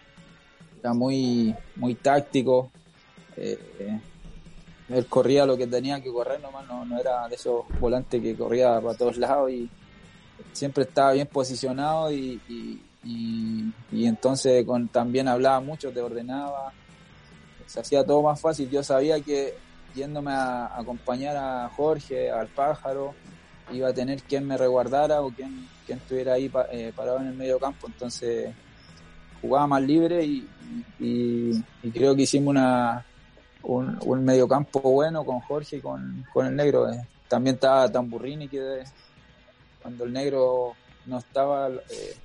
era 0.81 0.93
muy, 0.93 1.55
muy 1.75 1.95
táctico, 1.95 2.71
eh, 3.37 4.01
él 4.89 5.07
corría 5.07 5.47
lo 5.47 5.57
que 5.57 5.67
tenía 5.67 6.01
que 6.01 6.13
correr 6.13 6.41
nomás, 6.41 6.67
no, 6.67 6.85
no 6.85 6.99
era 6.99 7.29
de 7.29 7.35
esos 7.35 7.65
volantes 7.81 8.23
que 8.23 8.37
corría 8.37 8.81
para 8.81 8.97
todos 8.97 9.17
lados 9.17 9.51
y 9.51 9.69
siempre 10.53 10.85
estaba 10.85 11.13
bien 11.13 11.27
posicionado 11.27 12.13
y, 12.13 12.41
y, 13.05 14.07
entonces 14.07 14.65
con, 14.65 14.89
también 14.89 15.29
hablaba 15.29 15.61
mucho, 15.61 15.91
te 15.91 16.01
ordenaba, 16.01 16.73
se 17.67 17.81
hacía 17.81 18.05
todo 18.05 18.23
más 18.23 18.41
fácil. 18.41 18.71
Yo 18.71 18.83
sabía 18.83 19.21
que 19.21 19.55
yéndome 19.95 20.33
a, 20.33 20.77
acompañar 20.79 21.37
a 21.37 21.69
Jorge, 21.77 22.31
al 22.31 22.49
pájaro, 22.49 23.15
iba 23.73 23.89
a 23.89 23.93
tener 23.93 24.23
quien 24.23 24.47
me 24.47 24.57
reguardara 24.57 25.23
o 25.23 25.31
quien, 25.31 25.67
quien 25.85 25.99
estuviera 25.99 26.35
ahí 26.35 26.51
eh, 26.71 26.93
parado 26.95 27.19
en 27.19 27.29
el 27.29 27.35
medio 27.35 27.59
campo, 27.59 27.89
entonces 27.89 28.55
jugaba 29.41 29.67
más 29.67 29.83
libre 29.83 30.25
y, 30.25 30.49
y 30.99 31.91
creo 31.93 32.15
que 32.15 32.23
hicimos 32.23 32.51
una, 32.51 33.05
un, 33.67 33.99
un 34.05 34.25
mediocampo 34.25 34.81
bueno 34.81 35.25
con 35.25 35.41
Jorge 35.41 35.77
y 35.77 35.81
con, 35.81 36.25
con 36.33 36.47
el 36.47 36.57
negro. 36.57 36.91
Eh. 36.91 37.07
También 37.29 37.57
estaba 37.57 37.91
Tamburrini 37.91 38.49
que 38.49 38.85
cuando 39.83 40.05
el 40.05 40.13
negro 40.13 40.75
no 41.07 41.19
estaba, 41.19 41.69
eh, 41.69 42.17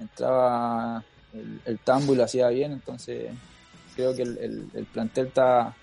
entraba 0.00 1.04
el, 1.32 1.60
el, 1.64 1.78
tambo 1.80 2.14
y 2.14 2.16
lo 2.16 2.24
hacía 2.24 2.48
bien, 2.48 2.72
entonces 2.72 3.30
creo 3.94 4.14
que 4.14 4.22
el, 4.22 4.68
el, 4.72 4.84
plantel 4.86 5.28
está, 5.28 5.74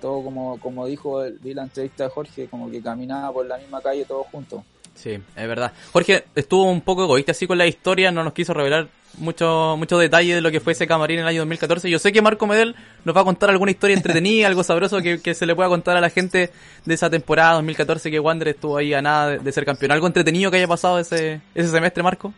todo 0.00 0.22
como, 0.22 0.58
como 0.60 0.86
dijo, 0.86 1.22
vi 1.40 1.54
la 1.54 1.64
entrevista 1.64 2.04
de 2.04 2.10
Jorge, 2.10 2.48
como 2.48 2.70
que 2.70 2.82
caminaba 2.82 3.32
por 3.32 3.46
la 3.46 3.58
misma 3.58 3.80
calle 3.80 4.04
todos 4.04 4.26
juntos. 4.28 4.62
Sí, 4.94 5.10
es 5.10 5.48
verdad. 5.48 5.72
Jorge 5.92 6.24
estuvo 6.34 6.64
un 6.70 6.80
poco 6.80 7.04
egoísta 7.04 7.32
así 7.32 7.46
con 7.46 7.58
la 7.58 7.66
historia, 7.66 8.12
no 8.12 8.22
nos 8.22 8.32
quiso 8.32 8.54
revelar 8.54 8.88
mucho, 9.18 9.76
mucho 9.78 9.98
detalle 9.98 10.34
de 10.34 10.40
lo 10.40 10.50
que 10.50 10.60
fue 10.60 10.72
ese 10.72 10.86
camarín 10.86 11.18
en 11.18 11.24
el 11.24 11.28
año 11.28 11.40
2014. 11.40 11.90
Yo 11.90 11.98
sé 11.98 12.12
que 12.12 12.22
Marco 12.22 12.46
Medel 12.46 12.74
nos 13.04 13.16
va 13.16 13.22
a 13.22 13.24
contar 13.24 13.50
alguna 13.50 13.70
historia 13.70 13.96
entretenida, 13.96 14.46
algo 14.48 14.62
sabroso 14.62 15.00
que, 15.00 15.20
que, 15.20 15.34
se 15.34 15.46
le 15.46 15.54
pueda 15.54 15.68
contar 15.68 15.96
a 15.96 16.00
la 16.00 16.10
gente 16.10 16.50
de 16.84 16.94
esa 16.94 17.10
temporada 17.10 17.54
2014 17.54 18.10
que 18.10 18.20
Wander 18.20 18.48
estuvo 18.48 18.76
ahí 18.76 18.94
a 18.94 19.02
nada 19.02 19.38
de, 19.38 19.52
ser 19.52 19.64
campeón. 19.64 19.92
¿Algo 19.92 20.06
entretenido 20.06 20.50
que 20.50 20.58
haya 20.58 20.68
pasado 20.68 20.98
ese, 20.98 21.40
ese 21.54 21.68
semestre, 21.68 22.02
Marco? 22.02 22.32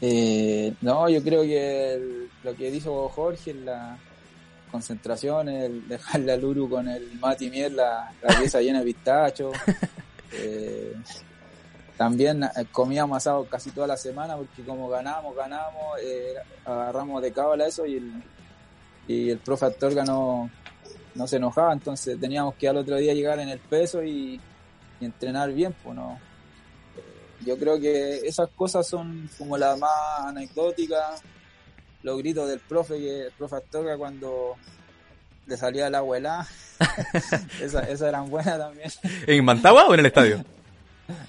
Eh, 0.00 0.74
no, 0.82 1.08
yo 1.08 1.22
creo 1.22 1.42
que 1.42 2.26
lo 2.44 2.54
que 2.54 2.70
dijo 2.70 3.08
Jorge 3.08 3.50
en 3.50 3.64
la 3.64 3.98
concentración, 4.70 5.48
el 5.48 5.88
dejarle 5.88 6.32
al 6.32 6.40
Luru 6.40 6.68
con 6.68 6.88
el 6.88 7.18
Mati 7.18 7.48
Miel 7.50 7.76
la, 7.76 8.12
la 8.22 8.38
pieza 8.38 8.60
llena 8.60 8.80
de 8.80 8.84
pistacho. 8.84 9.52
Eh, 10.38 10.92
también 11.96 12.44
eh, 12.44 12.48
comíamos 12.70 13.16
asado 13.16 13.46
casi 13.46 13.70
toda 13.70 13.86
la 13.86 13.96
semana 13.96 14.36
porque 14.36 14.62
como 14.62 14.88
ganamos, 14.88 15.34
ganamos, 15.34 15.98
eh, 16.02 16.34
agarramos 16.64 17.22
de 17.22 17.32
cábala 17.32 17.66
eso 17.66 17.86
y 17.86 17.96
el, 17.96 18.22
y 19.08 19.30
el 19.30 19.38
profe 19.38 19.66
Astorga 19.66 20.04
no, 20.04 20.50
no 21.14 21.26
se 21.26 21.36
enojaba, 21.36 21.72
entonces 21.72 22.18
teníamos 22.20 22.54
que 22.54 22.68
al 22.68 22.76
otro 22.76 22.96
día 22.96 23.14
llegar 23.14 23.38
en 23.38 23.48
el 23.48 23.58
peso 23.58 24.02
y, 24.02 24.40
entrenar 25.00 25.52
bien, 25.52 25.74
pues 25.82 25.94
no. 25.94 26.18
Yo 27.44 27.58
creo 27.58 27.78
que 27.78 28.16
esas 28.26 28.48
cosas 28.56 28.86
son 28.86 29.28
como 29.36 29.58
las 29.58 29.78
más 29.78 29.90
anecdóticas, 30.20 31.22
los 32.02 32.16
gritos 32.18 32.48
del 32.48 32.60
profe, 32.60 32.98
que 32.98 33.26
el 33.26 33.32
profe 33.32 33.56
Astorga 33.56 33.98
cuando 33.98 34.56
le 35.46 35.56
salía 35.56 35.88
el 35.88 35.94
agua 35.94 36.16
helada. 36.16 36.48
Esas 37.60 37.88
esa 37.88 38.08
eran 38.08 38.28
buenas 38.28 38.58
también. 38.58 38.90
¿En 39.26 39.44
Mantagua 39.44 39.86
o 39.86 39.94
en 39.94 40.00
el 40.00 40.06
estadio? 40.06 40.44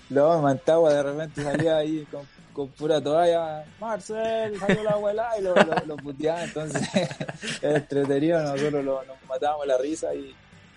No, 0.10 0.42
Mantagua 0.42 0.94
de 0.94 1.04
repente 1.04 1.44
salía 1.44 1.78
ahí 1.78 2.06
con, 2.06 2.22
con 2.54 2.70
pura 2.70 3.00
toalla, 3.02 3.63
Marcel, 3.80 4.58
salió 4.60 4.90
agua 4.90 5.12
helada 5.12 5.38
y 5.38 5.44
lo, 5.44 5.54
lo, 5.56 5.86
lo 5.86 5.96
puteaba, 5.98 6.44
entonces 6.44 6.82
era 7.62 7.78
entretenido, 7.78 8.42
nosotros 8.42 8.84
lo, 8.84 9.04
nos 9.06 9.18
matábamos 9.28 9.68
la 9.68 9.78
risa 9.78 10.13
y, 10.16 10.34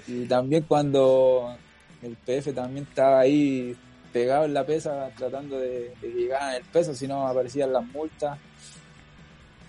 y 0.07 0.27
también 0.27 0.65
cuando 0.65 1.57
el 2.03 2.17
PF 2.17 2.53
también 2.55 2.87
estaba 2.89 3.21
ahí 3.21 3.77
pegado 4.13 4.45
en 4.45 4.55
la 4.55 4.65
pesa 4.67 5.09
tratando 5.17 5.59
de, 5.59 5.95
de 6.03 6.09
llegar 6.09 6.57
el 6.57 6.65
peso, 6.65 6.95
si 6.95 7.07
no 7.07 7.27
aparecían 7.27 7.73
las 7.73 7.85
multas. 7.87 8.39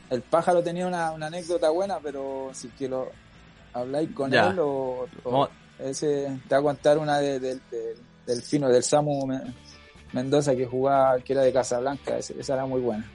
El 0.09 0.21
pájaro 0.23 0.61
tenía 0.61 0.87
una, 0.87 1.11
una 1.11 1.27
anécdota 1.27 1.69
buena, 1.69 1.99
pero 2.01 2.49
si 2.53 2.67
que 2.69 2.89
lo 2.89 3.09
habláis 3.73 4.11
con 4.13 4.31
Ya. 4.31 4.49
él 4.49 4.57
o, 4.59 5.07
ese 5.79 6.37
te 6.49 6.55
va 6.55 6.59
a 6.59 6.63
contar 6.63 6.97
una 6.97 7.19
de, 7.19 7.39
de- 7.39 7.59
de- 7.71 8.10
del 8.25 8.41
fino, 8.41 8.69
del 8.69 8.83
Samu 8.83 9.25
Me- 9.27 9.41
Mendoza 10.13 10.55
que 10.55 10.65
jugaba, 10.65 11.19
que 11.19 11.33
era 11.33 11.41
de 11.43 11.53
Casablanca, 11.53 12.17
esa 12.17 12.53
era 12.53 12.65
muy 12.65 12.81
buena. 12.81 13.09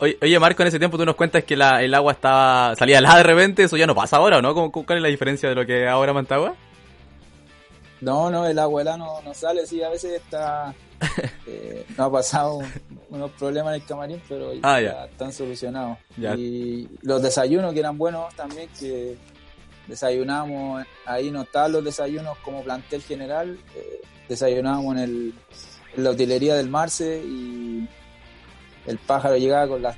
Oye, 0.00 0.38
Marco, 0.38 0.62
en 0.62 0.68
ese 0.68 0.78
tiempo 0.78 0.98
tú 0.98 1.04
nos 1.06 1.14
cuentas 1.14 1.44
que 1.44 1.56
la, 1.56 1.82
el 1.82 1.94
agua 1.94 2.12
estaba 2.12 2.74
salía 2.76 2.98
helada 2.98 3.18
de 3.18 3.22
repente, 3.22 3.62
eso 3.62 3.76
ya 3.76 3.86
no 3.86 3.94
pasa 3.94 4.16
ahora, 4.16 4.38
¿o 4.38 4.42
¿no? 4.42 4.52
¿Cómo- 4.52 4.70
¿Cuál 4.72 4.98
es 4.98 5.02
la 5.02 5.08
diferencia 5.08 5.48
de 5.48 5.54
lo 5.54 5.64
que 5.64 5.88
ahora 5.88 6.12
Mantagua? 6.12 6.54
No, 8.00 8.30
no, 8.30 8.46
el 8.46 8.58
abuela 8.58 8.96
no, 8.96 9.22
no 9.22 9.32
sale, 9.32 9.64
sí, 9.66 9.82
a 9.82 9.88
veces 9.88 10.14
está. 10.14 10.74
eh, 11.46 11.86
no 11.96 12.04
ha 12.04 12.12
pasado 12.12 12.56
un- 12.56 12.72
unos 13.10 13.30
problemas 13.32 13.74
en 13.76 13.80
el 13.82 13.86
camarín, 13.86 14.20
pero 14.28 14.50
Ah, 14.62 14.80
ya, 14.80 14.92
ya. 14.92 15.04
están 15.06 15.32
solucionados. 15.32 15.98
Ya. 16.16 16.34
Y 16.34 16.88
los 17.02 17.22
desayunos 17.22 17.72
que 17.72 17.80
eran 17.80 17.96
buenos 17.96 18.34
también, 18.34 18.68
que 18.78 19.16
desayunamos, 19.86 20.84
ahí 21.06 21.30
no 21.30 21.42
estaban 21.42 21.72
los 21.72 21.84
desayunos 21.84 22.38
como 22.38 22.62
plantel 22.62 23.02
general, 23.02 23.58
eh, 23.74 24.00
desayunábamos 24.28 24.96
en, 24.96 25.02
el, 25.02 25.34
en 25.96 26.04
la 26.04 26.10
utilería 26.10 26.54
del 26.54 26.68
Marce 26.70 27.22
y 27.24 27.88
el 28.86 28.98
pájaro 28.98 29.36
llegaba 29.36 29.68
con 29.68 29.82
las 29.82 29.96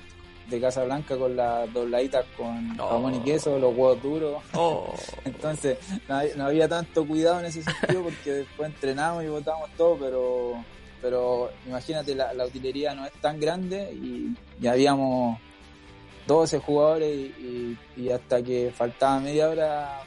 de 0.48 0.60
Casa 0.60 0.84
Blanca 0.84 1.16
con 1.16 1.34
las 1.36 1.72
dobladitas 1.72 2.24
con 2.36 2.78
Oh. 2.78 2.88
jamón 2.90 3.14
y 3.14 3.20
queso, 3.20 3.58
los 3.58 3.74
huevos 3.74 4.02
duros. 4.02 4.42
Oh. 4.52 4.94
Entonces, 5.24 5.78
no, 6.06 6.20
no 6.36 6.44
había 6.46 6.68
tanto 6.68 7.06
cuidado 7.06 7.40
en 7.40 7.46
ese 7.46 7.62
sentido 7.62 8.02
porque 8.02 8.30
después 8.30 8.68
entrenamos 8.68 9.24
y 9.24 9.28
botábamos 9.28 9.70
todo, 9.76 9.96
pero 9.98 10.64
pero 11.00 11.50
imagínate, 11.66 12.14
la, 12.14 12.32
la 12.32 12.46
utilería 12.46 12.94
no 12.94 13.04
es 13.04 13.12
tan 13.20 13.38
grande 13.38 13.92
y, 13.92 14.34
y 14.58 14.66
habíamos 14.66 15.38
12 16.26 16.58
jugadores 16.58 17.08
y, 17.14 17.76
y- 17.96 18.02
y 18.04 18.10
hasta 18.10 18.42
que 18.42 18.72
faltaba 18.74 19.20
media 19.20 19.48
hora, 19.48 20.00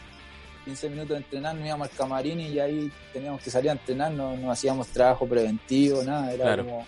15 0.66 0.90
minutos 0.90 1.10
de 1.12 1.18
entrenar, 1.18 1.56
nos 1.56 1.66
íbamos 1.66 1.90
al 1.90 1.96
camarín 1.96 2.40
y 2.40 2.60
ahí 2.60 2.92
teníamos 3.14 3.42
que 3.42 3.50
salir 3.50 3.70
a 3.70 3.74
entrenar, 3.74 4.12
no, 4.12 4.36
no 4.36 4.52
hacíamos 4.52 4.88
trabajo 4.88 5.26
preventivo, 5.28 6.04
nada, 6.04 6.34
era 6.34 6.44
Claro. 6.44 6.66
como, 6.66 6.86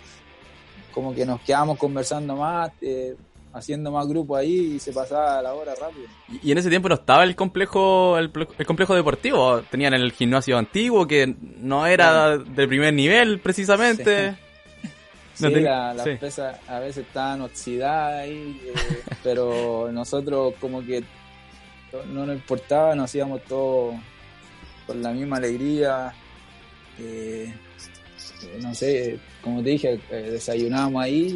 como 0.94 1.16
que 1.16 1.26
nos 1.26 1.40
quedábamos 1.42 1.78
conversando 1.78 2.36
más, 2.36 2.72
eh, 2.82 3.16
haciendo 3.54 3.92
más 3.92 4.08
grupo 4.08 4.36
ahí 4.36 4.74
y 4.76 4.80
se 4.80 4.92
pasaba 4.92 5.42
la 5.42 5.54
hora 5.54 5.74
rápido. 5.76 6.08
Y 6.44 6.52
en 6.52 6.58
ese 6.58 6.70
tiempo 6.70 6.90
no 6.90 6.96
estaba 6.96 7.24
el 7.24 7.36
complejo 7.36 8.18
el, 8.18 8.30
pl- 8.32 8.48
el 8.58 8.66
complejo 8.66 8.94
deportivo, 8.96 9.62
tenían 9.72 9.94
el 9.94 10.12
gimnasio 10.12 10.58
antiguo 10.58 11.08
que 11.08 11.36
no 11.58 11.86
era 11.88 12.38
del 12.38 12.68
primer 12.68 12.94
nivel 12.94 13.40
precisamente. 13.40 14.32
Sí, 14.32 14.38
No 15.42 15.52
ten- 15.52 15.64
la- 15.64 15.94
las 15.94 16.06
sí. 16.06 16.16
pesas 16.20 16.58
a 16.68 16.80
veces 16.80 17.06
estaban 17.08 17.42
oxidadas 17.42 18.22
ahí, 18.22 18.62
eh, 18.66 18.74
pero 19.24 19.90
nosotros 19.92 20.54
como 20.60 20.86
que 20.86 21.04
no 22.12 22.26
nos 22.26 22.36
importaba, 22.36 22.94
nos 22.96 23.06
hacíamos 23.06 23.42
todo 23.44 23.94
con 24.86 25.02
la 25.02 25.12
misma 25.12 25.38
alegría. 25.38 26.14
eh, 27.00 27.54
no 28.62 28.74
sé, 28.74 29.20
como 29.42 29.62
te 29.64 29.70
dije, 29.72 30.00
eh, 30.10 30.30
desayunábamos 30.32 31.04
ahí 31.04 31.28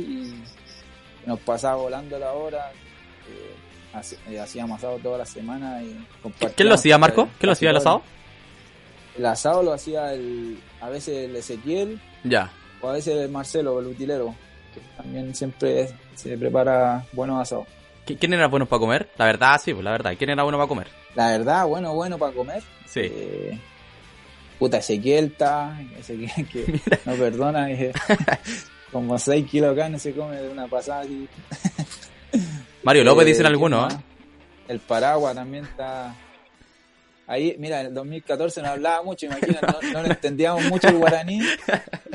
y 1.25 1.27
nos 1.27 1.39
pasaba 1.39 1.75
volando 1.75 2.17
la 2.19 2.33
hora. 2.33 2.71
eh, 3.29 4.01
eh, 4.31 4.39
hacíamos 4.39 4.77
asado 4.79 4.97
toda 4.99 5.19
la 5.19 5.25
semana. 5.25 5.81
Y 5.83 5.95
¿Quién 6.55 6.67
lo 6.69 6.75
hacía, 6.75 6.97
Marco? 6.97 7.29
¿Quién 7.39 7.47
lo 7.47 7.51
hacía 7.53 7.69
el 7.69 7.77
asado? 7.77 8.01
El 9.17 9.25
asado 9.27 9.61
lo 9.63 9.71
hacía 9.73 10.13
el, 10.13 10.59
a 10.81 10.89
veces 10.89 11.29
el 11.29 11.35
Ezequiel, 11.35 12.01
Ya. 12.23 12.51
O 12.83 12.89
a 12.89 12.93
veces 12.93 13.29
Marcelo, 13.29 13.79
el 13.79 13.87
utilero, 13.87 14.35
que 14.73 14.81
también 14.97 15.33
siempre 15.33 15.87
se 16.15 16.37
prepara 16.37 17.05
buenos 17.13 17.41
asados. 17.41 17.65
¿Qui- 18.05 18.17
¿Quién 18.19 18.33
era 18.33 18.47
bueno 18.47 18.65
para 18.67 18.79
comer? 18.79 19.09
La 19.17 19.25
verdad, 19.25 19.59
sí, 19.63 19.73
pues 19.73 19.83
la 19.83 19.91
verdad. 19.91 20.13
¿Quién 20.17 20.29
era 20.29 20.43
bueno 20.43 20.57
para 20.57 20.67
comer? 20.67 20.87
La 21.15 21.29
verdad, 21.31 21.65
bueno, 21.65 21.93
bueno 21.93 22.17
para 22.17 22.33
comer. 22.33 22.61
Sí. 22.85 22.99
Eh, 23.03 23.57
puta, 24.59 24.77
Ezequiel 24.79 25.25
está, 25.25 25.79
Ezequiel 25.97 26.47
que 26.49 26.79
no 27.05 27.13
perdona, 27.15 27.67
que 27.67 27.93
como 28.91 29.17
6 29.17 29.49
kilos 29.49 29.75
de 29.75 29.81
carne 29.81 29.99
se 29.99 30.13
come 30.13 30.35
de 30.37 30.49
una 30.49 30.67
pasada. 30.67 31.01
así. 31.01 31.27
Mario 32.83 33.03
López 33.05 33.23
Eh, 33.23 33.27
dicen 33.29 33.43
¿quién 33.43 33.53
algunos? 33.53 33.93
¿eh? 33.93 33.97
El 34.67 34.79
Paraguas 34.79 35.35
también 35.35 35.63
está. 35.65 36.13
Ahí, 37.27 37.55
mira, 37.57 37.79
en 37.81 37.87
el 37.87 37.93
2014 37.93 38.61
no 38.61 38.67
hablaba 38.69 39.01
mucho, 39.03 39.25
imagínate, 39.27 39.65
no, 39.93 40.01
no 40.03 40.05
entendíamos 40.09 40.63
mucho 40.65 40.89
el 40.89 40.97
guaraní. 40.97 41.41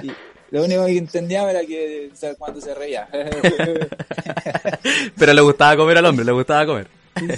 Y 0.02 0.10
lo 0.50 0.64
único 0.64 0.84
que 0.86 0.98
entendíamos 0.98 1.50
era 1.50 1.60
que 1.64 2.10
o 2.12 2.16
sea, 2.16 2.34
cuando 2.34 2.60
se 2.60 2.74
reía. 2.74 3.08
Pero 5.18 5.32
le 5.34 5.40
gustaba 5.40 5.76
comer 5.76 5.98
al 5.98 6.06
hombre, 6.06 6.24
le 6.24 6.32
gustaba 6.32 6.66
comer. 6.66 6.86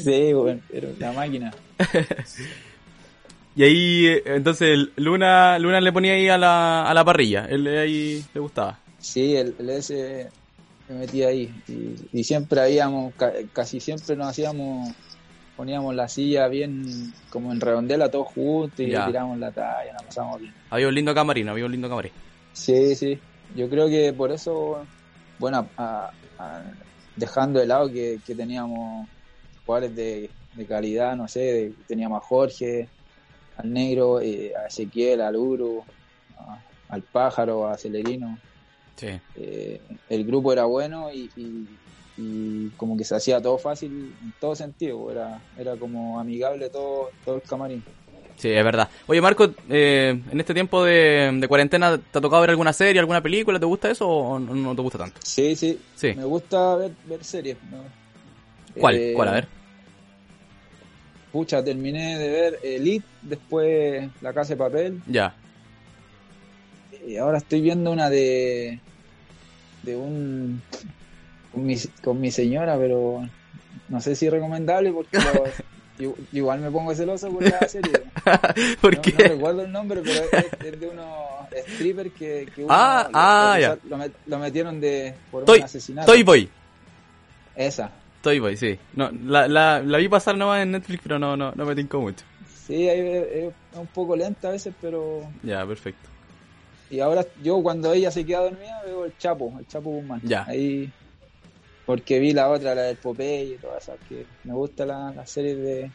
sí, 0.02 0.32
bueno, 0.32 0.60
era 0.72 0.88
la 0.98 1.12
máquina. 1.12 1.52
Y 3.56 3.64
ahí, 3.64 4.06
entonces, 4.26 4.78
Luna 4.94 5.58
Luna 5.58 5.80
le 5.80 5.92
ponía 5.92 6.12
ahí 6.12 6.28
a 6.28 6.38
la, 6.38 6.88
a 6.88 6.94
la 6.94 7.04
parrilla. 7.04 7.46
Él 7.46 7.66
ahí 7.66 8.24
le 8.32 8.40
gustaba. 8.40 8.78
Sí, 9.00 9.34
el, 9.34 9.56
el 9.58 9.70
S 9.70 10.28
me 10.88 10.94
metía 10.94 11.28
ahí. 11.28 11.52
Y, 11.66 11.96
y 12.20 12.24
siempre 12.24 12.60
habíamos, 12.60 13.12
ca- 13.16 13.32
casi 13.52 13.80
siempre 13.80 14.14
nos 14.14 14.28
hacíamos, 14.28 14.94
poníamos 15.56 15.94
la 15.96 16.08
silla 16.08 16.46
bien 16.46 17.12
como 17.28 17.50
en 17.52 17.60
redondela 17.60 18.08
todos 18.08 18.28
juntos 18.28 18.78
y 18.80 18.90
Ya. 18.90 19.04
tiramos 19.06 19.36
la 19.38 19.50
talla, 19.50 19.92
nos 19.94 20.04
pasamos 20.04 20.40
bien. 20.40 20.54
Había 20.70 20.86
un 20.88 20.94
lindo 20.94 21.12
camarín, 21.12 21.48
había 21.48 21.66
un 21.66 21.72
lindo 21.72 21.88
camarín. 21.88 22.12
Sí, 22.52 22.94
sí. 22.96 23.22
Yo 23.48 23.68
creo 23.68 23.88
que 23.88 24.12
por 24.12 24.32
eso, 24.32 24.88
bueno, 25.38 25.72
a- 25.76 26.10
a- 26.38 26.72
dejando 27.14 27.60
de 27.60 27.66
lado 27.66 27.90
que, 27.90 28.20
que 28.24 28.34
teníamos 28.34 29.08
jugadores 29.64 29.94
de, 29.94 30.34
de 30.52 30.66
calidad, 30.66 31.16
no 31.16 31.28
sé, 31.28 31.40
de- 31.40 31.74
teníamos 31.86 32.18
a 32.18 32.26
Jorge, 32.26 32.90
al 33.56 33.72
Negro, 33.72 34.20
eh, 34.20 34.52
a 34.56 34.66
Ezequiel, 34.66 35.20
al 35.20 35.36
Uru, 35.36 35.84
a- 36.36 36.64
al 36.88 37.02
Pájaro, 37.04 37.66
a 37.68 37.76
Celerino. 37.78 38.40
Sí. 38.96 39.08
Eh, 39.34 39.82
el 40.08 40.24
grupo 40.26 40.52
era 40.52 40.64
bueno 40.66 41.10
y, 41.12 41.30
y- 41.36 41.78
y 42.16 42.70
como 42.72 42.96
que 42.96 43.04
se 43.04 43.14
hacía 43.16 43.40
todo 43.40 43.58
fácil 43.58 43.92
en 44.20 44.32
todo 44.38 44.54
sentido, 44.54 45.10
era, 45.10 45.42
era 45.56 45.76
como 45.78 46.18
amigable 46.20 46.68
todo, 46.70 47.12
todo 47.24 47.36
el 47.36 47.42
camarín. 47.42 47.84
Sí, 48.40 48.50
es 48.50 48.64
verdad. 48.64 48.88
Oye, 49.06 49.20
Marco, 49.20 49.50
eh, 49.68 50.18
en 50.30 50.40
este 50.40 50.54
tiempo 50.54 50.82
de, 50.82 51.30
de 51.38 51.46
cuarentena, 51.48 51.98
¿te 51.98 52.18
ha 52.18 52.22
tocado 52.22 52.40
ver 52.40 52.50
alguna 52.50 52.72
serie, 52.72 52.98
alguna 52.98 53.20
película? 53.20 53.58
¿Te 53.60 53.66
gusta 53.66 53.90
eso 53.90 54.08
o 54.08 54.38
no, 54.38 54.54
no 54.54 54.74
te 54.74 54.80
gusta 54.80 54.96
tanto? 54.98 55.20
Sí, 55.22 55.54
sí, 55.56 55.78
Sí. 55.94 56.14
me 56.14 56.24
gusta 56.24 56.76
ver, 56.76 56.90
ver 57.04 57.22
series. 57.22 57.58
¿no? 57.70 57.84
¿Cuál? 58.80 58.94
Eh, 58.96 59.12
¿Cuál? 59.14 59.28
A 59.28 59.32
ver. 59.32 59.46
Pucha, 61.32 61.62
terminé 61.62 62.18
de 62.18 62.28
ver 62.28 62.58
Elite, 62.62 63.06
después 63.22 64.08
La 64.22 64.32
Casa 64.32 64.54
de 64.54 64.56
Papel, 64.56 65.00
Ya. 65.06 65.34
y 67.06 67.16
ahora 67.18 67.38
estoy 67.38 67.60
viendo 67.60 67.92
una 67.92 68.10
de 68.10 68.80
de 69.82 69.96
un 69.96 70.60
con 71.52 71.64
mi, 71.66 71.76
con 72.02 72.20
mi 72.20 72.30
señora, 72.30 72.76
pero 72.78 73.22
no 73.88 74.00
sé 74.00 74.16
si 74.16 74.26
es 74.26 74.32
recomendable 74.32 74.92
porque 74.92 75.18
lo- 75.18 75.44
igual 76.32 76.60
me 76.60 76.70
pongo 76.70 76.94
celoso 76.94 77.28
por 77.30 77.42
la 77.42 77.60
serie. 77.68 77.92
¿Por 78.80 78.96
no, 78.96 79.02
qué? 79.02 79.12
no 79.12 79.18
recuerdo 79.28 79.62
el 79.62 79.72
nombre, 79.72 80.00
pero 80.04 80.20
es, 80.24 80.46
es 80.64 80.80
de 80.80 80.88
unos 80.88 81.06
strippers 81.74 82.12
que, 82.14 82.48
que 82.54 82.64
uno 82.64 82.72
Ah, 82.74 83.04
lo, 83.10 83.18
ah, 83.18 83.52
lo- 83.54 83.60
ya. 83.60 83.78
lo 83.88 83.96
met- 83.98 84.12
lo 84.26 84.38
metieron 84.38 84.80
de 84.80 85.14
por 85.30 85.44
Toy, 85.44 85.58
un 85.58 85.64
asesinato. 85.64 86.10
Toy 86.12 86.22
Boy. 86.22 86.48
Esa. 87.56 87.90
Toy 88.22 88.38
Boy, 88.38 88.56
sí. 88.56 88.78
No, 88.94 89.10
la, 89.24 89.48
la, 89.48 89.80
la 89.80 89.98
vi 89.98 90.08
pasar 90.08 90.36
nomás 90.36 90.62
en 90.62 90.72
Netflix, 90.72 91.00
pero 91.02 91.18
no, 91.18 91.36
no, 91.36 91.52
no 91.54 91.64
me 91.66 91.74
tincó 91.74 92.00
mucho. 92.00 92.24
Sí, 92.66 92.88
ahí 92.88 93.00
es, 93.00 93.26
es 93.32 93.52
un 93.78 93.86
poco 93.88 94.14
lenta 94.16 94.48
a 94.48 94.52
veces, 94.52 94.72
pero 94.80 95.22
Ya, 95.42 95.66
perfecto. 95.66 96.08
Y 96.90 97.00
ahora 97.00 97.24
yo 97.42 97.62
cuando 97.62 97.92
ella 97.92 98.10
se 98.10 98.24
queda 98.26 98.40
dormida 98.40 98.82
veo 98.84 99.04
el 99.04 99.16
Chapo, 99.16 99.54
el 99.58 99.66
Chapo 99.66 99.90
Guzmán. 99.90 100.20
Ya. 100.24 100.44
Ahí 100.44 100.90
porque 101.90 102.20
vi 102.20 102.32
la 102.32 102.48
otra, 102.48 102.72
la 102.72 102.82
del 102.82 102.98
Popeye 102.98 103.54
y 103.54 103.56
todas 103.56 103.82
esas 103.82 103.98
que 104.08 104.24
me 104.44 104.54
gusta 104.54 104.86
la, 104.86 105.10
la 105.10 105.26
serie 105.26 105.56
de, 105.56 105.90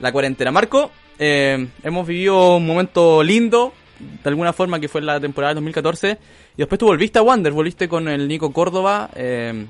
la 0.00 0.12
cuarentena. 0.12 0.50
Marco, 0.50 0.90
eh, 1.18 1.68
hemos 1.82 2.06
vivido 2.06 2.56
un 2.56 2.66
momento 2.66 3.22
lindo, 3.22 3.72
de 3.98 4.28
alguna 4.28 4.52
forma, 4.52 4.78
que 4.78 4.88
fue 4.88 5.00
la 5.00 5.20
temporada 5.20 5.50
del 5.50 5.56
2014. 5.56 6.18
Y 6.56 6.58
después 6.58 6.78
tú 6.78 6.86
volviste 6.86 7.18
a 7.18 7.22
Wander, 7.22 7.52
volviste 7.52 7.88
con 7.88 8.08
el 8.08 8.28
Nico 8.28 8.52
Córdoba 8.52 9.10
eh, 9.14 9.66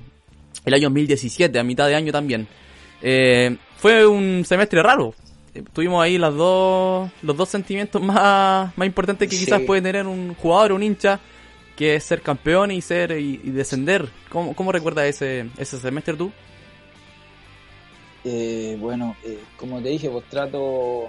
el 0.64 0.75
año 0.75 0.88
2017, 0.88 1.59
a 1.59 1.64
mitad 1.64 1.88
de 1.88 1.94
año 1.94 2.12
también. 2.12 2.47
Eh, 3.03 3.57
fue 3.77 4.07
un 4.07 4.44
semestre 4.44 4.83
raro. 4.83 5.14
Tuvimos 5.73 6.03
ahí 6.03 6.18
las 6.18 6.35
dos, 6.35 7.11
los 7.23 7.37
dos 7.37 7.49
sentimientos 7.49 8.01
más, 8.03 8.77
más 8.77 8.87
importantes 8.87 9.29
que 9.29 9.37
quizás 9.37 9.61
puede 9.62 9.83
tener 9.83 10.07
un 10.07 10.35
jugador 10.35 10.73
o 10.73 10.77
un 10.77 10.83
hincha, 10.83 11.21
que 11.77 11.94
es 11.94 12.05
ser 12.05 12.23
campeón 12.23 12.71
y 12.71 12.81
ser 12.81 13.12
y, 13.12 13.37
descender. 13.38 14.09
¿Cómo, 14.29 14.55
¿Cómo 14.55 14.73
recuerdas 14.73 15.07
ese, 15.07 15.47
ese 15.59 15.79
semestre 15.79 16.14
tú? 16.14 16.31
Eh, 18.25 18.77
bueno, 18.79 19.16
eh, 19.25 19.38
como 19.57 19.81
te 19.81 19.88
dije, 19.90 20.11
pues 20.11 20.25
trato 20.27 21.07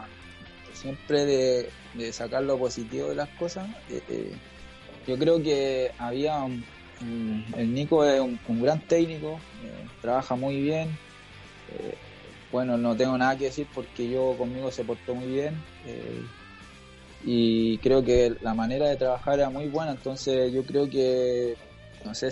siempre 0.73 1.25
de, 1.25 2.13
sacar 2.13 2.43
lo 2.43 2.57
positivo 2.57 3.09
de 3.09 3.15
las 3.15 3.29
cosas. 3.29 3.67
Eh, 3.89 4.31
yo 5.07 5.17
creo 5.17 5.41
que 5.41 5.91
había 5.97 6.45
el 7.01 7.73
Nico 7.73 8.03
es 8.03 8.19
un, 8.19 8.61
gran 8.61 8.79
técnico, 8.81 9.39
trabaja 10.01 10.35
muy 10.35 10.59
bien. 10.61 10.97
bueno, 12.51 12.77
no 12.77 12.95
tengo 12.95 13.17
nada 13.17 13.37
que 13.37 13.45
decir 13.45 13.67
porque 13.73 14.09
yo 14.09 14.35
conmigo 14.37 14.71
se 14.71 14.83
portó 14.83 15.15
muy 15.15 15.27
bien. 15.27 15.55
y 17.23 17.77
creo 17.79 18.03
que 18.03 18.35
la 18.41 18.53
manera 18.53 18.87
de 18.87 18.97
trabajar 18.97 19.39
era 19.39 19.49
muy 19.49 19.67
buena, 19.67 19.91
entonces 19.91 20.51
yo 20.53 20.63
creo 20.63 20.89
que, 20.89 21.55
no 22.03 22.13
sé, 22.13 22.29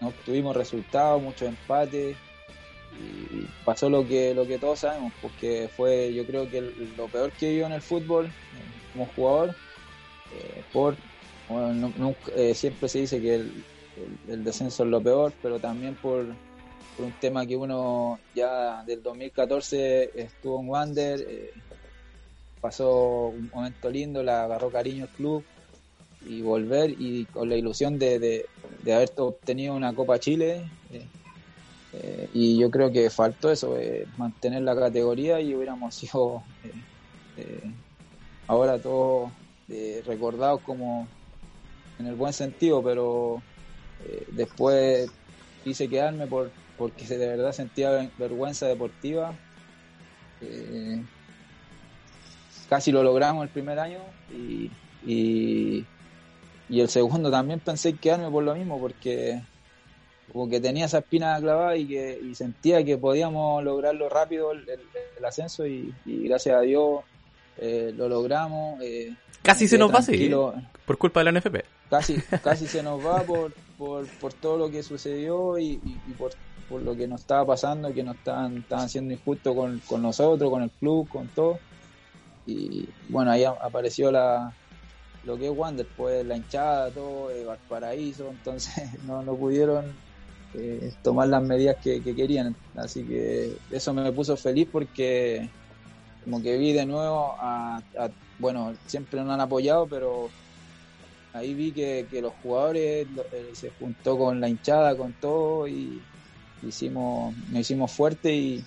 no 0.00 0.08
obtuvimos 0.08 0.56
resultados, 0.56 1.22
muchos 1.22 1.48
empates 1.48 2.16
y 2.98 3.46
pasó 3.64 3.88
lo 3.88 4.06
que 4.06 4.34
lo 4.34 4.46
que 4.46 4.58
todos 4.58 4.80
sabemos 4.80 5.12
porque 5.22 5.68
fue 5.74 6.12
yo 6.12 6.26
creo 6.26 6.50
que 6.50 6.60
lo 6.96 7.08
peor 7.08 7.32
que 7.32 7.48
vivió 7.48 7.66
en 7.66 7.72
el 7.72 7.82
fútbol 7.82 8.26
eh, 8.26 8.30
como 8.92 9.06
jugador 9.06 9.56
eh, 10.34 10.62
por 10.72 10.96
eh, 12.36 12.54
siempre 12.54 12.88
se 12.88 13.00
dice 13.00 13.20
que 13.20 13.36
el, 13.36 13.64
descenso 14.26 14.84
es 14.84 14.90
lo 14.90 15.00
peor 15.00 15.32
pero 15.42 15.58
también 15.58 15.94
por, 15.94 16.26
un 16.98 17.12
tema 17.20 17.46
que 17.46 17.56
uno 17.56 18.18
ya 18.34 18.84
del 18.84 19.02
2014 19.02 20.10
estuvo 20.14 20.60
en 20.60 20.68
Wander 20.68 21.26
pasó 22.60 23.28
un 23.28 23.50
momento 23.52 23.90
lindo 23.90 24.22
le 24.22 24.30
agarró 24.30 24.70
cariño 24.70 25.04
al 25.04 25.10
club 25.10 25.44
y 26.24 26.42
volver 26.42 26.94
y 26.98 27.24
con 27.26 27.48
la 27.48 27.56
ilusión 27.56 27.98
de, 27.98 28.18
de, 28.18 28.94
haber 28.94 29.12
obtenido 29.16 29.74
una 29.74 29.92
Copa 29.94 30.18
Chile 30.20 30.64
eh, 31.92 32.28
y 32.32 32.58
yo 32.58 32.70
creo 32.70 32.90
que 32.90 33.10
faltó 33.10 33.50
eso, 33.50 33.76
eh, 33.78 34.06
mantener 34.16 34.62
la 34.62 34.74
categoría 34.74 35.40
y 35.40 35.54
hubiéramos 35.54 35.94
sido 35.94 36.42
eh, 37.36 37.72
ahora 38.46 38.78
todos 38.78 39.30
recordados 40.04 40.60
como 40.60 41.08
en 41.98 42.06
el 42.06 42.14
buen 42.14 42.34
sentido, 42.34 42.82
pero 42.82 43.42
después 44.32 45.10
quise 45.64 45.88
quedarme 45.88 46.26
por, 46.26 46.50
porque 46.76 47.06
de 47.06 47.26
verdad 47.26 47.52
sentía 47.52 48.10
vergüenza 48.18 48.66
deportiva. 48.66 49.34
casi 52.68 52.92
lo 52.92 53.02
logramos 53.02 53.44
el 53.44 53.50
primer 53.50 53.78
año 53.78 54.00
y, 54.32 54.70
y, 55.06 55.84
y 56.68 56.80
el 56.80 56.88
segundo 56.88 57.30
también 57.30 57.60
pensé 57.60 57.94
quedarme 57.94 58.30
por 58.30 58.42
lo 58.42 58.54
mismo, 58.54 58.80
porque 58.80 59.42
como 60.32 60.48
que 60.48 60.60
tenía 60.60 60.86
esa 60.86 60.98
espina 60.98 61.38
clavada 61.38 61.76
y 61.76 61.86
que 61.86 62.20
sentía 62.34 62.82
que 62.84 62.96
podíamos 62.96 63.62
lograrlo 63.62 64.08
rápido 64.08 64.52
el, 64.52 64.64
ascenso 65.24 65.66
y, 65.66 65.92
gracias 66.06 66.56
a 66.56 66.60
Dios 66.60 67.02
eh, 67.58 67.92
lo 67.94 68.08
logramos. 68.08 68.80
Eh, 68.80 69.14
casi 69.42 69.68
se 69.68 69.76
nos 69.76 69.94
va, 69.94 70.00
sí, 70.00 70.30
por 70.86 70.98
culpa 70.98 71.22
de 71.22 71.30
la 71.30 71.38
NFP. 71.38 71.56
Casi, 71.90 72.16
casi 72.42 72.66
se 72.66 72.82
nos 72.82 73.04
va 73.04 73.22
por, 73.22 73.52
por, 74.20 74.32
todo 74.34 74.58
lo 74.58 74.70
que 74.70 74.82
sucedió 74.82 75.58
y, 75.58 75.80
por, 76.18 76.32
lo 76.82 76.96
que 76.96 77.06
nos 77.06 77.20
estaba 77.20 77.44
pasando, 77.44 77.92
que 77.92 78.02
nos 78.02 78.16
estaban, 78.16 78.58
estaban 78.58 78.88
siendo 78.88 79.12
injustos 79.12 79.54
con, 79.54 79.78
con 79.80 80.02
nosotros, 80.02 80.50
con 80.50 80.62
el 80.62 80.70
club, 80.70 81.08
con 81.08 81.28
todo. 81.28 81.58
Y 82.46 82.88
bueno, 83.08 83.30
ahí 83.30 83.44
apareció 83.44 84.10
la, 84.10 84.52
lo 85.24 85.36
que 85.36 85.46
es 85.46 85.52
Wander, 85.54 85.86
pues 85.96 86.24
la 86.24 86.36
hinchada, 86.36 86.90
todo, 86.90 87.30
eh, 87.30 87.44
Valparaíso, 87.44 88.28
entonces 88.30 89.02
no, 89.06 89.22
no 89.22 89.36
pudieron 89.36 89.92
eh, 90.54 90.92
tomar 91.02 91.28
las 91.28 91.42
medidas 91.42 91.76
que, 91.82 92.02
querían. 92.02 92.54
Así 92.76 93.04
que 93.04 93.56
eso 93.70 93.92
me 93.92 94.12
puso 94.12 94.36
feliz 94.36 94.68
porque 94.70 95.48
como 96.24 96.40
que 96.40 96.56
vi 96.56 96.72
de 96.72 96.86
nuevo 96.86 97.34
a, 97.38 97.82
bueno, 98.38 98.74
siempre 98.86 99.20
nos 99.20 99.30
han 99.30 99.40
apoyado, 99.40 99.86
pero 99.86 100.30
ahí 101.32 101.54
vi 101.54 101.72
que, 101.72 102.06
los 102.20 102.32
jugadores 102.42 103.06
eh, 103.32 103.50
se 103.52 103.70
juntó 103.78 104.18
con 104.18 104.40
la 104.40 104.48
hinchada, 104.48 104.96
con 104.96 105.12
todo 105.14 105.66
y 105.66 106.00
hicimos, 106.66 107.34
nos 107.50 107.60
hicimos 107.60 107.90
fuerte 107.92 108.32
y, 108.32 108.64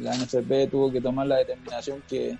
la 0.00 0.16
NFP 0.16 0.70
tuvo 0.70 0.90
que 0.90 0.98
tomar 0.98 1.26
la 1.26 1.36
determinación 1.36 2.02
que 2.08 2.38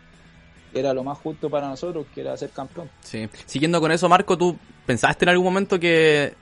era 0.73 0.95
lo 0.95 1.05
más 1.05 1.19
justo 1.19 1.51
para 1.51 1.69
nosotros, 1.69 2.07
que 2.15 2.23
era 2.23 2.35
ser 2.39 2.49
campeón. 2.51 2.89
Sí. 3.03 3.29
Siguiendo 3.45 3.83
con 3.83 3.93
eso, 3.93 4.09
Marco, 4.09 4.39
¿tú 4.39 4.57
pensaste 4.87 5.27
en 5.27 5.29
algún 5.29 5.45
momento 5.45 5.79
que 5.79 6.33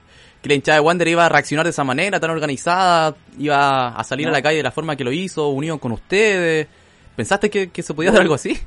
que 0.43 0.49
la 0.49 0.55
hinchada 0.55 0.77
de 0.77 0.81
Wander 0.81 1.07
iba 1.07 1.25
a 1.25 1.29
reaccionar 1.29 1.65
de 1.65 1.69
esa 1.69 1.85
manera, 1.85 2.19
tan 2.19 2.29
organizada, 2.29 3.15
iba 3.39 3.87
a 3.87 4.03
salir 4.03 4.27
a 4.27 4.31
la 4.31 4.41
calle 4.41 4.57
de 4.57 4.63
la 4.63 4.71
forma 4.71 4.97
que 4.97 5.05
lo 5.05 5.11
hizo, 5.13 5.47
unido 5.47 5.79
con 5.79 5.93
ustedes. 5.93 6.67
¿Pensaste 7.15 7.49
que, 7.49 7.81
se 7.81 7.93
podía 7.93 8.09
hacer 8.09 8.21
algo 8.21 8.33
así? 8.33 8.59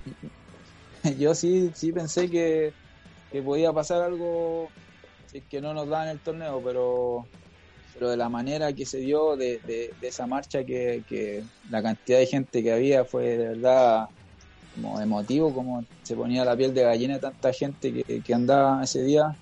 Yo 1.19 1.35
sí, 1.35 1.71
sí 1.75 1.93
pensé 1.93 2.31
que, 2.31 2.73
podía 3.45 3.73
pasar 3.73 4.03
algo 4.03 4.69
que 5.51 5.61
no 5.61 5.75
nos 5.75 5.89
daban 5.89 6.09
el 6.09 6.19
torneo, 6.19 6.61
pero, 6.65 7.27
pero 7.95 8.11
de 8.11 8.17
la 8.17 8.29
manera 8.29 8.73
que 8.73 8.87
se 8.87 8.99
dio, 8.99 9.37
de, 9.37 9.93
esa 10.01 10.27
marcha, 10.27 10.65
que, 10.65 11.45
la 11.71 11.83
cantidad 11.83 12.19
de 12.19 12.27
gente 12.27 12.63
que 12.63 12.73
había 12.73 13.05
fue 13.05 13.37
de 13.37 13.49
verdad 13.49 14.09
como 14.75 15.01
emotivo, 15.01 15.55
como 15.55 15.85
se 16.03 16.15
ponía 16.15 16.45
la 16.45 16.57
piel 16.57 16.75
de 16.75 16.83
gallina 16.83 17.19
tanta 17.19 17.53
gente 17.53 17.93
que, 17.93 18.21
que 18.21 18.35
andaba 18.35 18.83
ese 18.85 19.03
día. 19.03 19.37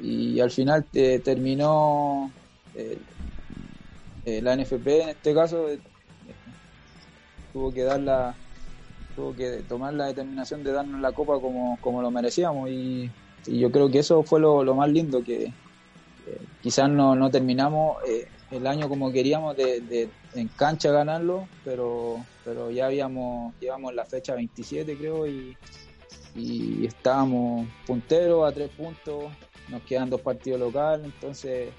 Y 0.00 0.40
al 0.40 0.50
final 0.50 0.84
te, 0.84 1.20
terminó 1.20 2.30
eh, 2.74 2.98
eh, 4.26 4.42
la 4.42 4.56
NFP 4.56 4.86
en 5.02 5.08
este 5.10 5.32
caso 5.32 5.68
eh, 5.68 5.78
tuvo 7.52 7.72
que 7.72 7.84
dar 7.84 8.00
la 8.00 8.34
tuvo 9.16 9.34
que 9.34 9.64
tomar 9.68 9.94
la 9.94 10.06
determinación 10.06 10.62
de 10.62 10.70
darnos 10.70 11.00
la 11.00 11.10
copa 11.10 11.40
como, 11.40 11.78
como 11.80 12.02
lo 12.02 12.10
merecíamos 12.10 12.70
y, 12.70 13.10
yo 13.46 13.70
creo 13.70 13.88
que 13.88 14.00
eso 14.00 14.24
fue 14.24 14.40
lo, 14.40 14.74
más 14.74 14.90
lindo 14.90 15.22
que 15.22 15.52
quizás 16.60 16.90
no, 16.90 17.14
no 17.14 17.30
terminamos 17.30 17.98
el 18.50 18.66
año 18.66 18.88
como 18.88 19.12
queríamos 19.12 19.56
de, 19.56 19.80
de, 19.80 20.08
en 20.34 20.48
cancha 20.48 20.90
ganarlo, 20.90 21.48
pero, 21.64 22.24
pero 22.44 22.70
ya 22.70 22.86
habíamos, 22.86 23.54
llevamos 23.60 23.94
la 23.94 24.04
fecha 24.04 24.34
27 24.34 24.96
creo 24.96 25.26
y, 25.26 25.56
y 26.34 26.86
estábamos 26.86 27.66
punteros 27.86 28.48
a 28.48 28.54
tres 28.54 28.70
puntos, 28.70 29.24
nos 29.68 29.82
quedan 29.82 30.10
dos 30.10 30.20
partidos 30.20 30.60
locales, 30.60 31.06
entonces 31.06 31.70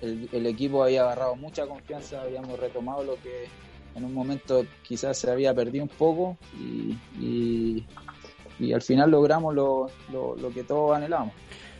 el, 0.00 0.28
el, 0.32 0.46
equipo 0.46 0.82
había 0.82 1.02
agarrado 1.02 1.36
mucha 1.36 1.66
confianza, 1.66 2.22
habíamos 2.22 2.58
retomado 2.58 3.04
lo 3.04 3.14
que 3.16 3.46
en 3.94 4.04
un 4.04 4.14
momento 4.14 4.64
quizás 4.82 5.18
se 5.18 5.30
había 5.30 5.54
perdido 5.54 5.84
un 5.84 5.90
poco 5.90 6.36
y, 6.58 6.96
y, 7.20 7.84
y 8.58 8.72
al 8.72 8.82
final 8.82 9.10
logramos 9.10 9.54
lo, 9.54 9.90
lo, 10.12 10.36
lo 10.36 10.50
que 10.50 10.64
todos 10.64 10.96
anhelábamos. 10.96 11.34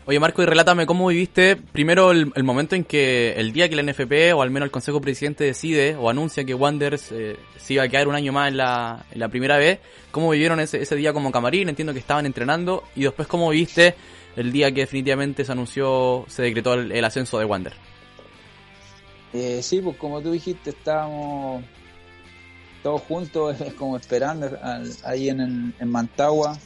Oye 0.06 0.20
Marco, 0.20 0.42
y 0.42 0.46
relátame 0.46 0.84
cómo 0.84 1.08
viviste 1.08 1.56
primero 1.56 2.10
el, 2.10 2.30
el, 2.34 2.44
momento 2.44 2.76
en 2.76 2.84
que 2.84 3.32
el 3.38 3.54
día 3.54 3.70
que 3.70 3.76
la 3.76 3.82
NFP 3.82 4.34
o 4.34 4.42
al 4.42 4.50
menos 4.50 4.66
el 4.66 4.70
Consejo 4.70 5.00
Presidente 5.00 5.44
decide 5.44 5.96
o 5.96 6.10
anuncia 6.10 6.44
que 6.44 6.52
Wanderers 6.52 7.10
eh, 7.10 7.38
se 7.56 7.74
iba 7.74 7.84
a 7.84 7.88
quedar 7.88 8.06
un 8.06 8.14
año 8.14 8.30
más 8.30 8.48
en 8.48 8.58
la, 8.58 9.06
en 9.10 9.18
la 9.18 9.28
primera 9.28 9.56
vez, 9.56 9.78
¿cómo 10.10 10.28
vivieron 10.30 10.60
ese, 10.60 10.82
ese 10.82 10.94
día 10.96 11.14
como 11.14 11.32
camarín? 11.32 11.70
Entiendo 11.70 11.94
que 11.94 12.00
estaban 12.00 12.26
entrenando 12.26 12.84
y 12.94 13.04
después 13.04 13.26
cómo 13.26 13.48
viviste 13.48 13.94
el 14.36 14.52
día 14.52 14.70
que 14.72 14.82
definitivamente 14.82 15.42
se 15.42 15.52
anunció, 15.52 16.26
se 16.28 16.42
decretó 16.42 16.74
el, 16.74 16.92
el 16.92 17.04
ascenso 17.04 17.38
de 17.38 17.46
Wander. 17.46 17.72
Eh, 19.32 19.60
sí, 19.62 19.80
pues 19.80 19.96
como 19.96 20.20
tú 20.20 20.32
dijiste, 20.32 20.70
estábamos 20.70 21.64
todos 22.84 23.00
juntos, 23.02 23.56
como 23.78 23.96
esperando 23.96 24.56
ahí 25.04 25.30
en, 25.30 25.74
en 25.76 25.90
Mantagua. 25.90 26.56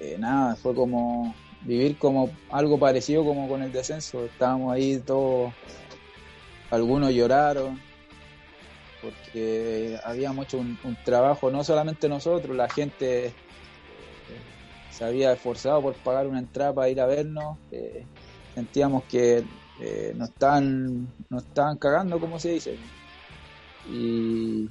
Eh, 0.00 0.16
nada, 0.18 0.54
fue 0.54 0.74
como 0.74 1.34
vivir 1.62 1.98
como 1.98 2.30
algo 2.50 2.78
parecido 2.78 3.24
como 3.24 3.48
con 3.48 3.62
el 3.62 3.72
descenso. 3.72 4.24
Estábamos 4.24 4.72
ahí 4.72 4.98
todos, 4.98 5.52
algunos 6.70 7.12
lloraron, 7.12 7.80
porque 9.02 9.98
habíamos 10.04 10.46
hecho 10.46 10.58
un, 10.58 10.78
un 10.84 10.96
trabajo, 11.04 11.50
no 11.50 11.64
solamente 11.64 12.08
nosotros, 12.08 12.56
la 12.56 12.68
gente 12.68 13.26
eh, 13.26 13.32
se 14.90 15.04
había 15.04 15.32
esforzado 15.32 15.82
por 15.82 15.94
pagar 15.94 16.28
una 16.28 16.38
entrada 16.38 16.72
para 16.72 16.88
ir 16.88 17.00
a 17.00 17.06
vernos. 17.06 17.58
Eh, 17.72 18.06
sentíamos 18.54 19.02
que 19.04 19.42
eh, 19.80 20.12
nos 20.16 20.28
estaban, 20.28 21.08
nos 21.28 21.42
estaban 21.42 21.76
cagando, 21.76 22.20
como 22.20 22.38
se 22.38 22.50
dice. 22.50 22.78
Y, 23.90 24.68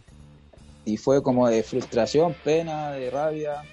y 0.86 0.98
fue 0.98 1.22
como 1.22 1.48
de 1.48 1.64
frustración, 1.64 2.36
pena, 2.44 2.92
de 2.92 3.10
rabia. 3.10 3.64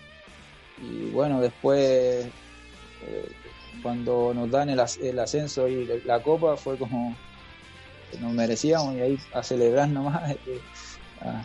Y 0.81 1.11
bueno, 1.11 1.40
después 1.40 2.26
eh, 3.07 3.33
cuando 3.83 4.33
nos 4.35 4.50
dan 4.50 4.70
el, 4.70 4.81
el, 5.03 5.18
ascenso 5.18 5.68
y 5.68 5.87
la 6.05 6.22
copa 6.22 6.57
fue 6.57 6.76
como 6.76 7.16
que 8.11 8.18
nos 8.18 8.33
merecíamos 8.33 8.94
y 8.94 9.00
ahí 9.00 9.18
a 9.33 9.42
celebrar 9.42 9.88
nomás. 9.88 10.37
Eh, 10.46 10.61
ah, 11.22 11.42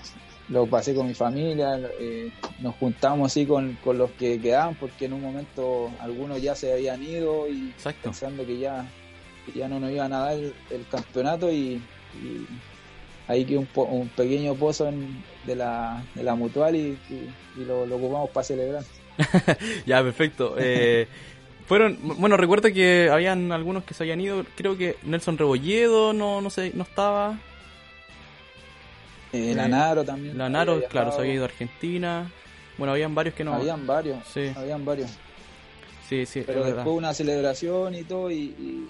lo 0.47 0.67
pasé 0.67 0.93
con 0.93 1.07
mi 1.07 1.15
familia, 1.15 1.79
eh, 1.99 2.31
nos 2.59 2.75
juntamos 2.75 3.31
así 3.31 3.45
con, 3.45 3.73
con, 3.83 3.97
los 3.97 4.11
que 4.11 4.39
quedaban 4.39 4.75
porque 4.75 5.05
en 5.05 5.13
un 5.13 5.21
momento 5.21 5.91
algunos 5.99 6.41
ya 6.41 6.55
se 6.55 6.71
habían 6.71 7.01
ido 7.01 7.49
y 7.49 7.69
Exacto. 7.71 8.03
pensando 8.03 8.45
que 8.45 8.59
ya, 8.59 8.85
que 9.45 9.59
ya 9.59 9.67
no 9.67 9.79
nos 9.79 9.91
iban 9.91 10.13
a 10.13 10.19
dar 10.19 10.33
el, 10.33 10.53
el 10.69 10.87
campeonato 10.87 11.51
y, 11.51 11.81
y, 12.21 12.47
ahí 13.27 13.45
que 13.45 13.57
un, 13.57 13.67
un 13.75 14.09
pequeño 14.09 14.55
pozo 14.55 14.87
en, 14.87 15.23
de, 15.45 15.55
la, 15.55 16.03
de 16.13 16.23
la 16.23 16.35
mutual 16.35 16.75
y, 16.75 16.97
y 17.09 17.65
lo, 17.65 17.85
lo 17.85 17.95
ocupamos 17.95 18.29
para 18.29 18.43
celebrar. 18.43 18.83
ya, 19.85 20.03
perfecto. 20.03 20.55
Eh, 20.57 21.07
fueron, 21.67 21.97
bueno, 22.01 22.37
recuerdo 22.37 22.71
que 22.71 23.09
habían 23.11 23.51
algunos 23.51 23.83
que 23.83 23.93
se 23.93 24.03
habían 24.03 24.21
ido, 24.21 24.45
creo 24.55 24.77
que 24.77 24.97
Nelson 25.03 25.37
Rebolledo 25.37 26.13
no, 26.13 26.41
no 26.41 26.49
sé, 26.49 26.71
no 26.75 26.83
estaba. 26.83 27.39
Eh, 29.33 29.53
Lanaro 29.55 30.03
también. 30.03 30.37
Lanaro, 30.37 30.83
claro, 30.89 31.11
se 31.11 31.19
había 31.19 31.33
ido 31.33 31.43
a 31.43 31.47
Argentina. 31.47 32.31
Bueno, 32.77 32.93
habían 32.93 33.15
varios 33.15 33.35
que 33.35 33.43
no. 33.43 33.53
Habían 33.53 33.87
varios, 33.87 34.19
sí. 34.27 34.51
Habían 34.55 34.85
varios. 34.85 35.11
Sí, 36.07 36.25
sí. 36.25 36.43
Pero 36.45 36.63
después 36.63 36.87
una 36.87 37.13
celebración 37.13 37.95
y 37.95 38.03
todo, 38.03 38.29
y, 38.29 38.35
y, 38.35 38.87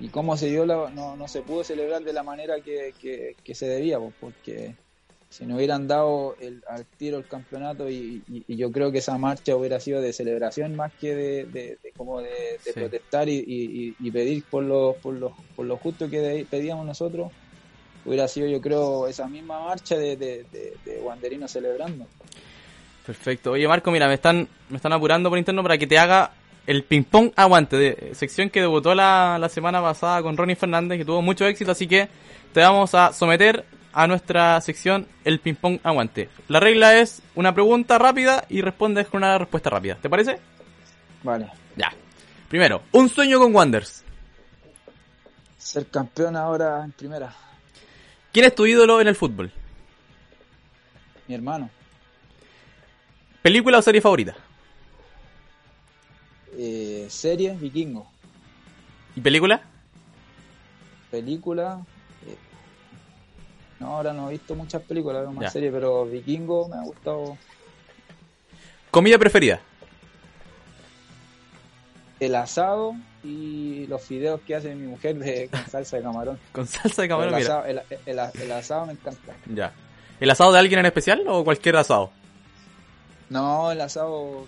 y 0.00 0.08
cómo 0.08 0.36
se 0.36 0.46
dio, 0.46 0.66
la, 0.66 0.90
no, 0.90 1.16
no 1.16 1.28
se 1.28 1.42
pudo 1.42 1.64
celebrar 1.64 2.02
de 2.02 2.12
la 2.12 2.22
manera 2.22 2.60
que, 2.60 2.94
que, 3.00 3.36
que 3.42 3.54
se 3.54 3.66
debía, 3.66 3.98
pues, 3.98 4.14
porque 4.20 4.74
si 5.28 5.44
no 5.44 5.56
hubieran 5.56 5.88
dado 5.88 6.36
el, 6.40 6.62
al 6.68 6.84
tiro 6.84 7.18
el 7.18 7.26
campeonato 7.26 7.90
y, 7.90 8.22
y, 8.28 8.44
y, 8.46 8.56
yo 8.56 8.70
creo 8.70 8.92
que 8.92 8.98
esa 8.98 9.18
marcha 9.18 9.56
hubiera 9.56 9.80
sido 9.80 10.00
de 10.00 10.12
celebración 10.12 10.76
más 10.76 10.92
que 10.94 11.14
de, 11.14 11.44
de, 11.46 11.78
de 11.82 11.92
como 11.96 12.20
de, 12.20 12.28
de 12.64 12.72
sí. 12.72 12.72
protestar 12.72 13.28
y, 13.28 13.94
y, 13.98 14.10
pedir 14.10 14.44
por 14.44 14.62
lo, 14.62 14.94
por, 15.02 15.14
lo, 15.14 15.36
por 15.56 15.66
lo 15.66 15.76
justo 15.76 16.08
que 16.08 16.46
pedíamos 16.48 16.86
nosotros 16.86 17.32
hubiera 18.04 18.28
sido 18.28 18.46
yo 18.46 18.60
creo 18.60 19.08
esa 19.08 19.26
misma 19.26 19.64
marcha 19.64 19.96
de, 19.96 20.16
de, 20.16 20.46
de, 20.52 21.00
Wanderino 21.00 21.48
celebrando 21.48 22.06
perfecto 23.04 23.50
oye 23.50 23.66
Marco 23.66 23.90
mira 23.90 24.06
me 24.06 24.14
están 24.14 24.48
me 24.70 24.76
están 24.76 24.92
apurando 24.92 25.28
por 25.28 25.38
interno 25.38 25.62
para 25.62 25.76
que 25.76 25.88
te 25.88 25.98
haga 25.98 26.32
el 26.66 26.84
ping 26.84 27.04
pong 27.04 27.32
aguante 27.36 27.76
de 27.76 28.14
sección 28.14 28.50
que 28.50 28.60
debutó 28.60 28.94
la, 28.94 29.38
la 29.40 29.48
semana 29.48 29.80
pasada 29.80 30.22
con 30.22 30.36
Ronnie 30.36 30.56
Fernández 30.56 30.98
que 30.98 31.04
tuvo 31.04 31.22
mucho 31.22 31.46
éxito 31.46 31.70
así 31.70 31.86
que 31.86 32.08
te 32.52 32.60
vamos 32.60 32.94
a 32.94 33.12
someter 33.12 33.64
a 33.96 34.06
nuestra 34.06 34.60
sección 34.60 35.08
El 35.24 35.40
Ping 35.40 35.54
Pong 35.54 35.78
Aguante. 35.82 36.28
La 36.48 36.60
regla 36.60 36.98
es 36.98 37.22
una 37.34 37.54
pregunta 37.54 37.98
rápida 37.98 38.44
y 38.50 38.60
respondes 38.60 39.08
con 39.08 39.22
una 39.22 39.38
respuesta 39.38 39.70
rápida. 39.70 39.94
¿Te 39.94 40.10
parece? 40.10 40.38
Vale. 41.22 41.50
Ya. 41.76 41.90
Primero, 42.48 42.82
un 42.92 43.08
sueño 43.08 43.38
con 43.38 43.54
Wanders. 43.54 44.04
Ser 45.56 45.86
campeón 45.86 46.36
ahora 46.36 46.84
en 46.84 46.92
primera. 46.92 47.34
¿Quién 48.32 48.44
es 48.44 48.54
tu 48.54 48.66
ídolo 48.66 49.00
en 49.00 49.08
el 49.08 49.16
fútbol? 49.16 49.50
Mi 51.26 51.34
hermano. 51.34 51.70
¿Película 53.40 53.78
o 53.78 53.82
serie 53.82 54.02
favorita? 54.02 54.36
Eh, 56.56 57.06
serie 57.10 57.52
Vikingo. 57.54 58.06
¿Y 59.14 59.20
película? 59.20 59.62
Película 61.10 61.84
no, 63.78 63.88
ahora 63.96 64.12
no 64.12 64.28
he 64.28 64.32
visto 64.32 64.54
muchas 64.54 64.82
películas, 64.82 65.22
veo 65.22 65.32
más 65.32 65.44
ya. 65.44 65.50
series, 65.50 65.72
pero 65.72 66.06
Vikingo 66.06 66.68
me 66.68 66.76
ha 66.76 66.82
gustado. 66.82 67.36
¿Comida 68.90 69.18
preferida? 69.18 69.60
El 72.18 72.34
asado 72.34 72.94
y 73.22 73.86
los 73.88 74.02
fideos 74.02 74.40
que 74.40 74.54
hace 74.54 74.74
mi 74.74 74.86
mujer 74.86 75.16
de, 75.16 75.48
con 75.48 75.66
salsa 75.70 75.98
de 75.98 76.02
camarón. 76.02 76.38
con 76.52 76.66
salsa 76.66 77.02
de 77.02 77.08
camarón, 77.08 77.34
el 77.34 77.40
mira. 77.40 77.58
asado, 77.58 77.66
el, 77.66 77.82
el, 78.06 78.18
el, 78.42 78.52
asado 78.52 78.86
me 78.86 78.92
encanta. 78.92 79.34
Ya. 79.52 79.74
¿El 80.20 80.30
asado 80.30 80.52
de 80.52 80.58
alguien 80.58 80.80
en 80.80 80.86
especial 80.86 81.22
o 81.28 81.44
cualquier 81.44 81.76
asado? 81.76 82.10
No, 83.28 83.70
el 83.72 83.80
asado 83.82 84.46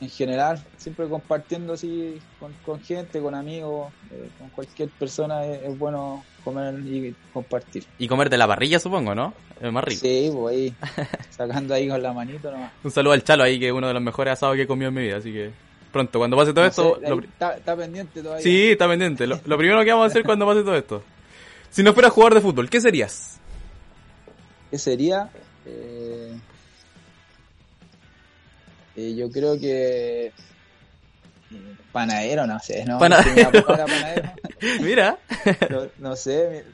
en 0.00 0.08
general, 0.08 0.62
siempre 0.76 1.08
compartiendo 1.08 1.72
así 1.72 2.18
con, 2.38 2.52
con 2.64 2.80
gente, 2.80 3.20
con 3.20 3.34
amigos, 3.34 3.92
eh, 4.12 4.28
con 4.38 4.48
cualquier 4.50 4.88
persona 4.90 5.44
es, 5.44 5.64
es, 5.64 5.78
bueno 5.78 6.24
comer 6.44 6.78
y 6.80 7.14
compartir. 7.32 7.84
Y 7.98 8.06
comer 8.06 8.30
de 8.30 8.38
la 8.38 8.46
parrilla, 8.46 8.78
supongo, 8.78 9.14
¿no? 9.14 9.34
Es 9.60 9.72
más 9.72 9.82
rico. 9.82 10.00
Sí, 10.02 10.30
pues 10.32 10.56
ahí, 10.56 10.74
sacando 11.30 11.74
ahí 11.74 11.88
con 11.88 12.00
la 12.02 12.12
manito 12.12 12.50
nomás. 12.50 12.72
Un 12.84 12.90
saludo 12.90 13.12
al 13.12 13.24
Chalo 13.24 13.42
ahí, 13.42 13.58
que 13.58 13.66
es 13.66 13.72
uno 13.72 13.88
de 13.88 13.94
los 13.94 14.02
mejores 14.02 14.34
asados 14.34 14.54
que 14.54 14.62
he 14.62 14.66
comido 14.66 14.88
en 14.88 14.94
mi 14.94 15.02
vida, 15.02 15.16
así 15.16 15.32
que 15.32 15.50
pronto, 15.92 16.18
cuando 16.18 16.36
pase 16.36 16.52
todo 16.52 16.64
no 16.64 16.68
esto... 16.68 17.00
Lo... 17.02 17.20
está, 17.20 17.56
está, 17.56 17.76
pendiente 17.76 18.22
todavía. 18.22 18.42
Sí, 18.42 18.70
está 18.70 18.86
pendiente. 18.86 19.26
Lo, 19.26 19.40
lo 19.44 19.58
primero 19.58 19.82
que 19.82 19.90
vamos 19.90 20.04
a 20.04 20.06
hacer 20.06 20.22
cuando 20.22 20.46
pase 20.46 20.62
todo 20.62 20.76
esto. 20.76 21.02
Si 21.70 21.82
no 21.82 21.92
fueras 21.92 22.12
jugador 22.12 22.34
de 22.34 22.40
fútbol, 22.40 22.70
¿qué 22.70 22.80
serías? 22.80 23.40
¿Qué 24.70 24.78
sería? 24.78 25.28
Eh... 25.66 26.38
Eh, 28.98 29.14
yo 29.14 29.30
creo 29.30 29.56
que 29.60 30.32
panadero, 31.92 32.48
no 32.48 32.58
sé, 32.58 32.84
¿no? 32.84 32.98
Panadero. 32.98 33.64
panadero. 33.64 34.32
Mira. 34.80 35.16
no, 35.70 35.86
no, 35.98 36.16
sé, 36.16 36.64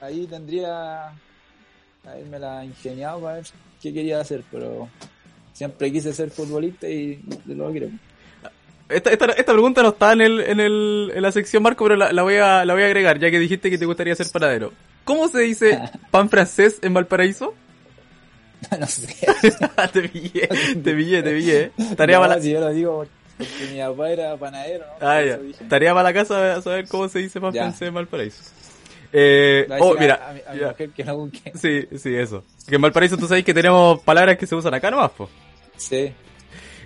ahí 0.00 0.24
tendría 0.28 1.12
haberme 2.06 2.38
la 2.38 2.64
ingeniado 2.64 3.20
para 3.20 3.34
ver 3.34 3.46
qué 3.82 3.92
quería 3.92 4.20
hacer, 4.20 4.44
pero 4.52 4.88
siempre 5.52 5.90
quise 5.90 6.12
ser 6.12 6.30
futbolista 6.30 6.88
y 6.88 7.20
lo 7.46 7.72
quiero. 7.72 7.88
Esta, 8.88 9.10
esta, 9.10 9.26
esta, 9.32 9.52
pregunta 9.52 9.82
no 9.82 9.88
está 9.88 10.12
en, 10.12 10.20
el, 10.20 10.40
en, 10.42 10.60
el, 10.60 11.10
en 11.12 11.22
la 11.22 11.32
sección 11.32 11.64
Marco, 11.64 11.84
pero 11.84 11.96
la, 11.96 12.12
la, 12.12 12.22
voy 12.22 12.36
a, 12.36 12.64
la 12.64 12.74
voy 12.74 12.84
a 12.84 12.86
agregar, 12.86 13.18
ya 13.18 13.32
que 13.32 13.40
dijiste 13.40 13.68
que 13.68 13.78
te 13.78 13.86
gustaría 13.86 14.14
ser 14.14 14.28
panadero. 14.30 14.72
¿Cómo 15.02 15.26
se 15.26 15.40
dice 15.40 15.80
pan 16.12 16.30
francés 16.30 16.78
en 16.82 16.94
Valparaíso? 16.94 17.54
no 18.80 18.86
sé. 18.86 19.06
te 19.92 20.08
pillé, 20.08 20.48
te 20.48 20.94
pillé, 20.94 21.22
te 21.22 21.34
pillé. 21.34 21.72
Tarea 21.96 22.16
no, 22.16 22.22
para 22.22 22.36
la... 22.36 22.42
si 22.42 22.50
yo 22.50 22.60
lo 22.60 22.70
digo 22.70 23.06
porque 23.38 23.72
mi 23.72 23.78
papá 23.80 24.10
era 24.10 24.36
panadero, 24.36 24.86
¿no? 25.00 25.08
Ah, 25.08 25.22
ya. 25.22 25.38
Tarea 25.68 25.94
para 25.94 26.04
la 26.04 26.12
casa 26.12 26.60
saber 26.62 26.86
cómo 26.88 27.08
se 27.08 27.20
dice 27.20 27.40
francés 27.40 27.88
en 27.88 27.94
Valparaíso. 27.94 28.42
Eh, 29.12 29.66
oh, 29.80 29.94
mira. 29.98 30.28
A, 30.28 30.32
mi, 30.32 30.40
a 30.46 30.52
mi 30.52 30.60
mujer 30.60 30.90
que 30.90 31.04
no 31.04 31.16
busque. 31.16 31.52
Sí, 31.54 31.98
sí, 31.98 32.14
eso. 32.14 32.44
Que 32.68 32.76
en 32.76 32.82
Valparaíso 32.82 33.16
tú 33.16 33.26
sabes 33.26 33.44
que 33.44 33.54
tenemos 33.54 34.00
palabras 34.02 34.38
que 34.38 34.46
se 34.46 34.54
usan 34.54 34.74
acá 34.74 34.90
nomás, 34.90 35.10
po. 35.10 35.28
Sí. 35.76 36.12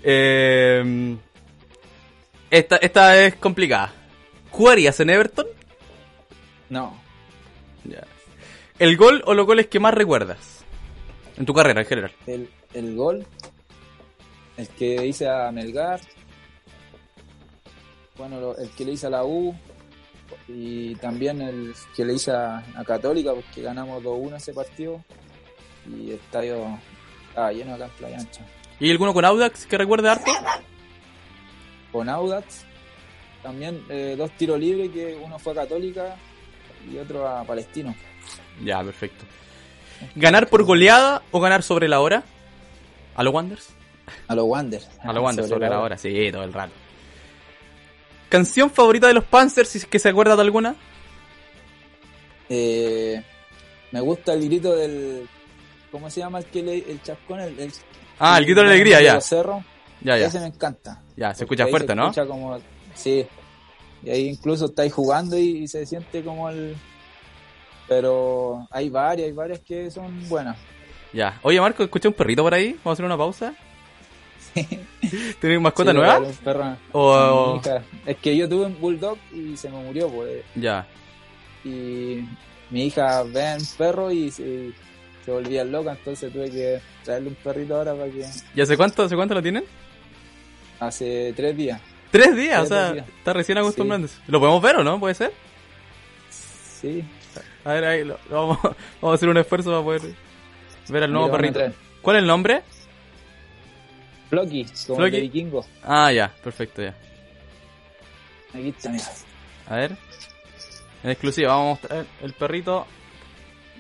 Eh, 0.02 1.16
esta, 2.50 2.76
esta 2.76 3.22
es 3.22 3.34
complicada. 3.36 3.92
¿Jugarías 4.50 4.98
en 5.00 5.10
Everton? 5.10 5.46
No, 6.68 6.98
Ya. 7.84 8.04
¿El 8.78 8.96
gol 8.96 9.22
o 9.26 9.34
los 9.34 9.46
goles 9.46 9.68
que 9.68 9.80
más 9.80 9.94
recuerdas? 9.94 10.55
En 11.36 11.44
tu 11.46 11.52
carrera 11.54 11.80
en 11.80 11.86
general. 11.86 12.12
el, 12.26 12.48
el 12.74 12.94
gol, 12.96 13.26
el 14.56 14.68
que 14.68 15.06
hice 15.06 15.28
a 15.28 15.50
Melgar, 15.52 16.00
bueno, 18.16 18.40
lo- 18.40 18.56
el 18.56 18.70
que 18.70 18.84
le 18.84 18.92
hice 18.92 19.06
a 19.06 19.10
la 19.10 19.24
U 19.24 19.54
y 20.48 20.94
también 20.96 21.42
el 21.42 21.74
que 21.94 22.04
le 22.04 22.14
hice 22.14 22.30
a, 22.32 22.58
a 22.74 22.84
Católica 22.84 23.34
porque 23.34 23.62
ganamos 23.62 24.02
2-1 24.02 24.36
ese 24.36 24.52
partido 24.54 25.04
y 25.86 26.10
el 26.10 26.16
estadio 26.16 26.78
estaba 27.28 27.52
lleno 27.52 27.74
acá 27.74 27.84
en 27.84 27.90
Playa 27.92 28.18
Ancha. 28.18 28.40
¿Y 28.80 28.90
alguno 28.90 29.12
con 29.14 29.24
Audax 29.24 29.66
que 29.66 29.78
recuerde 29.78 30.08
harto? 30.08 30.30
Con 31.92 32.08
Audax, 32.08 32.64
también 33.42 33.82
eh, 33.88 34.14
dos 34.18 34.30
tiros 34.32 34.58
libres 34.58 34.90
que 34.90 35.18
uno 35.22 35.38
fue 35.38 35.52
a 35.52 35.56
Católica 35.56 36.16
y 36.90 36.98
otro 36.98 37.26
a 37.28 37.44
Palestino. 37.44 37.94
Ya, 38.64 38.82
perfecto. 38.82 39.24
¿Ganar 40.14 40.48
por 40.48 40.64
goleada 40.64 41.22
o 41.30 41.40
ganar 41.40 41.62
sobre 41.62 41.88
la 41.88 42.00
hora? 42.00 42.22
¿A 43.14 43.22
los 43.22 43.32
Wanderers? 43.32 43.68
A 44.28 44.34
los 44.34 44.44
Wanderers. 44.46 44.88
A 45.02 45.12
los 45.12 45.22
Wanderers, 45.22 45.48
sobre, 45.50 45.68
la 45.68 45.80
hora, 45.80 45.96
sí, 45.98 46.30
todo 46.30 46.44
el 46.44 46.52
rato. 46.52 46.72
¿Canción 48.28 48.70
favorita 48.70 49.06
de 49.06 49.14
los 49.14 49.24
Panzers, 49.24 49.68
si 49.68 49.78
es 49.78 49.86
que 49.86 49.98
se 49.98 50.08
acuerda 50.08 50.36
de 50.36 50.42
alguna? 50.42 50.76
Eh, 52.48 53.22
me 53.92 54.00
gusta 54.00 54.32
el 54.34 54.44
grito 54.44 54.74
del. 54.76 55.28
¿Cómo 55.90 56.10
se 56.10 56.20
llama 56.20 56.38
el 56.38 56.44
que 56.46 56.62
le, 56.62 56.78
el 56.90 57.02
chascón? 57.02 57.40
El, 57.40 57.58
el- 57.58 57.72
Ah, 58.18 58.38
el 58.38 58.44
grito 58.46 58.60
de 58.62 58.66
alegría, 58.68 59.00
ya. 59.02 59.14
los 59.14 59.24
cerros. 59.24 59.62
Ya, 60.00 60.16
ya. 60.16 60.26
Ese 60.26 60.40
me 60.40 60.46
encanta. 60.46 61.02
Ya, 61.16 61.34
se 61.34 61.44
escucha 61.44 61.66
fuerte, 61.66 61.88
se 61.88 61.94
¿no? 61.94 62.04
escucha 62.04 62.26
como, 62.26 62.58
sí. 62.94 63.26
Y 64.02 64.10
ahí 64.10 64.28
incluso 64.28 64.66
estáis 64.66 64.92
jugando 64.92 65.38
y, 65.38 65.58
y 65.64 65.68
se 65.68 65.84
siente 65.86 66.22
como 66.24 66.48
el. 66.48 66.76
Pero 67.88 68.66
hay 68.70 68.88
varias, 68.88 69.26
hay 69.26 69.32
varias 69.32 69.60
que 69.60 69.90
son 69.90 70.28
buenas. 70.28 70.56
Ya. 71.12 71.38
Oye, 71.42 71.60
Marco, 71.60 71.82
escuché 71.84 72.08
un 72.08 72.14
perrito 72.14 72.42
por 72.42 72.52
ahí. 72.54 72.72
Vamos 72.72 72.86
a 72.86 72.92
hacer 72.92 73.04
una 73.04 73.16
pausa. 73.16 73.54
¿Tienes 75.40 75.60
mascota 75.60 75.90
Sí, 75.90 75.96
nueva? 75.96 76.22
perro. 76.42 77.60
Es 78.06 78.16
que 78.16 78.36
yo 78.36 78.48
tuve 78.48 78.66
un 78.66 78.80
bulldog 78.80 79.18
y 79.32 79.56
se 79.56 79.68
me 79.68 79.78
murió, 79.82 80.08
pues. 80.08 80.42
Ya. 80.54 80.86
Y 81.64 82.24
mi 82.70 82.86
hija 82.86 83.22
ve 83.24 83.56
un 83.58 83.66
perro 83.76 84.10
y 84.10 84.30
se, 84.30 84.72
se 85.24 85.30
volvía 85.30 85.64
loca, 85.64 85.92
entonces 85.92 86.32
tuve 86.32 86.50
que 86.50 86.80
traerle 87.04 87.28
un 87.28 87.34
perrito 87.36 87.76
ahora 87.76 87.94
para 87.94 88.10
que. 88.10 88.24
¿Y 88.54 88.60
hace 88.60 88.76
cuánto, 88.76 89.02
hace 89.04 89.14
cuánto 89.16 89.34
lo 89.34 89.42
tienen? 89.42 89.64
Hace 90.80 91.32
tres 91.36 91.56
días. 91.56 91.80
Tres 92.10 92.34
días, 92.36 92.62
o 92.62 92.66
sea, 92.66 92.92
días. 92.92 93.08
está 93.18 93.32
recién 93.32 93.58
acostumbrándose. 93.58 94.18
¿Lo 94.26 94.38
podemos 94.40 94.62
ver 94.62 94.76
o 94.76 94.84
no? 94.84 94.98
¿Puede 94.98 95.14
ser? 95.14 95.32
Sí. 96.30 97.04
A 97.66 97.72
ver, 97.72 97.84
ahí, 97.84 98.04
lo, 98.04 98.16
lo 98.30 98.36
vamos, 98.36 98.58
vamos 98.62 98.76
a 99.02 99.14
hacer 99.14 99.28
un 99.28 99.38
esfuerzo 99.38 99.70
para 99.70 99.82
poder 99.82 100.14
ver 100.88 101.02
al 101.02 101.12
nuevo 101.12 101.32
perrito. 101.32 101.60
¿Cuál 102.00 102.16
es 102.16 102.22
el 102.22 102.28
nombre? 102.28 102.62
Floki, 104.30 104.64
como 104.86 104.98
Floki. 105.00 105.04
el 105.04 105.12
de 105.12 105.20
vikingo. 105.22 105.66
Ah, 105.82 106.12
ya, 106.12 106.32
perfecto, 106.44 106.80
ya. 106.80 106.94
Aquí 108.54 108.68
está, 108.68 108.90
mira. 108.90 109.04
A 109.68 109.76
ver. 109.76 109.96
En 111.02 111.10
exclusiva, 111.10 111.48
vamos 111.48 111.66
a 111.66 111.70
mostrar 111.70 112.06
el 112.22 112.32
perrito 112.34 112.86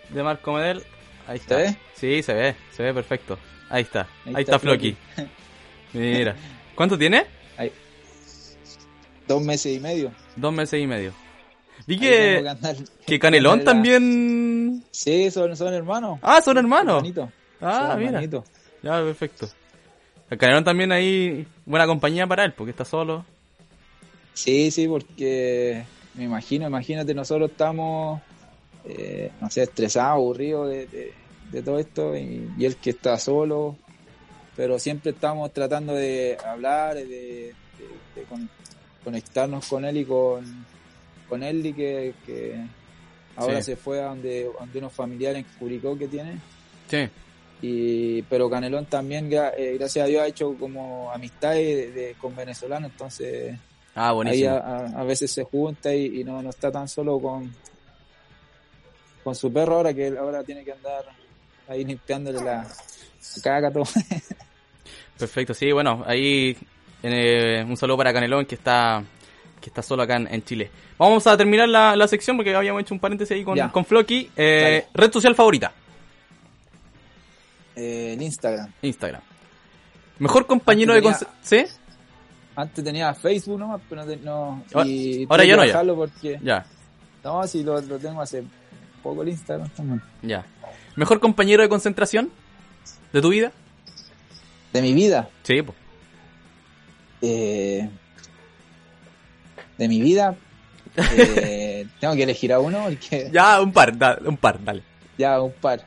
de 0.08 0.22
Marco 0.24 0.52
Medel. 0.52 0.82
Ahí 1.28 1.36
está. 1.36 1.54
¿Se 1.54 1.62
ve? 1.62 1.76
Sí, 1.94 2.22
se 2.24 2.34
ve, 2.34 2.56
se 2.72 2.82
ve 2.82 2.92
perfecto. 2.92 3.38
Ahí 3.70 3.82
está, 3.82 4.00
ahí, 4.24 4.34
Ahí 4.34 4.42
está, 4.42 4.56
está 4.56 4.58
Floki. 4.58 4.96
Mira. 5.92 6.34
¿Cuánto 6.74 6.98
tiene? 6.98 7.24
Ahí. 7.56 7.70
Dos 9.28 9.42
meses 9.42 9.76
y 9.76 9.78
medio. 9.78 10.12
Dos 10.34 10.52
meses 10.52 10.82
y 10.82 10.88
medio. 10.88 11.12
Vi 11.86 11.98
que, 11.98 13.18
Canelón 13.18 13.64
también... 13.64 14.84
Sí, 14.90 15.30
son, 15.30 15.56
son 15.56 15.72
hermanos. 15.74 16.18
Ah, 16.22 16.40
son 16.42 16.56
hermanos. 16.58 17.02
Ah, 17.60 17.88
Son 17.92 18.00
mira. 18.00 18.20
Ya, 18.82 19.02
perfecto. 19.02 19.48
El 20.30 20.38
Canelón 20.38 20.64
también 20.64 20.92
ahí, 20.92 21.46
buena 21.64 21.86
compañía 21.86 22.26
para 22.26 22.44
él, 22.44 22.52
porque 22.52 22.70
está 22.70 22.84
solo. 22.84 23.24
Sí, 24.34 24.70
sí, 24.70 24.86
porque 24.88 25.84
me 26.14 26.24
imagino, 26.24 26.66
imagínate, 26.66 27.14
nosotros 27.14 27.50
estamos, 27.50 28.20
eh, 28.84 29.30
no 29.40 29.48
sé, 29.50 29.62
estresados, 29.62 30.12
aburridos 30.16 30.68
de, 30.68 30.86
de- 30.86 31.12
de 31.50 31.62
todo 31.62 31.78
esto 31.78 32.16
y, 32.16 32.50
y 32.58 32.64
él 32.64 32.76
que 32.76 32.90
está 32.90 33.18
solo, 33.18 33.76
pero 34.56 34.78
siempre 34.80 35.12
estamos 35.12 35.52
tratando 35.52 35.94
de 35.94 36.36
hablar, 36.44 36.96
de, 36.96 37.06
de- 37.06 37.54
de 38.16 38.22
con- 38.28 38.50
conectarnos 39.04 39.66
con 39.68 39.84
él 39.84 39.98
y 39.98 40.04
con, 40.04 40.44
con 41.28 41.42
él 41.42 41.64
y 41.66 41.72
que, 41.72 42.14
que 42.24 42.56
ahora 43.36 43.58
Sí. 43.58 43.72
se 43.72 43.76
fue 43.76 44.00
a 44.00 44.06
donde, 44.06 44.50
donde 44.58 44.78
unos 44.78 44.92
familiares 44.92 45.38
en 45.44 45.58
Curicó 45.58 45.96
que 45.98 46.08
tiene. 46.08 46.38
Sí. 46.88 47.08
Y, 47.62 48.22
pero 48.22 48.50
Canelón 48.50 48.84
también, 48.86 49.30
eh, 49.32 49.76
gracias 49.78 50.04
a 50.04 50.08
Dios, 50.08 50.22
ha 50.22 50.26
hecho 50.26 50.54
como 50.58 51.10
amistades 51.10 51.64
de- 51.66 51.90
de- 52.00 52.14
con 52.14 52.34
venezolanos, 52.36 52.90
entonces 52.90 53.58
Ah, 53.94 54.14
ahí 54.26 54.44
a, 54.44 55.02
veces 55.04 55.30
se 55.30 55.42
junta 55.44 55.94
y, 55.94 56.20
y 56.20 56.24
no, 56.24 56.42
no 56.42 56.50
está 56.50 56.70
tan 56.70 56.86
solo 56.86 57.18
con 57.18 57.50
con 59.24 59.34
su 59.34 59.52
perro 59.52 59.76
ahora 59.76 59.92
que 59.94 60.06
él 60.08 60.18
ahora 60.18 60.44
tiene 60.44 60.62
que 60.64 60.72
andar 60.72 61.04
ahí 61.66 61.84
limpiándole 61.84 62.38
la, 62.38 62.62
la 62.62 63.42
caga 63.42 63.70
todo. 63.72 63.84
Perfecto, 65.18 65.54
sí, 65.54 65.72
bueno, 65.72 66.04
ahí 66.06 66.56
eh, 67.02 67.64
un 67.66 67.76
saludo 67.76 67.96
para 67.96 68.12
Canelón 68.12 68.44
que 68.46 68.54
está 68.54 69.02
que 69.66 69.70
está 69.70 69.82
solo 69.82 70.04
acá 70.04 70.14
en, 70.14 70.32
en 70.32 70.44
Chile. 70.44 70.70
Vamos 70.96 71.26
a 71.26 71.36
terminar 71.36 71.68
la, 71.68 71.96
la 71.96 72.06
sección 72.06 72.36
porque 72.36 72.54
habíamos 72.54 72.82
hecho 72.82 72.94
un 72.94 73.00
paréntesis 73.00 73.34
ahí 73.36 73.42
con, 73.42 73.56
Ya. 73.56 73.68
con 73.72 73.84
Floki. 73.84 74.30
Eh, 74.36 74.86
red 74.94 75.10
social 75.12 75.34
favorita, 75.34 75.72
Eh, 77.74 78.12
el 78.14 78.22
Instagram. 78.22 78.72
Instagram. 78.82 79.20
Mejor 80.20 80.46
compañero 80.46 80.94
de... 80.94 81.00
Antes 81.00 81.26
conce- 81.26 81.28
¿Sí? 81.42 81.64
Antes 82.54 82.84
tenía 82.84 83.12
Facebook 83.12 83.58
nomás, 83.58 83.80
pero 83.88 84.02
no, 84.04 84.08
te- 84.10 84.16
no 84.18 84.62
Ahora- 84.72 84.88
y 84.88 85.26
ahora 85.28 85.44
que 85.44 85.56
no, 85.56 85.64
ya. 85.64 85.94
porque 85.94 86.38
Ya, 86.42 86.64
no, 87.24 87.46
si 87.48 87.62
lo, 87.64 87.80
lo 87.82 87.98
tengo 87.98 88.22
hace 88.22 88.44
poco 89.02 89.22
el 89.22 89.30
Instagram 89.30 89.68
también. 89.70 90.00
ya. 90.22 90.46
¿Mejor 90.94 91.18
compañero 91.20 91.62
de 91.62 91.68
concentración 91.68 92.30
de 93.12 93.20
tu 93.20 93.28
vida? 93.30 93.50
De 94.72 94.80
mi 94.80 94.94
vida, 94.94 95.28
Sí, 95.42 95.60
pues. 95.60 95.76
eh, 97.20 97.90
de 99.78 99.88
mi 99.88 100.00
vida, 100.00 100.34
eh, 100.96 101.86
tengo 102.00 102.14
que 102.14 102.22
elegir 102.22 102.52
a 102.52 102.60
uno 102.60 102.84
porque 102.84 103.30
Ya, 103.32 103.60
un 103.60 103.72
par, 103.72 103.96
da- 103.96 104.18
un 104.24 104.36
par, 104.36 104.62
dale. 104.64 104.82
Ya, 105.18 105.40
un 105.40 105.52
par. 105.52 105.80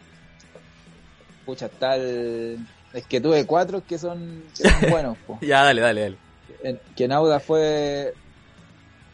Pucha, 1.45 1.65
está 1.67 1.95
el... 1.95 2.59
Es 2.93 3.05
que 3.05 3.21
tuve 3.21 3.45
cuatro 3.45 3.83
que 3.85 3.97
son, 3.97 4.43
que 4.57 4.69
son 4.69 4.81
buenos, 4.91 5.17
po. 5.27 5.37
Ya, 5.41 5.63
dale, 5.63 5.81
dale, 5.81 6.01
dale. 6.01 6.17
En- 6.63 6.79
Que 6.95 7.05
en 7.05 7.11
Auda 7.11 7.39
fue 7.39 8.13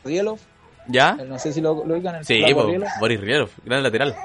Rielov, 0.04 0.40
¿Ya? 0.88 1.14
no 1.16 1.40
sé 1.40 1.52
si 1.54 1.62
lo, 1.62 1.84
lo 1.86 1.96
oigan, 1.96 2.16
el 2.16 2.26
Sí, 2.26 2.44
Rielov, 2.44 2.88
Boris 3.00 3.20
Riero, 3.20 3.50
gran 3.66 3.82
lateral. 3.84 4.16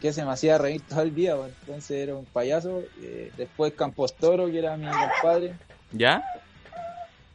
que 0.00 0.12
se 0.12 0.24
me 0.24 0.30
hacía 0.32 0.58
reír 0.58 0.82
todo 0.88 1.02
el 1.02 1.14
día, 1.14 1.34
entonces 1.60 1.90
era 1.92 2.14
un 2.14 2.24
payaso. 2.26 2.82
Eh, 3.00 3.32
después 3.36 3.72
Campos 3.74 4.14
Toro, 4.14 4.46
que 4.50 4.58
era 4.58 4.76
mi 4.76 4.86
compadre. 4.86 5.54
¿Ya? 5.92 6.22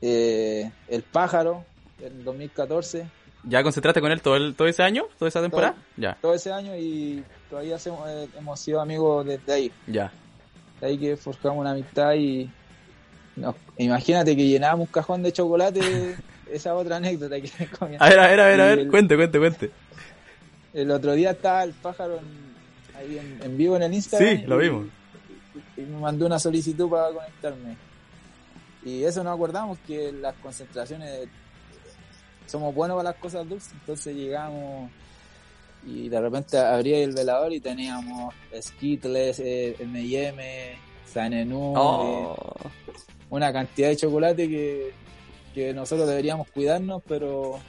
Eh, 0.01 0.69
el 0.89 1.01
Pájaro, 1.03 1.65
en 2.01 2.23
2014, 2.23 3.07
¿Ya 3.43 3.63
concentraste 3.63 4.01
con 4.01 4.11
él 4.11 4.21
todo, 4.21 4.35
el, 4.35 4.55
todo 4.55 4.67
ese 4.67 4.83
año? 4.83 5.05
¿Toda 5.17 5.29
esa 5.29 5.41
temporada? 5.41 5.75
Ya, 5.95 6.17
todo 6.21 6.33
ese 6.33 6.51
año 6.51 6.75
y 6.75 7.23
todavía 7.49 7.77
eh, 7.77 8.27
hemos 8.37 8.59
sido 8.59 8.81
amigos 8.81 9.25
desde 9.25 9.53
ahí. 9.53 9.71
ya. 9.87 10.11
De 10.81 10.87
ahí 10.87 10.97
que 10.97 11.15
forjamos 11.17 11.57
una 11.59 11.71
amistad 11.71 12.13
y 12.15 12.49
no, 13.35 13.55
imagínate 13.77 14.35
que 14.35 14.45
llenábamos 14.47 14.87
un 14.87 14.91
cajón 14.91 15.23
de 15.23 15.31
chocolate, 15.31 15.79
esa 16.51 16.75
otra 16.75 16.97
anécdota 16.97 17.39
que. 17.39 17.49
A 17.99 18.09
ver, 18.09 18.19
a 18.19 18.27
ver, 18.27 18.39
a 18.41 18.45
ver, 18.47 18.61
a 18.61 18.65
ver. 18.65 18.79
el- 18.79 18.87
Cuente, 18.89 19.15
cuente, 19.15 19.39
cuente. 19.39 19.71
El 20.73 20.91
otro 20.91 21.13
día 21.13 21.31
estaba 21.31 21.63
el 21.63 21.71
pájaro 21.73 22.17
en- 22.19 22.97
ahí 22.97 23.17
en, 23.17 23.39
en 23.43 23.57
vivo 23.57 23.75
en 23.77 23.83
el 23.83 23.93
Instagram. 23.93 24.37
Sí, 24.39 24.43
lo 24.45 24.57
vimos. 24.57 24.85
Y, 25.77 25.81
y 25.81 25.85
me 25.85 25.99
mandó 25.99 26.25
una 26.25 26.37
solicitud 26.39 26.89
para 26.89 27.09
conectarme. 27.13 27.77
Y 28.83 29.03
eso 29.03 29.23
nos 29.23 29.33
acordamos 29.35 29.77
que 29.87 30.11
las 30.11 30.35
concentraciones 30.35 31.27
somos 32.47 32.73
buenos 32.73 32.97
para 32.97 33.11
las 33.11 33.19
cosas 33.19 33.47
dulces, 33.47 33.73
entonces 33.73 34.15
llegamos 34.15 34.89
y 35.85 36.09
de 36.09 36.19
repente 36.19 36.57
abría 36.57 36.97
el 36.99 37.13
velador 37.13 37.53
y 37.53 37.59
teníamos 37.59 38.33
Skittles, 38.59 39.39
eh, 39.39 39.75
M&M, 39.79 40.77
Sanenú, 41.05 41.73
eh, 41.73 41.77
Oh. 41.77 42.55
una 43.29 43.53
cantidad 43.53 43.89
de 43.89 43.95
chocolate 43.97 44.49
que, 44.49 44.91
que 45.53 45.73
nosotros 45.73 46.07
deberíamos 46.07 46.49
cuidarnos, 46.51 47.01
pero 47.07 47.59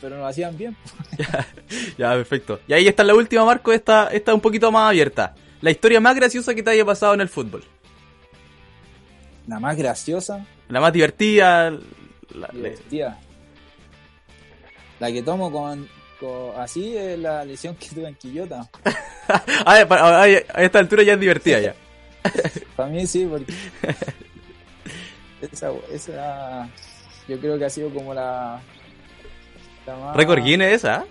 pero 0.00 0.16
nos 0.16 0.30
hacían 0.30 0.56
bien. 0.56 0.76
Ya, 1.98 2.12
perfecto. 2.12 2.60
Y 2.68 2.72
ahí 2.72 2.86
está 2.86 3.02
la 3.02 3.14
última, 3.16 3.44
Marco. 3.44 3.72
Esta, 3.72 4.06
esta 4.08 4.32
un 4.32 4.40
poquito 4.40 4.70
más 4.70 4.88
abierta. 4.90 5.34
La 5.60 5.72
historia 5.72 6.00
más 6.00 6.14
graciosa 6.14 6.54
que 6.54 6.62
te 6.62 6.70
haya 6.70 6.84
pasado 6.84 7.14
en 7.14 7.20
el 7.20 7.28
fútbol. 7.28 7.64
La 9.48 9.58
más 9.58 9.76
graciosa, 9.76 10.46
La 10.68 10.80
más 10.80 10.92
divertida. 10.92 11.70
La, 12.34 12.48
divertida. 12.52 13.18
La 15.00 15.12
que 15.12 15.22
tomo 15.22 15.52
con, 15.52 15.88
así 16.56 16.96
es 16.96 17.18
la 17.18 17.44
lesión 17.44 17.76
que 17.76 17.88
tuve 17.88 18.08
en 18.08 18.14
Quillota. 18.16 18.68
a, 19.64 20.28
esta 20.28 20.78
altura 20.78 21.02
ya 21.02 21.14
es 21.14 21.20
divertida 21.20 21.60
ya. 21.60 21.74
Para 22.76 22.88
mí 22.88 23.06
sí, 23.06 23.26
porque 23.26 23.52
esa, 25.40 25.70
esa 25.92 26.68
yo 27.28 27.38
creo 27.38 27.58
que 27.58 27.64
ha 27.64 27.70
sido 27.70 27.90
como 27.90 28.12
la, 28.12 28.60
la 29.86 29.96
más... 29.96 30.16
Récord 30.16 30.42
Guinness 30.42 30.74
esa. 30.74 31.04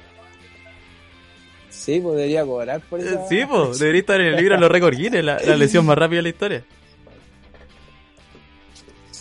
Sí, 1.70 2.00
podría 2.02 2.44
cobrar 2.44 2.82
por 2.82 3.00
eso. 3.00 3.26
Sí, 3.30 3.46
pues, 3.46 3.80
debería 3.80 4.02
estar 4.02 4.20
en 4.20 4.28
el 4.28 4.36
libro 4.36 4.56
de 4.56 4.62
los 4.62 4.72
récord 4.72 4.96
Guinness, 4.96 5.24
la, 5.24 5.38
lesión 5.56 5.86
más 5.86 5.98
rápida 5.98 6.18
de 6.18 6.24
la 6.24 6.30
historia. 6.30 6.64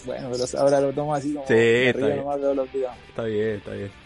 Bueno, 0.04 0.30
pero 0.32 0.60
ahora 0.60 0.80
lo 0.80 0.92
tomo 0.92 1.14
así 1.14 1.34
como 1.34 1.46
sí, 1.46 1.54
está 1.54 2.06
bien. 2.06 2.24
Está 3.08 3.22
bien, 3.24 3.56
está 3.56 3.70
bien. 3.72 4.05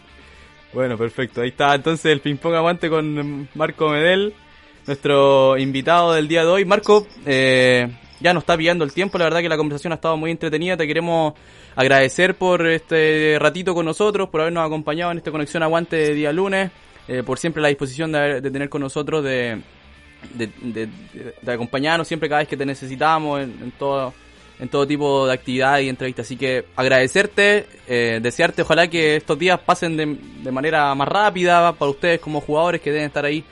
Bueno, 0.73 0.97
perfecto. 0.97 1.41
Ahí 1.41 1.49
está 1.49 1.75
entonces 1.75 2.05
el 2.05 2.21
ping 2.21 2.37
pong 2.37 2.55
aguante 2.55 2.89
con 2.89 3.49
Marco 3.55 3.89
Medel, 3.89 4.33
nuestro 4.87 5.57
invitado 5.57 6.13
del 6.13 6.27
día 6.27 6.43
de 6.43 6.47
hoy. 6.47 6.65
Marco, 6.65 7.05
eh, 7.25 7.89
ya 8.21 8.33
nos 8.33 8.43
está 8.43 8.55
pillando 8.55 8.85
el 8.85 8.93
tiempo, 8.93 9.17
la 9.17 9.25
verdad 9.25 9.41
que 9.41 9.49
la 9.49 9.57
conversación 9.57 9.91
ha 9.91 9.95
estado 9.95 10.15
muy 10.15 10.31
entretenida. 10.31 10.77
Te 10.77 10.87
queremos 10.87 11.33
agradecer 11.75 12.35
por 12.35 12.65
este 12.65 13.37
ratito 13.39 13.73
con 13.73 13.85
nosotros, 13.85 14.29
por 14.29 14.41
habernos 14.41 14.65
acompañado 14.65 15.11
en 15.11 15.17
esta 15.17 15.31
conexión 15.31 15.61
aguante 15.61 15.97
de 15.97 16.13
día 16.13 16.31
lunes, 16.31 16.71
eh, 17.07 17.21
por 17.23 17.37
siempre 17.37 17.61
la 17.61 17.67
disposición 17.67 18.13
de, 18.13 18.41
tener 18.41 18.69
con 18.69 18.81
nosotros, 18.81 19.25
de, 19.25 19.61
de, 20.33 20.89
acompañarnos 21.51 22.07
siempre 22.07 22.29
cada 22.29 22.39
vez 22.39 22.47
que 22.47 22.57
te 22.57 22.65
necesitamos 22.65 23.41
en 23.41 23.73
todo 23.77 24.13
en 24.61 24.69
todo 24.69 24.85
tipo 24.85 25.25
de 25.25 25.33
actividad 25.33 25.79
y 25.79 25.89
entrevistas. 25.89 26.27
Así 26.27 26.37
que 26.37 26.65
agradecerte, 26.75 27.65
eh, 27.87 28.19
desearte 28.21 28.61
ojalá 28.61 28.87
que 28.87 29.15
estos 29.15 29.37
días 29.37 29.59
pasen 29.59 29.97
de, 29.97 30.15
de, 30.43 30.51
manera 30.51 30.93
más 30.93 31.07
rápida 31.07 31.73
para 31.73 31.89
ustedes 31.89 32.19
como 32.19 32.39
jugadores 32.41 32.79
que 32.79 32.91
deben 32.91 33.07
estar 33.07 33.25
ahí 33.25 33.43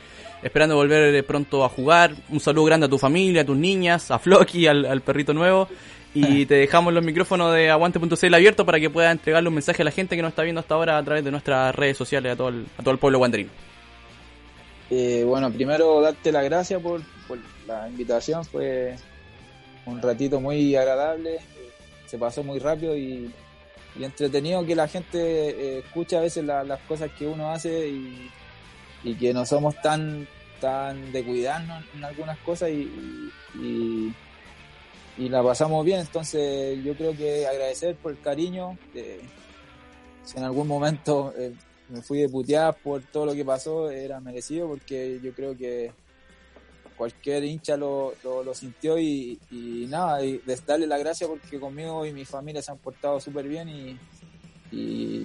esperando 0.43 0.75
volver 0.75 1.25
pronto 1.25 1.65
a 1.65 1.69
jugar. 1.69 2.13
Un 2.29 2.39
saludo 2.39 2.65
grande 2.65 2.85
a 2.85 2.89
tu 2.89 2.99
familia, 2.99 3.41
a 3.41 3.45
tus 3.45 3.57
niñas, 3.57 4.11
a 4.11 4.19
Floki, 4.19 4.67
al, 4.67 4.85
al 4.85 5.01
perrito 5.01 5.33
nuevo. 5.33 5.67
Y 6.13 6.45
te 6.45 6.53
dejamos 6.53 6.93
los 6.93 7.03
micrófonos 7.03 7.55
de 7.55 7.71
aguante.cl 7.71 8.33
abiertos 8.35 8.63
para 8.63 8.79
que 8.79 8.91
puedas 8.91 9.11
entregarle 9.11 9.49
un 9.49 9.55
mensaje 9.55 9.81
a 9.81 9.85
la 9.85 9.91
gente 9.91 10.15
que 10.15 10.21
nos 10.21 10.29
está 10.29 10.43
viendo 10.43 10.61
hasta 10.61 10.75
ahora 10.75 10.99
a 10.99 11.03
través 11.03 11.23
de 11.23 11.31
nuestras 11.31 11.73
redes 11.73 11.97
sociales, 11.97 12.33
a 12.33 12.35
todo 12.35 12.49
el, 12.49 12.67
a 12.77 12.83
todo 12.83 12.91
el 12.91 12.99
pueblo 12.99 13.17
guanderino. 13.17 13.49
Eh, 14.91 15.23
bueno, 15.25 15.51
primero 15.51 16.01
darte 16.01 16.31
las 16.31 16.43
gracias 16.43 16.79
por, 16.79 17.01
por 17.27 17.39
la 17.65 17.89
invitación. 17.89 18.45
Fue 18.45 18.95
un 19.85 20.01
ratito 20.01 20.39
muy 20.39 20.75
agradable, 20.75 21.39
se 22.05 22.17
pasó 22.17 22.43
muy 22.43 22.59
rápido 22.59 22.97
y, 22.97 23.31
entretenido 23.99 24.65
que 24.65 24.75
la 24.75 24.87
gente 24.87 25.19
eh, 25.19 25.79
escucha 25.79 26.19
a 26.19 26.21
veces 26.21 26.45
las 26.45 26.79
cosas 26.87 27.11
que 27.17 27.27
uno 27.27 27.51
hace 27.51 27.89
y, 27.89 29.13
que 29.19 29.33
no 29.33 29.45
somos 29.45 29.81
tan 29.81 30.27
tan 30.61 31.11
de 31.11 31.23
cuidarnos 31.23 31.83
en 31.95 32.03
algunas 32.03 32.37
cosas 32.39 32.69
y, 32.69 32.89
y, 33.55 34.13
la 35.29 35.43
pasamos 35.43 35.83
bien. 35.85 35.99
Entonces 35.99 36.81
yo 36.83 36.95
creo 36.95 37.15
que 37.15 37.45
agradecer 37.45 37.95
por 37.95 38.11
el 38.11 38.21
cariño. 38.21 38.77
si 40.23 40.37
en 40.37 40.43
algún 40.43 40.67
momento 40.67 41.33
eh, 41.37 41.53
me 41.89 42.01
fui 42.01 42.19
de 42.19 42.73
por 42.83 43.01
todo 43.03 43.25
lo 43.25 43.33
que 43.33 43.43
pasó, 43.43 43.89
era 43.89 44.19
merecido 44.19 44.67
porque 44.67 45.19
yo 45.21 45.33
creo 45.33 45.57
que 45.57 45.91
cualquier 46.99 47.45
hincha 47.45 47.77
lo, 47.77 48.13
lo, 48.25 48.53
sintió 48.53 48.99
y, 48.99 49.39
nada, 49.87 50.21
y 50.21 50.41
darle 50.67 50.85
la 50.85 50.97
gracia 50.97 51.27
porque 51.27 51.57
conmigo 51.57 52.05
y 52.05 52.11
mi 52.11 52.25
familia 52.25 52.61
se 52.61 52.71
han 52.71 52.77
portado 52.77 53.21
súper 53.21 53.47
bien 53.47 53.69
y, 53.69 53.97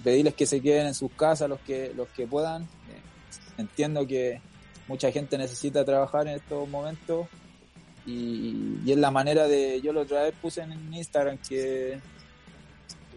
pedirles 0.04 0.34
que 0.34 0.46
se 0.46 0.60
queden 0.60 0.86
en 0.86 0.94
sus 0.94 1.10
casas 1.12 1.48
los 1.48 1.58
que, 1.60 1.92
los 1.96 2.08
que 2.10 2.28
puedan. 2.28 2.62
Eh, 2.62 3.58
entiendo 3.58 4.06
que 4.06 4.40
mucha 4.86 5.10
gente 5.10 5.36
necesita 5.36 5.84
trabajar 5.84 6.28
en 6.28 6.34
estos 6.36 6.68
momentos 6.68 7.26
y, 8.06 8.88
es 8.88 8.96
la 8.96 9.10
manera 9.10 9.48
de, 9.48 9.80
yo 9.80 9.92
la 9.92 10.02
otra 10.02 10.22
vez 10.22 10.34
puse 10.40 10.62
en 10.62 10.94
Instagram 10.94 11.38
que 11.38 11.98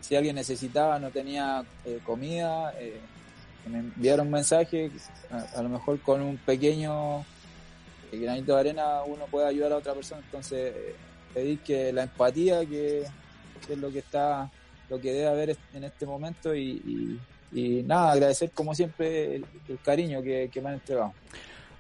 si 0.02 0.16
alguien 0.16 0.36
necesitaba, 0.36 0.98
no 0.98 1.12
tenía 1.12 1.64
eh, 1.86 2.00
comida, 2.04 2.74
eh, 2.80 3.00
me 3.70 3.80
enviaron 3.80 4.26
un 4.26 4.34
mensaje, 4.34 4.90
a, 5.56 5.62
lo 5.62 5.70
mejor 5.70 6.00
con 6.00 6.22
un 6.22 6.38
pequeño 6.38 7.24
el 8.12 8.22
granito 8.22 8.54
de 8.54 8.60
arena 8.60 9.04
uno 9.06 9.26
puede 9.26 9.48
ayudar 9.48 9.74
a 9.74 9.78
otra 9.78 9.94
persona, 9.94 10.22
entonces 10.24 10.74
pedir 11.34 11.60
que 11.60 11.92
la 11.92 12.04
empatía 12.04 12.66
que, 12.66 13.02
es 13.70 13.78
lo 13.78 13.92
que 13.92 14.00
está, 14.00 14.50
lo 14.90 15.00
que 15.00 15.12
debe 15.12 15.28
haber 15.28 15.58
en 15.74 15.84
este 15.84 16.06
momento 16.06 16.56
y, 16.56 17.20
nada, 17.86 18.12
agradecer 18.12 18.52
como 18.52 18.74
siempre 18.76 19.36
el, 19.36 19.46
cariño 19.84 20.22
que, 20.22 20.50
me 20.62 20.70
han 20.70 20.76
entregado. 20.76 21.14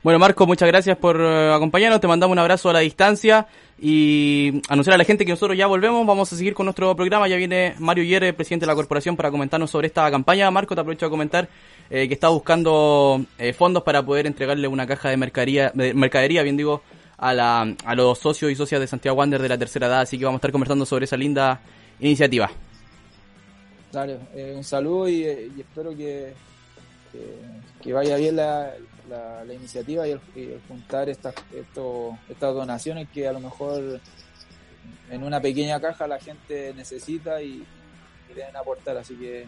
Bueno, 0.03 0.19
Marco, 0.19 0.45
muchas 0.45 0.67
gracias 0.67 0.95
por 0.97 1.19
eh, 1.19 1.51
acompañarnos. 1.53 1.99
Te 1.99 2.07
mandamos 2.07 2.33
un 2.33 2.39
abrazo 2.39 2.69
a 2.69 2.73
la 2.73 2.79
distancia 2.79 3.47
y 3.79 4.61
anunciar 4.69 4.93
a 4.93 4.97
la 4.97 5.03
gente 5.03 5.25
que 5.25 5.31
nosotros 5.31 5.57
ya 5.57 5.65
volvemos. 5.65 6.05
Vamos 6.05 6.31
a 6.31 6.35
seguir 6.35 6.53
con 6.53 6.65
nuestro 6.67 6.95
programa. 6.95 7.27
Ya 7.27 7.35
viene 7.35 7.73
Mario 7.79 8.03
Yere, 8.03 8.31
presidente 8.33 8.65
de 8.65 8.67
la 8.67 8.75
corporación, 8.75 9.17
para 9.17 9.31
comentarnos 9.31 9.71
sobre 9.71 9.87
esta 9.87 10.09
campaña. 10.11 10.49
Marco, 10.51 10.75
te 10.75 10.81
aprovecho 10.81 11.07
a 11.07 11.09
comentar 11.09 11.49
eh, 11.89 12.07
que 12.07 12.13
está 12.13 12.29
buscando 12.29 13.25
eh, 13.39 13.53
fondos 13.53 13.83
para 13.83 14.03
poder 14.03 14.27
entregarle 14.27 14.67
una 14.67 14.85
caja 14.85 15.09
de 15.09 15.17
mercadería, 15.17 15.71
de 15.73 15.93
mercadería 15.95 16.43
bien 16.43 16.57
digo, 16.57 16.83
a, 17.17 17.33
la, 17.33 17.75
a 17.83 17.95
los 17.95 18.19
socios 18.19 18.51
y 18.51 18.55
socias 18.55 18.79
de 18.79 18.87
Santiago 18.87 19.17
Wander 19.17 19.41
de 19.41 19.49
la 19.49 19.57
tercera 19.57 19.87
edad. 19.87 20.01
Así 20.01 20.19
que 20.19 20.25
vamos 20.25 20.37
a 20.37 20.41
estar 20.41 20.51
conversando 20.51 20.85
sobre 20.85 21.05
esa 21.05 21.17
linda 21.17 21.59
iniciativa. 21.99 22.51
Dale, 23.91 24.19
eh, 24.35 24.53
un 24.55 24.63
saludo 24.63 25.09
y, 25.09 25.23
espero 25.23 25.95
que, 25.95 26.33
que, 27.81 27.93
vaya 27.93 28.17
bien 28.17 28.35
la, 28.35 28.73
la, 29.09 29.53
iniciativa 29.53 30.07
y 30.07 30.11
el, 30.11 30.61
juntar 30.67 31.09
estas, 31.09 31.33
estas 31.53 32.53
donaciones 32.53 33.07
que 33.09 33.27
a 33.27 33.33
lo 33.33 33.39
mejor 33.39 33.99
en 35.09 35.23
una 35.23 35.39
pequeña 35.41 35.79
caja 35.79 36.07
la 36.07 36.19
gente 36.19 36.73
necesita 36.75 37.41
y, 37.41 37.65
y 38.29 38.33
deben 38.33 38.55
aportar. 38.55 38.97
Así 38.97 39.15
que 39.15 39.47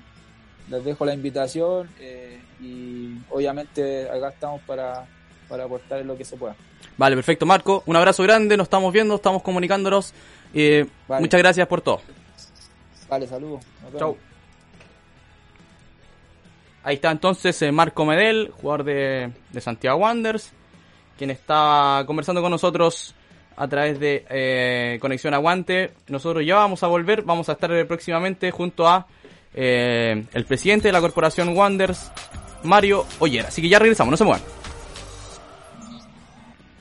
les 0.69 0.83
dejo 0.83 1.05
la 1.05 1.13
invitación 1.13 1.89
eh, 1.99 2.39
y 2.61 3.15
obviamente 3.29 4.09
acá 4.09 4.29
estamos 4.29 4.61
para, 4.61 5.05
para 5.47 5.63
aportar 5.65 5.99
en 5.99 6.07
lo 6.07 6.17
que 6.17 6.25
se 6.25 6.37
pueda. 6.37 6.55
Vale, 6.97 7.15
perfecto, 7.15 7.45
Marco. 7.45 7.83
Un 7.85 7.95
abrazo 7.95 8.23
grande, 8.23 8.55
nos 8.57 8.65
estamos 8.65 8.93
viendo, 8.93 9.15
estamos 9.15 9.41
comunicándonos. 9.41 10.13
Eh, 10.53 10.85
Muchas 11.07 11.39
gracias 11.39 11.67
por 11.67 11.81
todo. 11.81 12.01
Vale, 13.09 13.27
saludos. 13.27 13.63
Chau. 13.97 14.17
Ahí 16.83 16.95
está 16.95 17.11
entonces 17.11 17.61
eh, 17.61 17.71
Marco 17.71 18.05
Medel, 18.05 18.51
jugador 18.61 18.83
de, 18.83 19.31
de, 19.51 19.61
Santiago 19.61 19.99
Wanderers, 19.99 20.51
quien 21.17 21.29
está 21.29 22.03
conversando 22.07 22.41
con 22.41 22.51
nosotros 22.51 23.13
a 23.57 23.67
través 23.67 23.99
de 23.99 24.25
eh, 24.29 24.97
Conexión 25.01 25.33
Aguante. 25.33 25.91
Nosotros 26.07 26.45
ya 26.45 26.55
vamos 26.55 26.81
a 26.83 26.87
volver, 26.87 27.23
vamos 27.23 27.49
a 27.49 27.53
estar 27.53 27.85
próximamente 27.85 28.51
junto 28.51 28.87
a 28.87 29.05
eh, 29.53 30.25
el 30.33 30.45
presidente 30.45 30.87
de 30.87 30.93
la 30.93 31.01
corporación 31.01 31.55
Wonders, 31.55 32.11
Mario 32.63 33.05
Ollera. 33.19 33.49
Así 33.49 33.61
que 33.61 33.69
ya 33.69 33.79
regresamos, 33.79 34.11
no 34.11 34.17
se 34.17 34.23
muevan. 34.23 34.41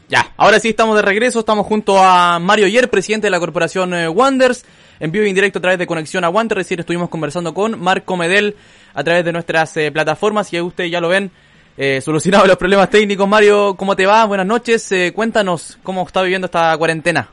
Ya, 0.08 0.32
ahora 0.36 0.58
sí 0.58 0.70
estamos 0.70 0.96
de 0.96 1.02
regreso, 1.02 1.40
estamos 1.40 1.66
junto 1.66 2.02
a 2.02 2.38
Mario 2.38 2.64
Oyer, 2.64 2.88
presidente 2.88 3.26
de 3.26 3.30
la 3.30 3.40
corporación 3.40 3.92
eh, 3.92 4.08
Wonders, 4.08 4.64
en 5.00 5.10
vivo 5.12 5.24
y 5.24 5.28
en 5.28 5.34
directo 5.34 5.58
a 5.58 5.62
través 5.62 5.78
de 5.78 5.86
Conexión 5.86 6.24
Aguante. 6.24 6.54
Recién 6.54 6.80
estuvimos 6.80 7.08
conversando 7.08 7.54
con 7.54 7.80
Marco 7.80 8.16
Medel 8.16 8.56
a 8.94 9.04
través 9.04 9.24
de 9.24 9.32
nuestras 9.32 9.76
eh, 9.76 9.90
plataformas 9.92 10.52
y 10.52 10.60
ustedes 10.60 10.90
ya 10.90 11.00
lo 11.00 11.08
ven, 11.08 11.30
eh, 11.76 12.00
solucionados 12.00 12.48
los 12.48 12.56
problemas 12.56 12.90
técnicos. 12.90 13.28
Mario, 13.28 13.74
¿cómo 13.76 13.94
te 13.94 14.06
va? 14.06 14.24
Buenas 14.24 14.46
noches, 14.46 14.92
cuéntanos 15.14 15.78
cómo 15.82 16.06
está 16.06 16.22
viviendo 16.22 16.46
esta 16.46 16.76
cuarentena. 16.76 17.28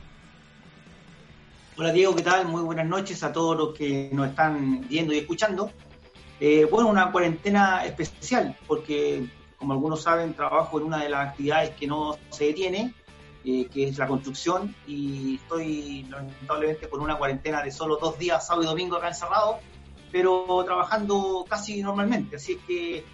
Hola 1.78 1.92
Diego, 1.92 2.16
¿qué 2.16 2.22
tal? 2.22 2.48
Muy 2.48 2.62
buenas 2.62 2.86
noches 2.86 3.22
a 3.22 3.30
todos 3.30 3.54
los 3.54 3.74
que 3.74 4.08
nos 4.10 4.28
están 4.28 4.88
viendo 4.88 5.12
y 5.12 5.18
escuchando. 5.18 5.70
Eh, 6.40 6.66
bueno, 6.70 6.88
una 6.88 7.12
cuarentena 7.12 7.84
especial, 7.84 8.56
porque 8.66 9.26
como 9.58 9.74
algunos 9.74 10.02
saben, 10.02 10.32
trabajo 10.32 10.78
en 10.78 10.86
una 10.86 11.02
de 11.02 11.10
las 11.10 11.28
actividades 11.28 11.70
que 11.70 11.86
no 11.86 12.16
se 12.30 12.46
detiene, 12.46 12.94
eh, 13.48 13.68
que 13.72 13.84
es 13.86 13.96
la 13.96 14.08
construcción, 14.08 14.74
y 14.88 15.36
estoy 15.36 16.04
lamentablemente 16.10 16.88
con 16.88 17.00
una 17.00 17.16
cuarentena 17.16 17.62
de 17.62 17.70
solo 17.70 17.96
dos 17.96 18.18
días, 18.18 18.44
sábado 18.44 18.64
y 18.64 18.66
domingo 18.66 18.96
acá 18.96 19.06
encerrado, 19.06 19.60
pero 20.10 20.64
trabajando 20.64 21.44
casi 21.48 21.80
normalmente. 21.80 22.34
Así 22.34 22.54
es 22.54 22.58
que 22.66 23.04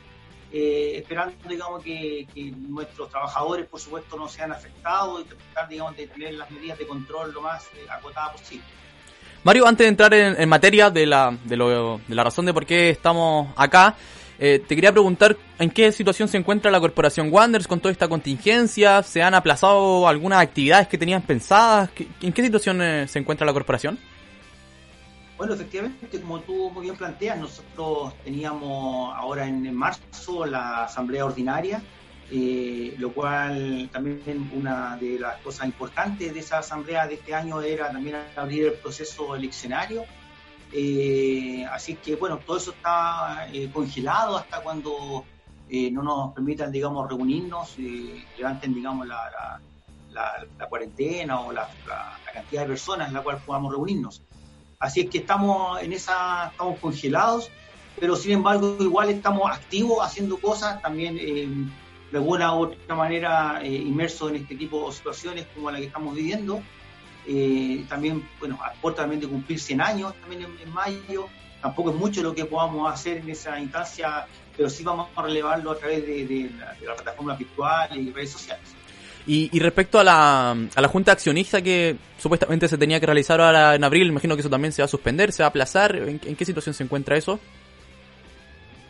eh, 0.51 0.97
esperando 0.97 1.35
digamos 1.47 1.83
que, 1.83 2.27
nuestros 2.69 3.11
trabajadores 3.11 3.67
por 3.67 3.79
supuesto 3.79 4.17
no 4.17 4.27
sean 4.27 4.53
afectados 4.53 5.21
y 5.21 5.25
tratar 5.25 5.69
digamos 5.69 5.97
de 5.99 6.07
tener 6.07 6.33
las 6.33 6.51
medidas 6.51 6.79
de 6.79 6.87
control 6.87 7.35
lo 7.35 7.43
más 7.43 7.65
eh, 7.75 7.87
acotadas 7.91 8.33
posible. 8.33 8.65
Mario, 9.45 9.67
antes 9.67 9.85
de 9.85 9.89
entrar 9.89 10.15
en, 10.15 10.49
materia 10.49 10.89
de 10.89 11.05
la, 11.05 11.37
de, 11.45 11.99
la 12.09 12.25
razón 12.25 12.47
de 12.47 12.55
por 12.55 12.65
qué 12.65 12.89
estamos 12.89 13.53
acá, 13.57 13.97
eh, 14.45 14.59
te 14.59 14.75
quería 14.75 14.91
preguntar 14.91 15.37
en 15.59 15.71
qué 15.71 15.93
situación 15.93 16.27
se 16.27 16.37
encuentra 16.37 16.71
la 16.71 16.81
corporación 16.81 17.29
Wanders 17.33 17.69
con 17.69 17.79
toda 17.79 17.93
esta 17.93 18.09
contingencia, 18.09 19.03
se 19.05 19.23
han 19.23 19.35
aplazado 19.35 20.09
algunas 20.09 20.43
actividades 20.43 20.89
que 20.89 20.99
tenían 20.99 21.23
pensadas, 21.23 21.91
¿en 22.21 22.33
qué 22.33 22.43
situación 22.43 22.79
se 23.07 23.19
encuentra 23.21 23.47
la 23.47 23.53
corporación? 23.53 23.99
Bueno, 25.37 25.55
efectivamente, 25.55 26.21
como 26.21 26.41
tú 26.41 26.71
muy 26.71 26.83
bien 26.83 26.97
planteas, 26.97 27.39
nosotros 27.39 28.15
teníamos 28.23 29.13
ahora 29.17 29.47
en 29.47 29.75
marzo 29.75 30.47
la 30.47 30.85
asamblea 30.85 31.25
ordinaria, 31.25 31.83
eh, 32.31 32.95
lo 32.99 33.13
cual 33.13 33.91
también 33.93 34.51
una 34.55 34.97
de 34.97 35.19
las 35.19 35.39
cosas 35.43 35.67
importantes 35.67 36.33
de 36.33 36.41
esa 36.41 36.59
asamblea 36.59 37.07
de 37.07 37.15
este 37.15 37.35
año 37.35 37.61
era 37.61 37.91
también 37.91 38.17
abrir 38.37 38.67
el 38.67 38.73
proceso 38.75 39.35
eleccionario. 39.35 40.05
Eh, 40.73 41.67
así 41.71 41.97
que 41.97 42.17
bueno, 42.17 42.39
todo 42.39 42.57
eso 42.57 42.71
está 42.71 43.49
eh, 43.53 43.71
congelado 43.73 44.37
hasta 44.37 44.61
cuando 44.63 45.25
no 45.91 46.03
nos 46.03 46.35
permitan, 46.35 46.71
digamos, 46.71 47.09
reunirnos, 47.09 47.79
levanten, 48.37 48.75
digamos, 48.75 49.07
la, 49.07 49.59
la, 50.13 50.69
cuarentena 50.69 51.41
o 51.41 51.53
la, 51.53 51.69
cantidad 52.33 52.63
de 52.63 52.69
personas 52.69 53.09
en 53.09 53.15
la 53.15 53.23
cual 53.23 53.39
podamos 53.45 53.73
reunirnos. 53.73 54.23
Así 54.79 55.01
es 55.03 55.11
que 55.11 55.19
estamos 55.19 55.81
en 55.83 55.93
esa, 55.93 56.49
estamos 56.51 56.79
congelados, 56.81 57.51
pero 57.99 58.17
sin 58.17 58.33
embargo 58.33 58.77
igual 58.81 59.11
estamos 59.11 59.51
activos 59.51 59.99
haciendo 60.05 60.39
cosas, 60.39 60.81
también 60.83 61.19
eh, 61.21 61.47
de 62.11 62.19
alguna 62.19 62.55
u 62.55 62.65
otra 62.65 62.95
manera 62.95 63.61
eh, 63.63 63.73
inmersos 63.73 64.31
en 64.31 64.37
este 64.37 64.57
tipo 64.57 64.87
de 64.87 64.93
situaciones 64.93 65.47
como 65.55 65.71
la 65.71 65.79
que 65.79 65.87
estamos 65.87 66.15
viviendo. 66.15 66.63
Eh, 67.27 67.85
también, 67.89 68.29
bueno, 68.41 68.59
a 68.63 68.73
puerta 68.73 69.03
también 69.03 69.21
de 69.21 69.29
cumplir 69.29 69.61
100 69.61 69.81
años 69.81 70.15
también 70.21 70.43
en, 70.43 70.73
mayo. 70.73 71.29
Tampoco 71.61 71.91
es 71.91 71.97
mucho 71.97 72.23
lo 72.23 72.35
que 72.35 72.45
podamos 72.45 72.93
hacer 72.93 73.19
en 73.19 73.31
esa 73.31 73.59
instancia, 73.61 74.27
pero 74.57 74.69
sí 74.69 74.83
vamos 74.83 75.09
a 75.15 75.23
relevarlo 75.23 75.71
a 75.71 75.79
través 75.79 76.05
de, 76.05 76.51
la, 76.59 76.75
de 76.75 76.87
la 76.87 76.95
plataforma 76.95 77.37
virtual 77.37 77.97
y 77.97 78.11
redes 78.11 78.33
sociales. 78.33 78.75
Y, 79.25 79.57
respecto 79.61 80.01
a 80.01 80.05
la, 80.05 80.51
a 80.51 80.81
la 80.81 80.89
junta 80.89 81.13
accionista 81.13 81.63
que 81.63 81.97
supuestamente 82.19 82.67
se 82.67 82.77
tenía 82.77 82.99
que 82.99 83.07
realizar 83.07 83.41
ahora 83.41 83.77
en 83.77 83.85
abril, 83.85 84.09
imagino 84.09 84.35
que 84.35 84.41
eso 84.41 84.51
también 84.51 84.73
se 84.73 84.83
va 84.83 84.87
a 84.87 84.89
suspender, 84.89 85.31
se 85.31 85.45
va 85.45 85.47
a 85.47 85.51
aplazar. 85.51 85.95
¿En, 85.95 86.19
qué 86.19 86.45
situación 86.45 86.75
se 86.75 86.83
encuentra 86.83 87.17
eso? 87.17 87.39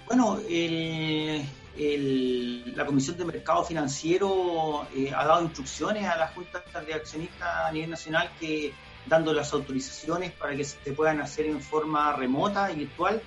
Bueno, 0.06 0.40
la 1.76 2.84
Comisión 2.84 3.16
de 3.16 3.24
Mercado 3.24 3.64
Financiero 3.64 4.86
eh, 4.94 5.10
ha 5.14 5.24
dado 5.24 5.42
instrucciones 5.42 6.06
a 6.06 6.16
las 6.16 6.34
juntas 6.34 6.62
de 6.86 6.94
accionistas 6.94 7.48
a 7.66 7.72
nivel 7.72 7.90
nacional 7.90 8.30
que 8.38 8.72
dando 9.06 9.32
las 9.32 9.52
autorizaciones 9.52 10.32
para 10.32 10.54
que 10.54 10.64
se 10.64 10.92
puedan 10.92 11.20
hacer 11.20 11.46
en 11.46 11.60
forma 11.60 12.12
remota 12.12 12.70
y 12.70 12.76
virtual 12.76 13.22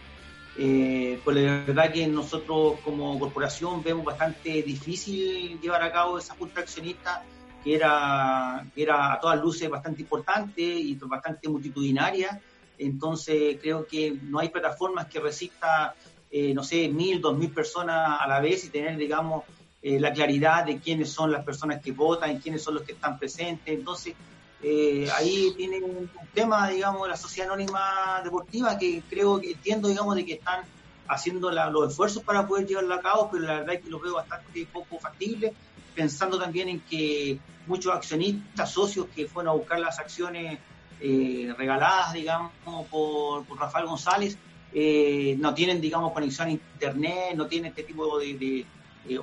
eh, 0.58 1.20
pues 1.24 1.36
la 1.36 1.66
verdad 1.66 1.92
que 1.92 2.08
nosotros 2.08 2.80
como 2.84 3.20
corporación 3.20 3.84
vemos 3.84 4.06
bastante 4.06 4.62
difícil 4.64 5.60
llevar 5.60 5.84
a 5.84 5.92
cabo 5.92 6.18
esa 6.18 6.34
junta 6.36 6.62
accionista 6.62 7.24
que 7.62 7.76
era, 7.76 8.66
era 8.76 9.14
a 9.14 9.20
todas 9.20 9.42
luces 9.42 9.70
bastante 9.70 10.04
importante 10.04 10.62
y 10.62 10.96
bastante 10.96 11.50
multitudinaria. 11.50 12.40
Entonces 12.78 13.58
creo 13.62 13.86
que 13.88 14.18
no 14.22 14.40
hay 14.40 14.50
plataformas 14.50 15.08
que 15.08 15.20
resista, 15.20 15.96
eh, 16.32 16.54
no 16.54 16.64
sé, 16.64 16.88
mil, 16.90 17.22
dos 17.22 17.38
mil 17.38 17.52
personas 17.52 18.20
a 18.20 18.28
la 18.28 18.40
vez 18.40 18.66
y 18.66 18.70
tener, 18.70 18.98
digamos, 18.98 19.44
eh, 19.82 20.00
la 20.00 20.12
claridad 20.12 20.66
de 20.66 20.80
quiénes 20.80 21.12
son 21.12 21.32
las 21.32 21.46
personas 21.46 21.82
que 21.82 21.92
votan, 21.92 22.40
quiénes 22.40 22.64
son 22.64 22.76
los 22.76 22.84
que 22.84 22.94
están 22.94 23.20
presentes. 23.20 23.74
Entonces, 23.74 24.16
eh, 24.62 25.08
ahí 25.16 25.54
tiene 25.56 25.80
un, 25.80 26.10
tema, 26.34 26.68
digamos, 26.70 27.08
la 27.08 27.16
sociedad 27.16 27.52
anónima 27.52 28.20
deportiva 28.24 28.78
que 28.78 29.04
creo 29.10 29.40
que 29.40 29.52
entiendo, 29.52 29.88
digamos, 29.88 30.16
de 30.16 30.26
que 30.26 30.34
están 30.34 30.64
haciendo 31.08 31.52
los 31.52 31.92
esfuerzos 31.92 32.24
para 32.24 32.48
poder 32.48 32.66
llevarlo 32.66 32.96
a 32.96 33.00
cabo, 33.00 33.30
pero 33.32 33.44
la 33.44 33.60
verdad 33.60 33.76
es 33.76 33.82
que 33.82 33.90
lo 33.90 34.00
veo 34.00 34.16
bastante 34.16 34.68
poco 34.74 35.00
factible, 35.00 35.54
pensando 35.94 36.40
también 36.40 36.68
en 36.68 36.80
que 36.80 37.40
muchos 37.68 37.94
accionistas, 37.94 38.72
socios 38.72 39.08
que 39.16 39.28
fueron 39.28 39.52
a 39.52 39.56
buscar 39.56 39.80
las 39.80 40.00
acciones 40.00 40.60
eh, 41.00 41.54
regaladas, 41.58 42.14
digamos, 42.14 42.52
por, 42.90 43.46
Rafael 43.58 43.86
González, 43.86 44.38
eh, 44.78 45.38
no 45.40 45.54
tienen, 45.54 45.80
digamos, 45.80 46.12
conexión 46.12 46.50
a 46.50 46.52
Internet, 46.52 47.34
no 47.36 47.48
tienen 47.48 47.70
este 47.70 47.84
tipo 47.84 48.20
de, 48.20 48.66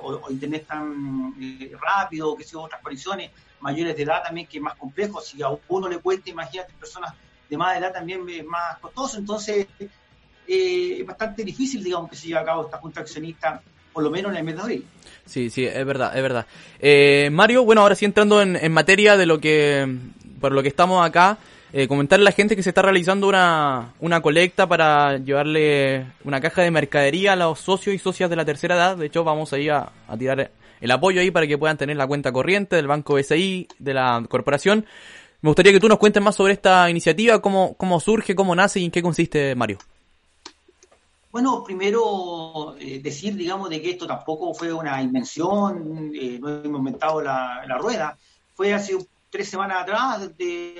o, 0.01 0.31
Internet 0.31 0.65
tan 0.67 1.35
rápido, 1.79 2.35
que 2.35 2.43
sea 2.43 2.59
otras 2.61 2.81
conexiones 2.81 3.29
mayores 3.59 3.95
de 3.95 4.01
edad 4.01 4.23
también, 4.23 4.47
que 4.47 4.57
es 4.57 4.63
más 4.63 4.75
complejo. 4.75 5.21
Si 5.21 5.43
a 5.43 5.49
uno 5.67 5.87
le 5.87 5.99
cuesta, 5.99 6.31
imagínate, 6.31 6.73
personas 6.73 7.13
de 7.47 7.55
más 7.55 7.77
edad 7.77 7.93
también 7.93 8.27
es 8.27 8.43
más 8.43 8.79
costoso. 8.79 9.19
Entonces, 9.19 9.67
eh, 10.47 10.97
es 10.99 11.05
bastante 11.05 11.43
difícil, 11.43 11.83
digamos, 11.83 12.09
que 12.09 12.15
se 12.15 12.29
lleve 12.29 12.39
a 12.39 12.45
cabo 12.45 12.65
esta 12.65 12.79
junta 12.79 13.01
accionista, 13.01 13.61
por 13.93 14.03
lo 14.03 14.09
menos 14.09 14.31
en 14.31 14.39
el 14.39 14.43
mes 14.43 14.55
de 14.55 14.61
abril. 14.61 14.85
Sí, 15.23 15.51
sí, 15.51 15.65
es 15.65 15.85
verdad, 15.85 16.17
es 16.17 16.21
verdad. 16.23 16.47
Eh, 16.79 17.29
Mario, 17.31 17.63
bueno, 17.63 17.81
ahora 17.81 17.93
sí 17.93 18.05
entrando 18.05 18.41
en, 18.41 18.71
materia 18.71 19.17
de 19.17 19.27
lo 19.27 19.39
que, 19.39 19.99
por 20.41 20.51
lo 20.51 20.63
que 20.63 20.69
estamos 20.69 21.05
acá, 21.05 21.37
eh, 21.73 21.87
comentarle 21.87 22.23
a 22.23 22.29
la 22.29 22.31
gente 22.31 22.55
que 22.55 22.63
se 22.63 22.69
está 22.69 22.81
realizando 22.81 23.27
una, 23.27 23.93
una 23.99 24.21
colecta 24.21 24.67
para 24.67 25.17
llevarle 25.17 26.05
una 26.23 26.39
caja 26.39 26.61
de 26.61 26.71
mercadería 26.71 27.33
a 27.33 27.35
los 27.35 27.59
socios 27.59 27.95
y 27.95 27.99
socias 27.99 28.29
de 28.29 28.35
la 28.37 28.45
tercera 28.45 28.75
edad. 28.75 28.95
De 28.95 29.07
hecho, 29.07 29.23
vamos 29.23 29.51
ahí 29.51 29.67
a, 29.67 29.91
a 30.07 30.17
tirar 30.17 30.51
el 30.79 30.91
apoyo 30.91 31.19
ahí 31.19 31.31
para 31.31 31.47
que 31.47 31.57
puedan 31.57 31.77
tener 31.77 31.97
la 31.97 32.07
cuenta 32.07 32.31
corriente 32.31 32.75
del 32.75 32.87
Banco 32.87 33.15
BCI, 33.15 33.67
de 33.79 33.93
la 33.93 34.23
corporación. 34.29 34.85
Me 35.41 35.49
gustaría 35.49 35.73
que 35.73 35.79
tú 35.81 35.89
nos 35.89 35.97
cuentes 35.97 36.23
más 36.23 36.35
sobre 36.35 36.53
esta 36.53 36.89
iniciativa, 36.89 37.41
cómo, 37.41 37.73
cómo 37.73 37.99
surge, 37.99 38.33
cómo 38.33 38.55
nace 38.55 38.79
y 38.79 38.85
en 38.85 38.91
qué 38.91 39.01
consiste, 39.01 39.55
Mario. 39.55 39.77
Bueno, 41.33 41.63
primero 41.63 42.75
eh, 42.79 43.01
decir, 43.01 43.35
digamos, 43.35 43.69
de 43.69 43.81
que 43.81 43.89
esto 43.89 44.05
tampoco 44.05 44.53
fue 44.53 44.71
una 44.71 45.01
invención, 45.01 46.11
eh, 46.13 46.37
no 46.39 46.63
hemos 46.63 46.77
inventado 46.77 47.21
la, 47.21 47.65
rueda. 47.79 48.15
Fue 48.53 48.71
hace 48.71 48.95
tres 49.33 49.49
semanas 49.49 49.81
atrás, 49.81 50.29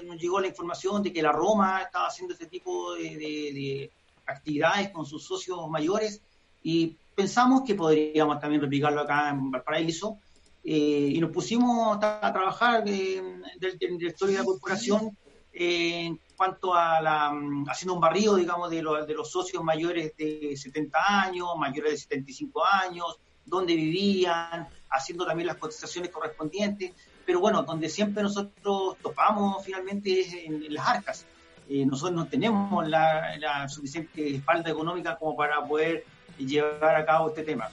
nos 0.06 0.22
llegó 0.22 0.40
la 0.40 0.46
información 0.46 1.02
de 1.02 1.12
que 1.12 1.24
la 1.24 1.32
Roma 1.32 1.82
estaba 1.82 2.06
haciendo 2.06 2.34
este 2.36 2.46
tipo 2.46 2.94
de, 2.94 3.18
de 3.18 3.92
actividades 4.28 4.92
con 4.92 5.08
sus 5.08 5.24
socios 5.26 5.68
mayores. 5.68 6.22
Y 6.62 6.96
pensamos 7.16 7.64
que 7.66 7.74
podríamos 7.74 8.40
también 8.40 8.62
replicarlo 8.62 9.02
acá 9.02 9.30
en 9.30 9.50
Valparaíso. 9.50 10.20
Eh, 10.64 11.14
y 11.16 11.20
nos 11.20 11.32
pusimos 11.32 11.98
a, 12.00 12.32
trabajar 12.32 12.88
en 12.88 13.44
el 13.60 13.98
directorio 13.98 14.36
de 14.36 14.40
la 14.42 14.46
corporación 14.46 15.18
eh, 15.52 16.06
en 16.06 16.20
cuanto 16.38 16.76
a 16.76 17.02
la, 17.02 17.32
mm, 17.32 17.68
haciendo 17.70 17.96
un 17.96 18.00
barrido, 18.02 18.36
digamos, 18.36 18.70
de, 18.70 18.78
de 18.78 19.14
los 19.16 19.32
socios 19.32 19.64
mayores 19.64 20.16
de 20.16 20.56
70 20.56 21.00
años, 21.24 21.48
mayores 21.58 21.94
de 21.94 21.98
75 21.98 22.64
años, 22.66 23.18
dónde 23.44 23.76
vivían, 23.76 24.68
haciendo 24.92 25.26
también 25.26 25.48
las 25.48 25.58
cotizaciones 25.58 26.12
correspondientes, 26.12 26.94
pero 27.26 27.40
bueno, 27.40 27.64
donde 27.64 27.90
siempre 27.90 28.24
nosotros 28.24 28.98
topamos 29.02 29.64
finalmente 29.64 30.22
es 30.22 30.34
en, 30.34 30.74
las 30.74 30.88
arcas. 30.88 31.26
Eh, 31.70 31.86
nosotros 31.86 32.16
no 32.16 32.28
tenemos 32.28 32.88
la, 32.88 33.38
la, 33.38 33.70
suficiente 33.70 34.36
espalda 34.36 34.70
económica 34.70 35.16
como 35.16 35.36
para 35.36 35.66
poder 35.66 36.04
llevar 36.38 36.96
a 36.96 37.06
cabo 37.06 37.30
este 37.30 37.44
tema. 37.44 37.70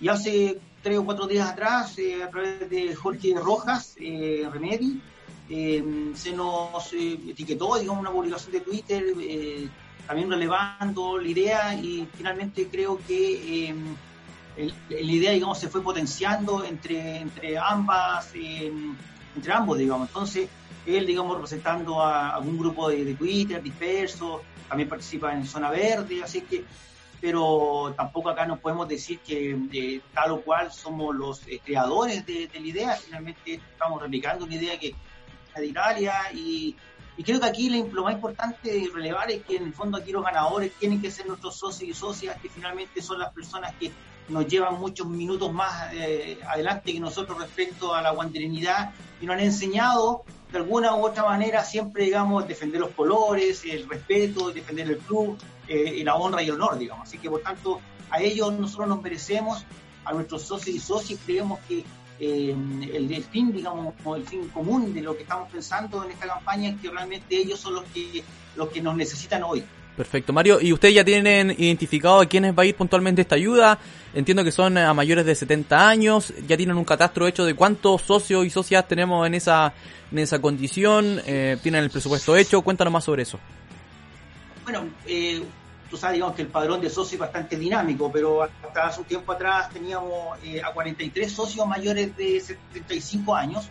Y 0.00 0.08
hace 0.08 0.60
tres 0.82 0.98
o 0.98 1.04
cuatro 1.04 1.26
días 1.26 1.48
atrás, 1.48 1.98
eh, 1.98 2.22
a 2.22 2.28
través 2.28 2.68
de 2.68 2.94
Jorge 2.94 3.34
Rojas 3.34 3.96
eh, 3.98 4.46
Remedi, 4.52 5.00
eh, 5.48 6.12
se 6.14 6.32
nos 6.32 6.92
eh, 6.92 7.18
etiquetó, 7.28 7.78
digamos, 7.78 8.00
una 8.00 8.12
publicación 8.12 8.52
de 8.52 8.60
Twitter, 8.60 9.04
también 10.06 10.30
relevando 10.30 11.18
la 11.18 11.26
idea 11.28 11.74
y 11.74 12.06
finalmente 12.14 12.68
creo 12.68 13.00
que 13.06 13.74
la 14.56 15.00
idea, 15.00 15.32
digamos, 15.32 15.58
se 15.58 15.68
fue 15.68 15.82
potenciando 15.82 16.64
entre, 16.64 17.18
entre 17.18 17.58
ambas, 17.58 18.32
entre 18.34 19.52
ambos, 19.52 19.78
digamos. 19.78 20.08
Entonces, 20.08 20.48
él, 20.86 21.06
digamos, 21.06 21.34
representando 21.34 22.00
a 22.00 22.34
algún 22.34 22.58
grupo 22.58 22.88
de, 22.88 23.04
de 23.04 23.14
Twitter 23.14 23.62
disperso, 23.62 24.42
también 24.68 24.88
participa 24.88 25.32
en 25.32 25.46
Zona 25.46 25.70
Verde, 25.70 26.22
así 26.22 26.42
que 26.42 26.64
pero 27.24 27.94
tampoco 27.96 28.28
acá 28.28 28.44
no 28.44 28.58
podemos 28.58 28.86
decir 28.86 29.18
que 29.20 29.56
eh, 29.72 30.02
tal 30.12 30.32
o 30.32 30.42
cual 30.42 30.70
somos 30.70 31.16
los 31.16 31.40
eh, 31.48 31.58
creadores 31.64 32.26
de, 32.26 32.50
la 32.52 32.60
idea, 32.60 32.96
finalmente 32.96 33.54
estamos 33.54 34.02
replicando 34.02 34.44
una 34.44 34.54
idea 34.54 34.78
que 34.78 34.88
es 34.88 34.94
de 35.54 35.66
Italia 35.66 36.12
y, 36.34 36.76
creo 37.24 37.40
que 37.40 37.46
aquí 37.46 37.70
lo 37.70 38.04
más 38.04 38.12
importante 38.12 38.76
y 38.76 38.88
relevar 38.88 39.30
es 39.30 39.42
que 39.42 39.56
en 39.56 39.68
el 39.68 39.72
fondo 39.72 39.96
aquí 39.96 40.12
los 40.12 40.22
ganadores 40.22 40.72
tienen 40.74 41.00
que 41.00 41.10
ser 41.10 41.26
nuestros 41.26 41.56
socios 41.56 41.88
y 41.88 41.94
socias, 41.94 42.38
que 42.42 42.50
finalmente 42.50 43.00
son 43.00 43.18
las 43.18 43.32
personas 43.32 43.72
que 43.80 43.90
nos 44.28 44.46
llevan 44.46 44.80
muchos 44.80 45.06
minutos 45.06 45.52
más 45.52 45.92
eh, 45.92 46.38
adelante 46.48 46.92
que 46.92 47.00
nosotros 47.00 47.38
respecto 47.38 47.94
a 47.94 48.02
la 48.02 48.10
guanterenidad 48.10 48.92
y 49.20 49.26
nos 49.26 49.34
han 49.34 49.42
enseñado 49.42 50.24
de 50.50 50.58
alguna 50.58 50.94
u 50.94 51.04
otra 51.04 51.24
manera 51.24 51.64
siempre, 51.64 52.04
digamos, 52.04 52.46
defender 52.46 52.80
los 52.80 52.90
colores, 52.90 53.64
el 53.64 53.88
respeto, 53.88 54.50
defender 54.50 54.88
el 54.88 54.98
club, 54.98 55.36
eh, 55.66 55.96
y 55.96 56.04
la 56.04 56.14
honra 56.14 56.42
y 56.42 56.48
el 56.48 56.54
honor, 56.54 56.78
digamos. 56.78 57.08
Así 57.08 57.18
que, 57.18 57.30
por 57.30 57.40
tanto, 57.40 57.80
a 58.10 58.20
ellos 58.20 58.52
nosotros 58.52 58.88
nos 58.88 59.02
merecemos, 59.02 59.64
a 60.04 60.12
nuestros 60.12 60.42
socios 60.42 60.76
y 60.76 60.80
socios, 60.80 61.18
creemos 61.24 61.58
que 61.66 61.84
eh, 62.20 62.54
el, 62.92 63.24
fin, 63.24 63.52
digamos, 63.52 63.94
el 64.16 64.26
fin 64.26 64.48
común 64.48 64.92
de 64.92 65.00
lo 65.00 65.16
que 65.16 65.22
estamos 65.22 65.50
pensando 65.50 66.04
en 66.04 66.10
esta 66.10 66.26
campaña 66.26 66.70
es 66.70 66.80
que 66.80 66.90
realmente 66.90 67.36
ellos 67.36 67.58
son 67.58 67.74
los 67.74 67.84
que, 67.84 68.22
los 68.56 68.68
que 68.68 68.82
nos 68.82 68.94
necesitan 68.94 69.42
hoy. 69.42 69.64
Perfecto, 69.96 70.32
Mario. 70.32 70.60
¿Y 70.60 70.72
ustedes 70.72 70.94
ya 70.94 71.04
tienen 71.04 71.52
identificado 71.52 72.20
a 72.20 72.26
quiénes 72.26 72.56
va 72.56 72.64
a 72.64 72.66
ir 72.66 72.74
puntualmente 72.74 73.22
esta 73.22 73.36
ayuda? 73.36 73.78
Entiendo 74.12 74.42
que 74.42 74.50
son 74.50 74.76
a 74.76 74.92
mayores 74.92 75.24
de 75.24 75.34
70 75.34 75.88
años. 75.88 76.32
¿Ya 76.48 76.56
tienen 76.56 76.76
un 76.76 76.84
catastro 76.84 77.28
hecho 77.28 77.44
de 77.44 77.54
cuántos 77.54 78.02
socios 78.02 78.44
y 78.44 78.50
socias 78.50 78.88
tenemos 78.88 79.24
en 79.26 79.34
esa, 79.34 79.72
en 80.10 80.18
esa 80.18 80.40
condición? 80.40 81.20
Eh, 81.26 81.58
¿Tienen 81.62 81.84
el 81.84 81.90
presupuesto 81.90 82.36
hecho? 82.36 82.62
Cuéntanos 82.62 82.92
más 82.92 83.04
sobre 83.04 83.22
eso. 83.22 83.38
bueno, 84.64 84.84
eh, 85.06 85.44
tú 85.88 85.96
sabes, 85.96 86.14
digamos 86.14 86.34
que 86.34 86.42
el 86.42 86.48
padrón 86.48 86.80
de 86.80 86.90
socios 86.90 87.12
es 87.12 87.18
bastante 87.20 87.56
dinámico, 87.56 88.10
pero 88.10 88.42
hasta 88.42 88.86
hace 88.86 89.00
un 89.00 89.06
tiempo 89.06 89.30
atrás 89.30 89.70
teníamos 89.70 90.36
eh, 90.42 90.60
a 90.60 90.72
43 90.72 91.30
socios 91.30 91.64
mayores 91.68 92.16
de 92.16 92.40
75 92.40 93.32
años 93.36 93.68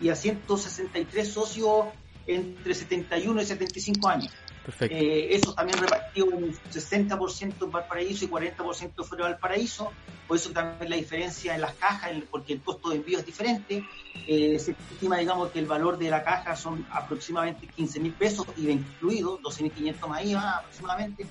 y 0.00 0.08
a 0.08 0.14
163 0.14 1.28
socios 1.28 1.86
entre 2.28 2.74
71 2.74 3.42
y 3.42 3.44
75 3.44 4.08
años. 4.08 4.32
Perfecto. 4.64 4.96
Eh, 4.96 5.34
eso 5.34 5.52
también 5.52 5.78
repartido 5.78 6.26
un 6.26 6.56
60% 6.72 7.64
en 7.64 7.70
Valparaíso 7.70 8.24
y 8.24 8.28
40% 8.28 9.04
fuera 9.04 9.26
de 9.26 9.32
Valparaíso. 9.32 9.92
Por 10.26 10.38
eso 10.38 10.50
también 10.50 10.88
la 10.88 10.96
diferencia 10.96 11.54
en 11.54 11.60
las 11.60 11.74
cajas, 11.74 12.12
porque 12.30 12.54
el 12.54 12.62
costo 12.62 12.88
de 12.88 12.96
envío 12.96 13.18
es 13.18 13.26
diferente. 13.26 13.84
Eh, 14.26 14.58
se 14.58 14.70
estima, 14.92 15.18
digamos, 15.18 15.50
que 15.50 15.58
el 15.58 15.66
valor 15.66 15.98
de 15.98 16.08
la 16.08 16.24
caja 16.24 16.56
son 16.56 16.86
aproximadamente 16.90 17.66
15 17.66 18.00
mil 18.00 18.12
pesos, 18.12 18.46
IVA 18.56 18.72
incluido, 18.72 19.38
12.500 19.40 20.08
más 20.08 20.24
IVA 20.24 20.56
aproximadamente. 20.58 21.26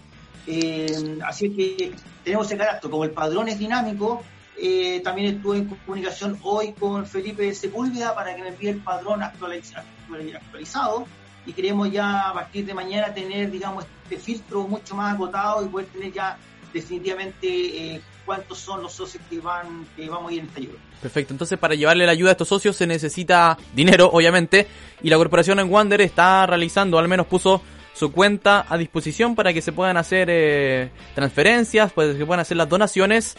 Eh, 0.45 1.19
así 1.25 1.49
que 1.49 1.93
tenemos 2.23 2.45
ese 2.45 2.57
carácter. 2.57 2.91
Como 2.91 3.03
el 3.03 3.11
padrón 3.11 3.47
es 3.47 3.57
dinámico, 3.57 4.21
eh, 4.57 5.01
también 5.03 5.36
estuve 5.36 5.57
en 5.57 5.65
comunicación 5.65 6.38
hoy 6.43 6.73
con 6.73 7.07
Felipe 7.07 7.51
Sepúlveda 7.55 8.13
para 8.13 8.36
que 8.36 8.43
me 8.43 8.49
envíe 8.49 8.67
el 8.67 8.81
padrón 8.81 9.23
actualizado 9.23 11.07
y 11.45 11.53
queremos 11.53 11.91
ya 11.91 12.29
a 12.29 12.33
partir 12.33 12.65
de 12.65 12.73
mañana 12.73 13.13
tener, 13.13 13.51
digamos, 13.51 13.85
este 14.03 14.17
filtro 14.17 14.67
mucho 14.67 14.95
más 14.95 15.13
agotado 15.13 15.65
y 15.65 15.69
poder 15.69 15.87
tener 15.87 16.11
ya 16.11 16.37
definitivamente 16.73 17.47
eh, 17.47 18.01
cuántos 18.25 18.57
son 18.57 18.81
los 18.81 18.93
socios 18.93 19.23
que 19.29 19.39
van 19.39 19.85
que 19.95 20.09
vamos 20.09 20.31
a 20.31 20.33
ir 20.33 20.39
en 20.39 20.45
esta 20.45 20.59
ayuda. 20.59 20.79
Perfecto, 21.01 21.33
entonces 21.33 21.59
para 21.59 21.75
llevarle 21.75 22.05
la 22.05 22.13
ayuda 22.13 22.29
a 22.29 22.33
estos 22.33 22.47
socios 22.47 22.75
se 22.75 22.87
necesita 22.87 23.57
dinero, 23.73 24.09
obviamente, 24.11 24.67
y 25.01 25.09
la 25.09 25.17
corporación 25.17 25.59
en 25.59 25.71
Wander 25.71 26.01
está 26.01 26.45
realizando, 26.45 26.97
al 26.97 27.07
menos 27.07 27.27
puso 27.27 27.61
su 27.93 28.11
cuenta 28.11 28.65
a 28.67 28.77
disposición 28.77 29.35
para 29.35 29.53
que 29.53 29.61
se 29.61 29.71
puedan 29.71 29.97
hacer 29.97 30.27
eh, 30.31 30.89
transferencias, 31.13 31.91
pues 31.93 32.17
se 32.17 32.25
puedan 32.25 32.39
hacer 32.39 32.57
las 32.57 32.67
donaciones. 32.67 33.37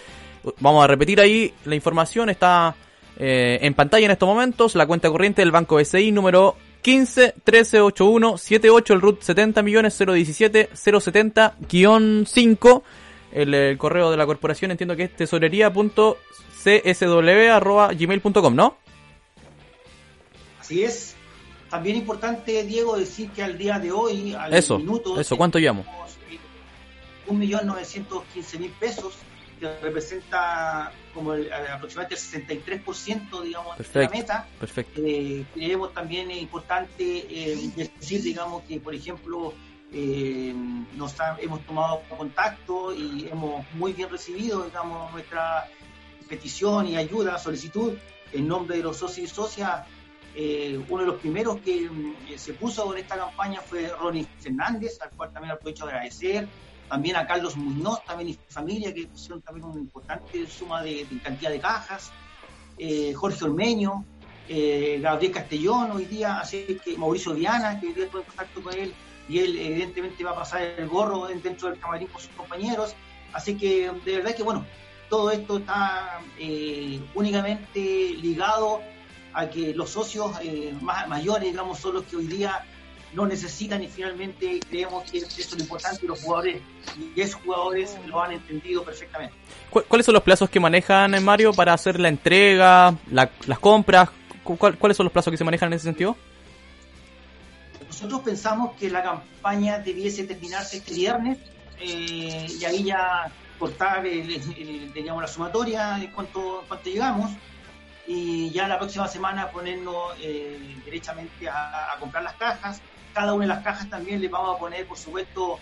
Vamos 0.61 0.85
a 0.85 0.87
repetir 0.87 1.21
ahí, 1.21 1.53
la 1.65 1.75
información 1.75 2.31
está 2.31 2.77
eh, 3.17 3.59
en 3.63 3.75
pantalla 3.75 4.05
en 4.05 4.13
estos 4.13 4.29
momentos, 4.29 4.75
la 4.75 4.87
cuenta 4.87 5.11
corriente 5.11 5.43
del 5.43 5.51
Banco 5.51 5.77
BCI 5.77 6.13
número 6.13 6.57
15 6.85 7.35
13 7.43 7.81
81 7.81 8.37
78 8.37 8.93
el 8.93 9.01
RUT 9.01 9.23
70 9.23 9.63
millones 9.63 9.99
017 9.99 10.69
070 10.75 11.57
guion 11.67 12.27
5 12.29 12.85
el, 13.33 13.55
el, 13.55 13.79
correo 13.79 14.11
de 14.11 14.19
la 14.19 14.27
corporación 14.27 14.71
entiendo 14.71 14.95
que 14.95 15.05
es 15.05 15.17
tesorería.csw 15.17 17.51
arroba 17.51 17.91
gmail.com 17.95 18.55
¿no? 18.55 18.77
Así 20.61 20.85
es 20.85 21.17
también 21.71 21.97
importante 21.97 22.63
Diego 22.65 22.99
decir 22.99 23.31
que 23.31 23.43
al 23.43 23.57
día 23.57 23.79
de 23.79 23.91
hoy 23.91 24.35
al 24.35 24.53
eso, 24.53 24.79
minuto 24.79 25.19
eso 25.19 25.39
¿cuánto 25.39 25.59
llamo? 25.59 25.87
un 27.29 27.39
millón 27.39 27.67
novecientos 27.67 28.25
quince 28.35 28.59
mil 28.59 28.73
pesos 28.73 29.15
que 29.65 29.81
representa 29.81 30.93
como 31.13 31.35
el, 31.35 31.53
aproximadamente 31.53 32.15
el 32.15 32.47
63% 32.47 33.43
digamos 33.43 33.77
perfecto, 33.77 33.99
de 33.99 34.05
la 34.05 34.11
meta. 34.11 34.49
Perfecto. 34.59 35.01
Eh, 35.05 35.45
creemos 35.55 35.93
también 35.95 36.31
importante 36.31 37.03
eh, 37.03 37.71
decir, 37.77 38.23
digamos, 38.23 38.63
que 38.65 38.81
por 38.81 38.95
ejemplo 38.95 39.55
eh, 39.93 40.53
nos 40.97 41.19
ha, 41.21 41.39
hemos 41.41 41.65
tomado 41.67 42.03
contacto 42.17 42.95
y 42.95 43.29
hemos 43.31 43.65
muy 43.75 43.93
bien 43.93 44.11
recibido, 44.11 44.65
digamos, 44.65 45.13
nuestra 45.13 45.69
petición 46.29 46.89
y 46.89 46.97
ayuda, 46.97 47.39
solicitud 47.39 47.95
en 48.33 48.49
nombre 48.49 48.79
de 48.79 48.83
los 48.83 48.97
socios 48.97 49.31
y 49.31 49.35
socias. 49.35 49.87
uno 50.89 51.03
de 51.03 51.07
los 51.07 51.21
primeros 51.21 51.61
que 51.61 51.89
se 52.37 52.55
puso 52.55 52.93
en 52.93 53.01
esta 53.01 53.17
campaña 53.17 53.61
fue 53.61 53.89
Ronnie 53.89 54.27
Fernández, 54.41 54.99
al 55.01 55.11
cual 55.11 55.33
también 55.33 55.53
aprovecho 55.53 55.87
de 55.87 55.93
agradecer 55.93 56.49
también 56.95 57.17
a 57.17 57.27
Carlos 57.27 57.57
Muñoz, 57.57 58.05
también 58.05 58.29
y 58.29 58.39
familia, 58.49 58.95
que 58.95 59.09
pusieron 59.09 59.43
también 59.43 59.67
una 59.67 59.81
importante 59.81 60.47
suma 60.47 60.81
de, 60.81 61.05
de 61.05 61.19
cantidad 61.19 61.51
de 61.51 61.59
cajas, 61.59 62.13
eh, 62.79 63.13
Jorge 63.13 63.45
Ormeño, 63.47 64.05
eh, 64.49 65.01
Gabriel 65.03 65.33
Castellón 65.33 65.91
hoy 65.91 66.05
día, 66.05 66.39
así 66.39 66.79
que 66.85 66.97
Mauricio 66.97 67.35
Diana, 67.35 67.81
que 67.81 67.89
hoy 67.89 67.95
día 67.95 68.05
estoy 68.05 68.21
en 68.21 68.27
contacto 68.29 68.63
con 68.63 68.75
él, 68.79 68.95
y 69.29 69.41
él 69.41 69.59
evidentemente 69.59 70.23
va 70.23 70.31
a 70.31 70.37
pasar 70.37 70.63
el 70.63 70.87
gorro 70.87 71.27
dentro 71.27 71.69
del 71.69 71.81
camarín 71.81 72.07
con 72.07 72.21
sus 72.21 72.31
compañeros, 72.31 72.95
así 73.33 73.57
que 73.57 73.91
de 74.05 74.17
verdad 74.19 74.37
que 74.37 74.45
bueno, 74.45 74.65
todo 75.11 75.33
esto 75.33 75.59
está 75.59 76.21
eh, 76.39 77.01
únicamente 77.17 77.81
ligado 78.23 78.83
a 79.33 79.51
que 79.51 79.75
los 79.75 79.91
socios 79.91 80.31
eh, 80.43 80.73
más, 80.81 81.09
mayores, 81.09 81.51
digamos, 81.51 81.81
son 81.81 81.95
los 81.95 82.05
que 82.05 82.15
hoy 82.15 82.29
día 82.29 82.65
no 83.15 83.27
necesitan 83.27 83.83
y 83.83 83.89
finalmente 83.89 84.61
creemos 84.69 85.11
que 85.11 85.19
eso 85.19 85.29
es 85.39 85.53
lo 85.55 85.61
importante 85.61 86.05
y 86.05 86.09
los 86.09 86.21
jugadores 86.23 86.61
y 87.15 87.21
esos 87.21 87.41
jugadores 87.43 87.97
lo 88.07 88.23
han 88.23 88.33
entendido 88.33 88.85
perfectamente. 88.85 89.35
¿Cuáles 89.71 90.05
son 90.05 90.15
los 90.15 90.23
plazos 90.23 90.51
que 90.51 90.61
manejan, 90.61 91.23
Mario, 91.23 91.53
para 91.53 91.73
hacer 91.73 92.01
la 92.01 92.09
entrega, 92.09 92.95
la, 93.11 93.31
las 93.47 93.59
compras? 93.59 94.11
¿Cuáles 94.43 94.97
son 94.97 95.05
los 95.05 95.13
plazos 95.13 95.31
que 95.31 95.37
se 95.37 95.45
manejan 95.45 95.69
en 95.69 95.75
ese 95.75 95.85
sentido? 95.85 96.17
Nosotros 97.87 98.23
pensamos 98.23 98.77
que 98.77 98.91
la 98.91 99.03
campaña 99.03 99.79
debiese 99.79 100.25
terminarse 100.25 100.79
este 100.79 100.95
viernes 100.95 101.39
eh, 101.81 102.47
y 102.61 102.65
ahí 102.65 102.85
ya 102.85 103.31
cortar 103.59 104.05
el, 104.07 104.31
el, 104.31 104.93
digamos, 104.93 105.23
la 105.23 105.29
sumatoria 105.29 105.93
de 105.93 106.11
cuánto, 106.11 106.65
cuánto 106.67 106.91
llegamos 106.91 107.31
y 108.07 108.51
ya 108.51 108.69
la 108.69 108.79
próxima 108.79 109.09
semana 109.09 109.51
ponernos 109.51 110.13
eh, 110.21 110.77
derechamente 110.85 111.49
a, 111.49 111.95
a 111.95 111.99
comprar 111.99 112.25
las 112.25 112.35
cajas 112.35 112.83
cada 113.15 113.33
una 113.33 113.45
de 113.45 113.49
las 113.49 113.63
cajas 113.63 113.89
también 113.89 114.21
le 114.21 114.29
vamos 114.29 114.57
a 114.57 114.59
poner, 114.59 114.87
por 114.87 114.99
supuesto, 114.99 115.59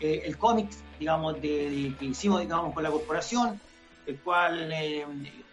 eh, 0.00 0.22
el 0.24 0.36
cómic, 0.36 0.70
digamos, 0.98 1.34
de, 1.40 1.94
que 1.98 2.04
hicimos, 2.06 2.40
digamos, 2.40 2.74
con 2.74 2.82
la 2.82 2.90
corporación, 2.90 3.60
el 4.06 4.18
cual 4.20 4.72
eh, 4.72 5.06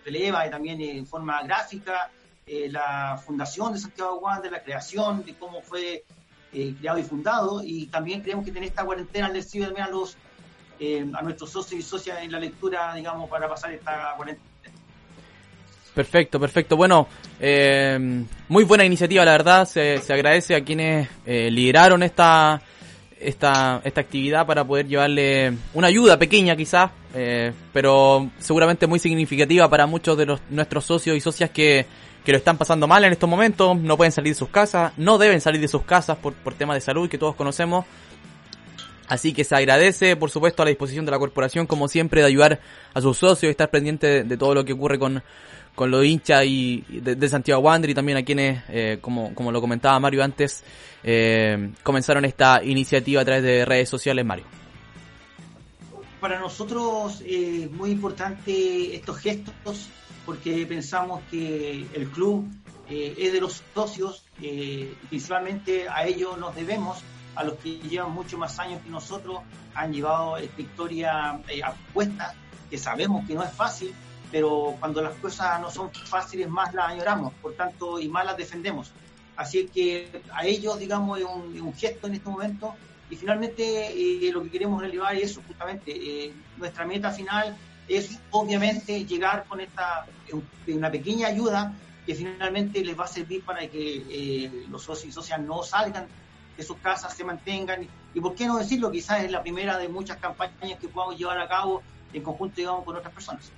releva 0.06 0.50
también 0.50 0.80
en 0.82 1.06
forma 1.06 1.44
gráfica 1.44 2.10
eh, 2.46 2.68
la 2.70 3.22
fundación 3.24 3.74
de 3.74 3.80
Santiago 3.80 4.20
Wander, 4.20 4.52
la 4.52 4.64
creación, 4.64 5.24
de 5.26 5.36
cómo 5.36 5.62
fue 5.62 6.04
eh, 6.54 6.76
creado 6.80 7.00
y 7.00 7.04
fundado, 7.04 7.62
y 7.64 7.88
también 7.88 8.22
creemos 8.22 8.46
que 8.46 8.52
tener 8.52 8.70
esta 8.70 8.86
cuarentena 8.86 9.30
les 9.30 9.50
sirve 9.50 9.68
también 9.68 9.88
a 9.88 9.92
los 9.92 10.18
a 11.14 11.22
nuestros 11.22 11.50
socios 11.50 11.80
y 11.80 11.82
socias 11.82 12.22
en 12.24 12.32
la 12.34 12.40
lectura, 12.42 12.94
digamos, 12.94 13.30
para 13.30 13.48
pasar 13.48 13.72
esta 13.72 14.16
cuarentena. 14.18 14.53
Perfecto, 15.94 16.40
perfecto. 16.40 16.76
Bueno, 16.76 17.08
eh, 17.40 18.26
muy 18.48 18.64
buena 18.64 18.84
iniciativa, 18.84 19.24
la 19.24 19.32
verdad. 19.34 19.68
Se, 19.68 20.00
se 20.00 20.12
agradece 20.14 20.56
a 20.56 20.64
quienes 20.64 21.08
eh, 21.26 21.52
lideraron 21.52 22.02
esta, 22.02 22.62
esta, 23.20 23.82
esta 23.84 24.02
actividad 24.02 24.46
para 24.48 24.66
poder 24.66 24.88
llevarle 24.88 25.54
una 25.74 25.88
ayuda 25.88 26.18
pequeña 26.18 26.56
quizás, 26.56 26.90
eh, 27.14 27.54
pero 27.72 28.30
seguramente 28.40 28.88
muy 28.88 28.98
significativa 28.98 29.70
para 29.70 29.86
muchos 29.86 30.18
de 30.18 30.26
los, 30.26 30.42
nuestros 30.50 30.84
socios 30.86 31.16
y 31.16 31.22
socias 31.22 31.52
que, 31.52 31.86
que 32.26 32.32
lo 32.32 32.40
están 32.40 32.58
pasando 32.58 32.88
mal 32.88 33.04
en 33.04 33.12
estos 33.12 33.30
momentos, 33.30 33.78
no 33.78 33.96
pueden 33.96 34.12
salir 34.12 34.34
de 34.34 34.40
sus 34.40 34.50
casas, 34.50 34.94
no 34.98 35.20
deben 35.20 35.42
salir 35.42 35.62
de 35.62 35.68
sus 35.68 35.84
casas 35.84 36.18
por, 36.18 36.34
por 36.34 36.56
temas 36.56 36.76
de 36.76 36.82
salud 36.82 37.08
que 37.08 37.20
todos 37.20 37.36
conocemos. 37.36 37.86
Así 39.06 39.34
que 39.34 39.44
se 39.44 39.54
agradece, 39.54 40.16
por 40.16 40.32
supuesto, 40.32 40.64
a 40.64 40.66
la 40.66 40.70
disposición 40.70 41.06
de 41.06 41.12
la 41.12 41.20
corporación, 41.20 41.68
como 41.68 41.88
siempre, 41.88 42.22
de 42.22 42.28
ayudar 42.28 42.62
a 42.94 43.02
sus 43.02 43.18
socios 43.18 43.44
y 43.44 43.52
estar 43.52 43.70
pendiente 43.70 44.08
de, 44.08 44.24
de 44.24 44.38
todo 44.38 44.56
lo 44.56 44.66
que 44.66 44.74
ocurre 44.74 44.98
con, 44.98 45.22
con 45.76 45.90
los 45.92 46.06
hinchas 46.06 46.46
y 46.46 46.84
de, 46.90 47.30
Santiago 47.30 47.62
Wander 47.62 47.90
y 47.90 47.94
también 47.94 48.18
a 48.18 48.24
quienes, 48.24 48.64
eh, 48.70 49.00
como, 49.02 49.34
como 49.34 49.52
lo 49.52 49.60
comentaba 49.60 50.00
Mario 50.00 50.24
antes, 50.24 50.64
eh, 51.04 51.74
comenzaron 51.84 52.24
esta 52.24 52.64
iniciativa 52.64 53.22
a 53.22 53.26
través 53.26 53.44
de 53.44 53.66
redes 53.66 53.90
sociales, 53.90 54.26
Mario. 54.26 54.46
Para 56.20 56.40
nosotros 56.40 57.20
es 57.22 57.66
eh, 57.66 57.70
muy 57.74 57.92
importante 57.92 58.96
estos 58.96 59.18
gestos 59.18 59.90
porque 60.26 60.66
pensamos 60.66 61.22
que 61.30 61.86
el 61.94 62.10
club 62.10 62.48
eh, 62.90 63.14
es 63.18 63.34
de 63.34 63.42
los 63.42 63.62
socios, 63.74 64.24
principalmente 65.10 65.90
a 65.90 66.06
ellos 66.06 66.38
nos 66.38 66.56
debemos, 66.56 67.00
a 67.36 67.44
los 67.44 67.56
que 67.56 67.78
llevan 67.80 68.12
mucho 68.12 68.38
más 68.38 68.58
años 68.60 68.82
que 68.82 68.90
nosotros, 68.90 69.40
han 69.74 69.92
llevado 69.92 70.38
esta 70.38 70.62
historia 70.62 71.32
a 71.32 71.76
cuesta, 71.94 72.36
que 72.70 72.78
sabemos 72.78 73.28
que 73.28 73.34
no 73.34 73.44
es 73.44 73.52
fácil, 73.52 73.94
pero 74.34 74.76
cuando 74.80 75.00
las 75.00 75.14
cosas 75.18 75.62
no 75.62 75.70
son 75.70 75.92
fáciles 75.94 76.50
más 76.50 76.74
las 76.74 76.90
añoramos, 76.90 77.34
por 77.36 77.54
tanto, 77.54 78.00
y 78.00 78.10
más 78.10 78.26
las 78.26 78.36
defendemos. 78.36 78.92
Así 79.36 79.68
que 79.68 80.24
a 80.34 80.44
ellos, 80.44 80.80
digamos, 80.80 81.20
es 81.20 81.26
un, 81.26 81.62
un 81.62 81.74
gesto 81.76 82.08
en 82.08 82.16
este 82.16 82.28
momento 82.28 82.74
y 83.12 83.16
finalmente 83.16 83.92
eh, 83.92 84.32
lo 84.32 84.42
que 84.42 84.50
queremos 84.50 84.82
relevar 84.82 85.16
es 85.16 85.38
justamente 85.38 85.92
eh, 85.92 86.34
nuestra 86.58 86.84
meta 86.84 87.12
final 87.12 87.56
es 87.88 88.18
obviamente 88.32 89.06
llegar 89.06 89.46
con 89.48 89.62
esta 89.62 90.08
una 90.68 90.90
pequeña 90.90 91.28
ayuda 91.28 91.72
que 92.08 92.16
finalmente 92.16 92.84
les 92.84 93.00
va 93.00 93.04
a 93.04 93.08
servir 93.08 93.44
para 93.44 93.68
que 93.68 94.04
eh, 94.10 94.66
los 94.68 94.82
socios 94.82 95.10
y 95.10 95.12
socias 95.12 95.42
no 95.42 95.62
salgan 95.62 96.08
de 96.58 96.64
sus 96.64 96.78
casas, 96.78 97.16
se 97.16 97.24
mantengan 97.24 97.88
y 98.16 98.20
por 98.20 98.34
qué 98.34 98.48
no 98.48 98.58
decirlo, 98.58 98.90
quizás 98.90 99.24
es 99.24 99.32
la 99.32 99.44
primera 99.44 99.78
de 99.78 99.90
muchas 99.90 100.18
campañas 100.18 100.80
que 100.80 100.88
podamos 100.88 101.20
llevar 101.20 101.40
a 101.40 101.48
cabo 101.48 101.84
en 102.14 102.24
conjunto, 102.24 102.56
digamos, 102.58 102.84
con 102.84 102.96
otras 102.96 103.14
personas. 103.14 103.52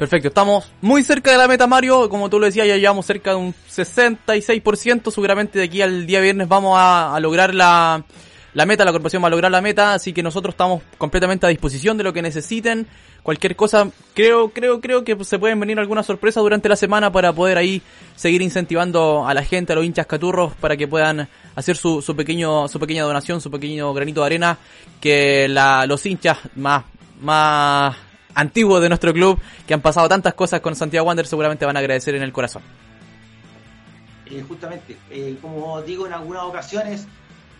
Perfecto, 0.00 0.28
estamos 0.28 0.72
muy 0.80 1.04
cerca 1.04 1.30
de 1.30 1.36
la 1.36 1.46
meta 1.46 1.66
Mario, 1.66 2.08
como 2.08 2.30
tú 2.30 2.38
lo 2.40 2.46
decías, 2.46 2.66
ya 2.66 2.78
llevamos 2.78 3.04
cerca 3.04 3.32
de 3.32 3.36
un 3.36 3.54
66%, 3.68 5.10
seguramente 5.10 5.58
de 5.58 5.66
aquí 5.66 5.82
al 5.82 6.06
día 6.06 6.20
viernes 6.20 6.48
vamos 6.48 6.78
a, 6.78 7.14
a 7.14 7.20
lograr 7.20 7.54
la, 7.54 8.02
la 8.54 8.64
meta, 8.64 8.86
la 8.86 8.92
corporación 8.92 9.22
va 9.22 9.26
a 9.26 9.30
lograr 9.30 9.52
la 9.52 9.60
meta, 9.60 9.92
así 9.92 10.14
que 10.14 10.22
nosotros 10.22 10.54
estamos 10.54 10.82
completamente 10.96 11.44
a 11.44 11.50
disposición 11.50 11.98
de 11.98 12.04
lo 12.04 12.14
que 12.14 12.22
necesiten. 12.22 12.86
Cualquier 13.22 13.56
cosa, 13.56 13.90
creo, 14.14 14.48
creo, 14.48 14.80
creo 14.80 15.04
que 15.04 15.22
se 15.22 15.38
pueden 15.38 15.60
venir 15.60 15.78
alguna 15.78 16.02
sorpresa 16.02 16.40
durante 16.40 16.70
la 16.70 16.76
semana 16.76 17.12
para 17.12 17.34
poder 17.34 17.58
ahí 17.58 17.82
seguir 18.16 18.40
incentivando 18.40 19.28
a 19.28 19.34
la 19.34 19.44
gente, 19.44 19.74
a 19.74 19.76
los 19.76 19.84
hinchas 19.84 20.06
caturros, 20.06 20.54
para 20.54 20.78
que 20.78 20.88
puedan 20.88 21.28
hacer 21.54 21.76
su, 21.76 22.00
su 22.00 22.16
pequeño, 22.16 22.68
su 22.68 22.80
pequeña 22.80 23.02
donación, 23.02 23.42
su 23.42 23.50
pequeño 23.50 23.92
granito 23.92 24.20
de 24.22 24.26
arena, 24.26 24.56
que 24.98 25.46
la, 25.46 25.84
los 25.84 26.06
hinchas 26.06 26.38
más, 26.56 26.84
más 27.20 27.96
antiguos 28.34 28.82
de 28.82 28.88
nuestro 28.88 29.12
club, 29.12 29.38
que 29.66 29.74
han 29.74 29.80
pasado 29.80 30.08
tantas 30.08 30.34
cosas 30.34 30.60
con 30.60 30.74
Santiago 30.74 31.06
Wander, 31.06 31.26
seguramente 31.26 31.64
van 31.64 31.76
a 31.76 31.80
agradecer 31.80 32.14
en 32.14 32.22
el 32.22 32.32
corazón. 32.32 32.62
Eh, 34.30 34.44
justamente, 34.46 34.96
eh, 35.10 35.36
como 35.42 35.82
digo 35.82 36.06
en 36.06 36.12
algunas 36.12 36.44
ocasiones, 36.44 37.06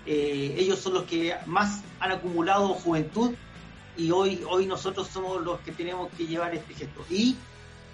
eh, 0.06 0.54
ellos 0.56 0.78
son 0.78 0.94
los 0.94 1.04
que 1.04 1.34
más 1.46 1.82
han 1.98 2.12
acumulado 2.12 2.68
juventud 2.74 3.34
y 3.96 4.12
hoy, 4.12 4.42
hoy 4.48 4.66
nosotros 4.66 5.08
somos 5.08 5.42
los 5.42 5.60
que 5.60 5.72
tenemos 5.72 6.10
que 6.16 6.26
llevar 6.26 6.54
este 6.54 6.74
gesto. 6.74 7.04
Y, 7.10 7.36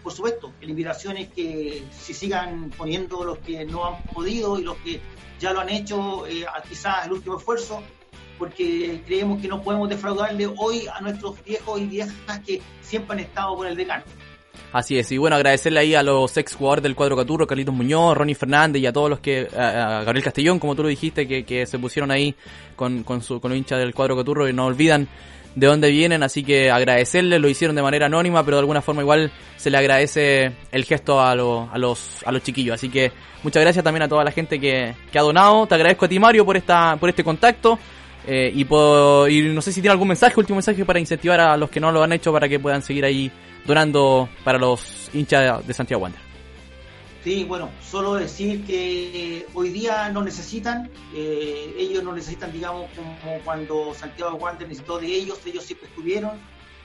por 0.02 0.12
supuesto, 0.12 0.52
la 0.60 0.68
invitación 0.68 1.16
es 1.16 1.28
que 1.28 1.84
se 1.90 2.12
sigan 2.12 2.70
poniendo 2.76 3.24
los 3.24 3.38
que 3.38 3.64
no 3.64 3.86
han 3.86 4.02
podido 4.04 4.58
y 4.58 4.62
los 4.62 4.76
que 4.78 5.00
ya 5.40 5.52
lo 5.52 5.60
han 5.60 5.70
hecho, 5.70 6.24
quizás 6.68 7.06
el 7.06 7.12
último 7.12 7.38
esfuerzo, 7.38 7.82
porque 8.38 9.00
creemos 9.06 9.40
que 9.40 9.48
no 9.48 9.62
podemos 9.62 9.88
defraudarle 9.88 10.48
hoy 10.56 10.86
a 10.92 11.00
nuestros 11.00 11.42
viejos 11.44 11.80
y 11.80 11.86
viejas 11.86 12.40
que 12.46 12.60
siempre 12.80 13.14
han 13.14 13.20
estado 13.20 13.56
con 13.56 13.66
el 13.66 13.76
decano. 13.76 14.04
Así 14.72 14.98
es, 14.98 15.10
y 15.12 15.18
bueno, 15.18 15.36
agradecerle 15.36 15.80
ahí 15.80 15.94
a 15.94 16.02
los 16.02 16.36
ex 16.36 16.54
jugadores 16.54 16.82
del 16.82 16.94
cuadro 16.94 17.16
Caturro, 17.16 17.46
Carlitos 17.46 17.74
Muñoz, 17.74 18.16
Ronnie 18.16 18.34
Fernández 18.34 18.82
y 18.82 18.86
a 18.86 18.92
todos 18.92 19.08
los 19.08 19.20
que, 19.20 19.48
a, 19.56 20.02
Gabriel 20.04 20.24
Castellón, 20.24 20.58
como 20.58 20.74
tú 20.74 20.82
lo 20.82 20.88
dijiste, 20.88 21.26
que, 21.26 21.44
que 21.44 21.66
se 21.66 21.78
pusieron 21.78 22.10
ahí 22.10 22.34
con, 22.74 23.02
con, 23.02 23.22
su, 23.22 23.40
con 23.40 23.50
los 23.50 23.58
hinchas 23.58 23.78
del 23.78 23.94
cuadro 23.94 24.16
Caturro 24.16 24.48
y 24.48 24.52
no 24.52 24.66
olvidan 24.66 25.08
de 25.54 25.66
dónde 25.66 25.90
vienen, 25.90 26.22
así 26.22 26.44
que 26.44 26.70
agradecerles, 26.70 27.40
lo 27.40 27.48
hicieron 27.48 27.74
de 27.74 27.82
manera 27.82 28.06
anónima, 28.06 28.44
pero 28.44 28.58
de 28.58 28.60
alguna 28.60 28.82
forma 28.82 29.00
igual 29.00 29.32
se 29.56 29.70
le 29.70 29.78
agradece 29.78 30.52
el 30.70 30.84
gesto 30.84 31.18
a, 31.18 31.30
a, 31.30 31.34
los, 31.34 32.22
a 32.26 32.30
los 32.30 32.42
chiquillos, 32.42 32.74
así 32.74 32.90
que 32.90 33.10
muchas 33.42 33.62
gracias 33.62 33.82
también 33.82 34.02
a 34.02 34.08
toda 34.08 34.22
la 34.22 34.30
gente 34.30 34.60
que, 34.60 34.94
que 35.10 35.18
ha 35.18 35.22
donado, 35.22 35.66
te 35.66 35.74
agradezco 35.74 36.04
a 36.04 36.08
ti 36.08 36.18
Mario 36.18 36.44
por, 36.44 36.58
esta, 36.58 36.96
por 36.96 37.08
este 37.08 37.24
contacto, 37.24 37.78
eh, 38.26 38.52
y, 38.54 38.62
y 38.62 39.54
no 39.54 39.62
sé 39.62 39.72
si 39.72 39.80
tiene 39.80 39.92
algún 39.92 40.08
mensaje, 40.08 40.34
último 40.36 40.56
mensaje 40.56 40.84
para 40.84 40.98
incentivar 40.98 41.40
a 41.40 41.56
los 41.56 41.70
que 41.70 41.80
no 41.80 41.92
lo 41.92 42.02
han 42.02 42.12
hecho 42.12 42.32
para 42.32 42.48
que 42.48 42.58
puedan 42.58 42.82
seguir 42.82 43.04
ahí 43.04 43.30
donando 43.64 44.28
para 44.44 44.58
los 44.58 45.10
hinchas 45.14 45.66
de 45.66 45.74
Santiago 45.74 46.02
Wander. 46.02 46.26
Sí, 47.26 47.42
bueno, 47.42 47.70
solo 47.82 48.14
decir 48.14 48.64
que 48.64 49.46
hoy 49.52 49.70
día 49.70 50.10
no 50.10 50.22
necesitan, 50.22 50.88
eh, 51.12 51.74
ellos 51.76 52.04
no 52.04 52.12
necesitan, 52.12 52.52
digamos, 52.52 52.88
como 52.94 53.40
cuando 53.44 53.92
Santiago 53.94 54.36
Wander 54.36 54.68
necesitó 54.68 55.00
de 55.00 55.08
ellos, 55.08 55.40
ellos 55.44 55.64
siempre 55.64 55.88
estuvieron, 55.88 56.38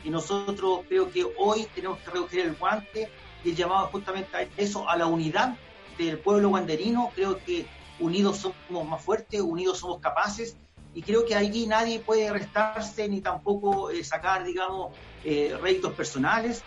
y 0.03 0.09
nosotros 0.09 0.79
creo 0.89 1.11
que 1.11 1.27
hoy 1.37 1.67
tenemos 1.75 1.99
que 1.99 2.09
recoger 2.09 2.47
el 2.47 2.55
guante 2.55 3.09
y 3.43 3.51
el 3.51 3.55
llamado 3.55 3.87
justamente 3.91 4.35
a 4.35 4.47
eso, 4.57 4.89
a 4.89 4.97
la 4.97 5.05
unidad 5.05 5.55
del 5.99 6.17
pueblo 6.17 6.49
wanderino, 6.49 7.11
creo 7.13 7.37
que 7.43 7.67
unidos 7.99 8.37
somos 8.37 8.87
más 8.87 9.03
fuertes, 9.03 9.41
unidos 9.41 9.77
somos 9.77 9.99
capaces, 9.99 10.57
y 10.93 11.01
creo 11.01 11.25
que 11.25 11.35
ahí 11.35 11.67
nadie 11.67 11.99
puede 11.99 12.31
restarse 12.31 13.07
ni 13.07 13.21
tampoco 13.21 13.89
eh, 13.89 14.03
sacar, 14.03 14.43
digamos, 14.43 14.93
eh, 15.23 15.57
réditos 15.61 15.93
personales. 15.93 16.63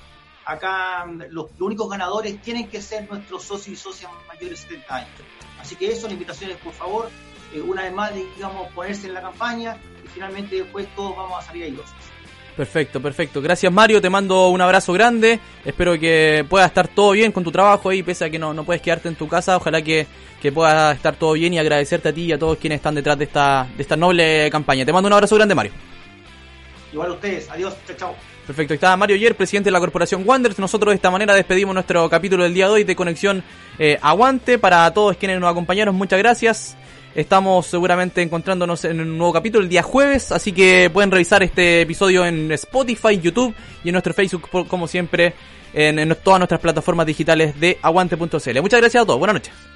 Acá 0.46 1.04
mm, 1.06 1.24
los, 1.30 1.50
únicos 1.60 1.88
ganadores 1.90 2.40
tienen 2.40 2.68
que 2.68 2.80
ser 2.80 3.08
nuestros 3.08 3.44
socios 3.44 3.78
y 3.78 3.82
socias 3.82 4.10
mayores 4.26 4.62
de 4.62 4.68
70 4.68 4.94
años. 4.94 5.10
Así 5.60 5.76
que 5.76 5.90
eso, 5.90 6.06
las 6.06 6.12
invitaciones, 6.12 6.56
por 6.58 6.72
favor, 6.72 7.10
eh, 7.52 7.60
una 7.60 7.82
vez 7.82 7.92
más, 7.92 8.12
digamos, 8.14 8.72
ponerse 8.72 9.08
en 9.08 9.14
la 9.14 9.22
campaña 9.22 9.76
y 10.02 10.08
finalmente 10.08 10.56
después 10.56 10.88
todos 10.94 11.16
vamos 11.16 11.38
a 11.38 11.42
salir 11.42 11.64
airosos. 11.64 11.94
Perfecto, 12.56 13.02
perfecto. 13.02 13.42
Gracias 13.42 13.72
Mario, 13.72 14.00
te 14.00 14.08
mando 14.08 14.48
un 14.48 14.60
abrazo 14.60 14.92
grande. 14.92 15.40
Espero 15.64 15.98
que 15.98 16.46
pueda 16.48 16.66
estar 16.66 16.86
todo 16.86 17.10
bien 17.10 17.32
con 17.32 17.42
tu 17.42 17.50
trabajo 17.50 17.88
ahí, 17.88 18.02
pese 18.02 18.24
a 18.24 18.30
que 18.30 18.38
no, 18.38 18.54
no 18.54 18.64
puedes 18.64 18.80
quedarte 18.80 19.08
en 19.08 19.16
tu 19.16 19.26
casa. 19.26 19.56
Ojalá 19.56 19.82
que, 19.82 20.06
que 20.40 20.52
pueda 20.52 20.92
estar 20.92 21.16
todo 21.16 21.32
bien 21.32 21.52
y 21.52 21.58
agradecerte 21.58 22.10
a 22.10 22.12
ti 22.12 22.26
y 22.26 22.32
a 22.32 22.38
todos 22.38 22.58
quienes 22.58 22.76
están 22.76 22.94
detrás 22.94 23.18
de 23.18 23.24
esta, 23.24 23.66
de 23.76 23.82
esta 23.82 23.96
noble 23.96 24.48
campaña. 24.50 24.84
Te 24.84 24.92
mando 24.92 25.08
un 25.08 25.12
abrazo 25.14 25.34
grande, 25.34 25.54
Mario. 25.54 25.72
Igual 26.92 27.10
a 27.10 27.14
ustedes. 27.14 27.50
Adiós. 27.50 27.74
Chao, 27.88 27.96
chao. 27.96 28.14
Perfecto, 28.46 28.74
estaba 28.74 28.94
Mario 28.96 29.16
Yer, 29.16 29.34
presidente 29.34 29.68
de 29.68 29.72
la 29.72 29.80
corporación 29.80 30.22
Wanderers. 30.24 30.58
Nosotros 30.58 30.92
de 30.92 30.96
esta 30.96 31.10
manera 31.10 31.34
despedimos 31.34 31.74
nuestro 31.74 32.08
capítulo 32.10 32.44
del 32.44 32.52
día 32.52 32.66
de 32.66 32.72
hoy 32.72 32.84
de 32.84 32.94
Conexión 32.94 33.42
eh, 33.78 33.98
Aguante. 34.02 34.58
Para 34.58 34.92
todos 34.92 35.16
quienes 35.16 35.40
nos 35.40 35.50
acompañaron, 35.50 35.94
muchas 35.94 36.18
gracias. 36.18 36.76
Estamos 37.14 37.66
seguramente 37.66 38.22
encontrándonos 38.22 38.84
en 38.84 39.00
un 39.00 39.16
nuevo 39.16 39.32
capítulo 39.32 39.62
el 39.62 39.68
día 39.68 39.82
jueves, 39.84 40.32
así 40.32 40.52
que 40.52 40.90
pueden 40.92 41.12
revisar 41.12 41.44
este 41.44 41.82
episodio 41.82 42.26
en 42.26 42.50
Spotify, 42.52 43.20
YouTube 43.20 43.54
y 43.84 43.88
en 43.88 43.92
nuestro 43.92 44.12
Facebook, 44.12 44.48
como 44.68 44.88
siempre, 44.88 45.34
en, 45.72 46.00
en 46.00 46.16
todas 46.22 46.40
nuestras 46.40 46.60
plataformas 46.60 47.06
digitales 47.06 47.58
de 47.60 47.78
aguante.cl. 47.80 48.60
Muchas 48.60 48.80
gracias 48.80 49.02
a 49.02 49.06
todos, 49.06 49.18
buenas 49.18 49.34
noches. 49.34 49.73